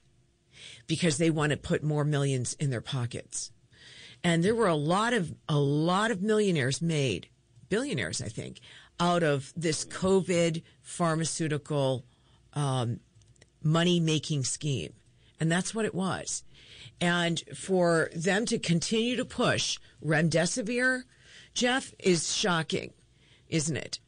because 0.88 1.18
they 1.18 1.30
want 1.30 1.52
to 1.52 1.58
put 1.58 1.84
more 1.84 2.04
millions 2.04 2.54
in 2.54 2.70
their 2.70 2.82
pockets. 2.82 3.52
And 4.24 4.44
there 4.44 4.56
were 4.56 4.68
a 4.68 4.76
lot 4.76 5.14
of 5.14 5.34
a 5.48 5.60
lot 5.60 6.12
of 6.12 6.22
millionaires 6.22 6.82
made, 6.82 7.30
billionaires, 7.70 8.22
I 8.22 8.28
think, 8.28 8.60
out 9.00 9.24
of 9.24 9.54
this 9.56 9.86
COVID 9.86 10.64
pharmaceutical 10.82 12.04
um, 12.54 13.00
money 13.64 14.00
making 14.00 14.44
scheme, 14.44 14.94
and 15.40 15.52
that's 15.52 15.74
what 15.74 15.86
it 15.86 15.96
was. 15.96 16.44
And 17.00 17.42
for 17.56 18.10
them 18.16 18.46
to 18.48 18.58
continue 18.58 19.16
to 19.18 19.26
push 19.26 19.78
remdesivir, 20.04 21.04
Jeff, 21.54 21.94
is 22.00 22.36
shocking, 22.36 22.94
isn't 23.50 23.78
it? 23.78 24.00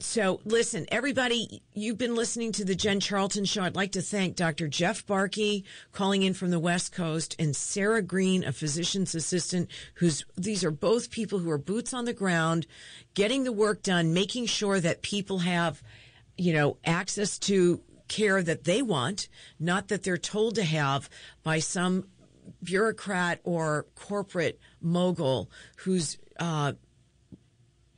So, 0.00 0.40
listen, 0.44 0.86
everybody, 0.90 1.62
you've 1.74 1.98
been 1.98 2.14
listening 2.14 2.52
to 2.52 2.64
the 2.64 2.74
Jen 2.74 3.00
Charlton 3.00 3.44
Show. 3.44 3.62
I'd 3.62 3.76
like 3.76 3.92
to 3.92 4.00
thank 4.00 4.34
Dr. 4.34 4.66
Jeff 4.66 5.06
Barke, 5.06 5.62
calling 5.92 6.22
in 6.22 6.32
from 6.32 6.50
the 6.50 6.58
West 6.58 6.92
Coast, 6.92 7.36
and 7.38 7.54
Sarah 7.54 8.00
Green, 8.00 8.42
a 8.42 8.52
physician's 8.52 9.14
assistant, 9.14 9.70
who's, 9.94 10.24
these 10.36 10.64
are 10.64 10.70
both 10.70 11.10
people 11.10 11.38
who 11.38 11.50
are 11.50 11.58
boots 11.58 11.92
on 11.92 12.06
the 12.06 12.14
ground, 12.14 12.66
getting 13.12 13.44
the 13.44 13.52
work 13.52 13.82
done, 13.82 14.14
making 14.14 14.46
sure 14.46 14.80
that 14.80 15.02
people 15.02 15.40
have, 15.40 15.82
you 16.38 16.54
know, 16.54 16.78
access 16.84 17.38
to 17.40 17.82
care 18.08 18.42
that 18.42 18.64
they 18.64 18.80
want, 18.80 19.28
not 19.58 19.88
that 19.88 20.02
they're 20.02 20.16
told 20.16 20.54
to 20.54 20.64
have 20.64 21.10
by 21.42 21.58
some 21.58 22.06
bureaucrat 22.62 23.38
or 23.44 23.86
corporate 23.96 24.58
mogul 24.80 25.50
who's, 25.76 26.16
uh, 26.38 26.72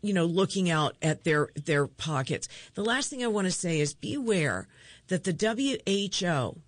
you 0.03 0.12
know, 0.12 0.26
looking 0.26 0.68
out 0.68 0.96
at 1.00 1.24
their 1.24 1.48
their 1.55 1.86
pockets. 1.86 2.48
The 2.74 2.84
last 2.84 3.09
thing 3.09 3.24
I 3.24 3.28
want 3.28 3.46
to 3.46 3.53
say 3.53 3.80
is 3.80 3.94
beware 3.94 4.68
that 5.09 5.24
the 5.24 5.32
WHO 5.32 6.61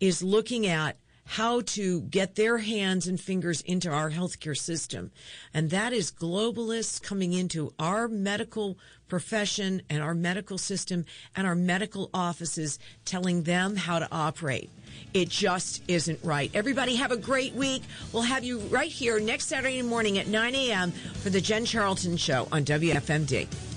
is 0.00 0.22
looking 0.22 0.66
at 0.66 0.98
how 1.24 1.62
to 1.62 2.02
get 2.02 2.34
their 2.34 2.58
hands 2.58 3.06
and 3.06 3.20
fingers 3.20 3.60
into 3.62 3.90
our 3.90 4.10
healthcare 4.10 4.56
system. 4.56 5.10
And 5.52 5.70
that 5.70 5.92
is 5.92 6.10
globalists 6.10 7.02
coming 7.02 7.32
into 7.32 7.72
our 7.78 8.08
medical 8.08 8.78
profession 9.08 9.82
and 9.88 10.02
our 10.02 10.14
medical 10.14 10.58
system 10.58 11.04
and 11.34 11.46
our 11.46 11.54
medical 11.54 12.10
offices 12.12 12.78
telling 13.04 13.42
them 13.42 13.76
how 13.76 13.98
to 13.98 14.08
operate. 14.12 14.70
It 15.12 15.28
just 15.28 15.82
isn't 15.88 16.20
right. 16.22 16.50
Everybody 16.54 16.96
have 16.96 17.12
a 17.12 17.16
great 17.16 17.54
week. 17.54 17.82
We'll 18.12 18.22
have 18.22 18.44
you 18.44 18.60
right 18.60 18.90
here 18.90 19.18
next 19.20 19.46
Saturday 19.46 19.82
morning 19.82 20.18
at 20.18 20.26
9 20.26 20.54
a.m. 20.54 20.90
for 20.90 21.30
the 21.30 21.40
Jen 21.40 21.64
Charlton 21.64 22.16
Show 22.16 22.48
on 22.52 22.64
WFMD. 22.64 23.73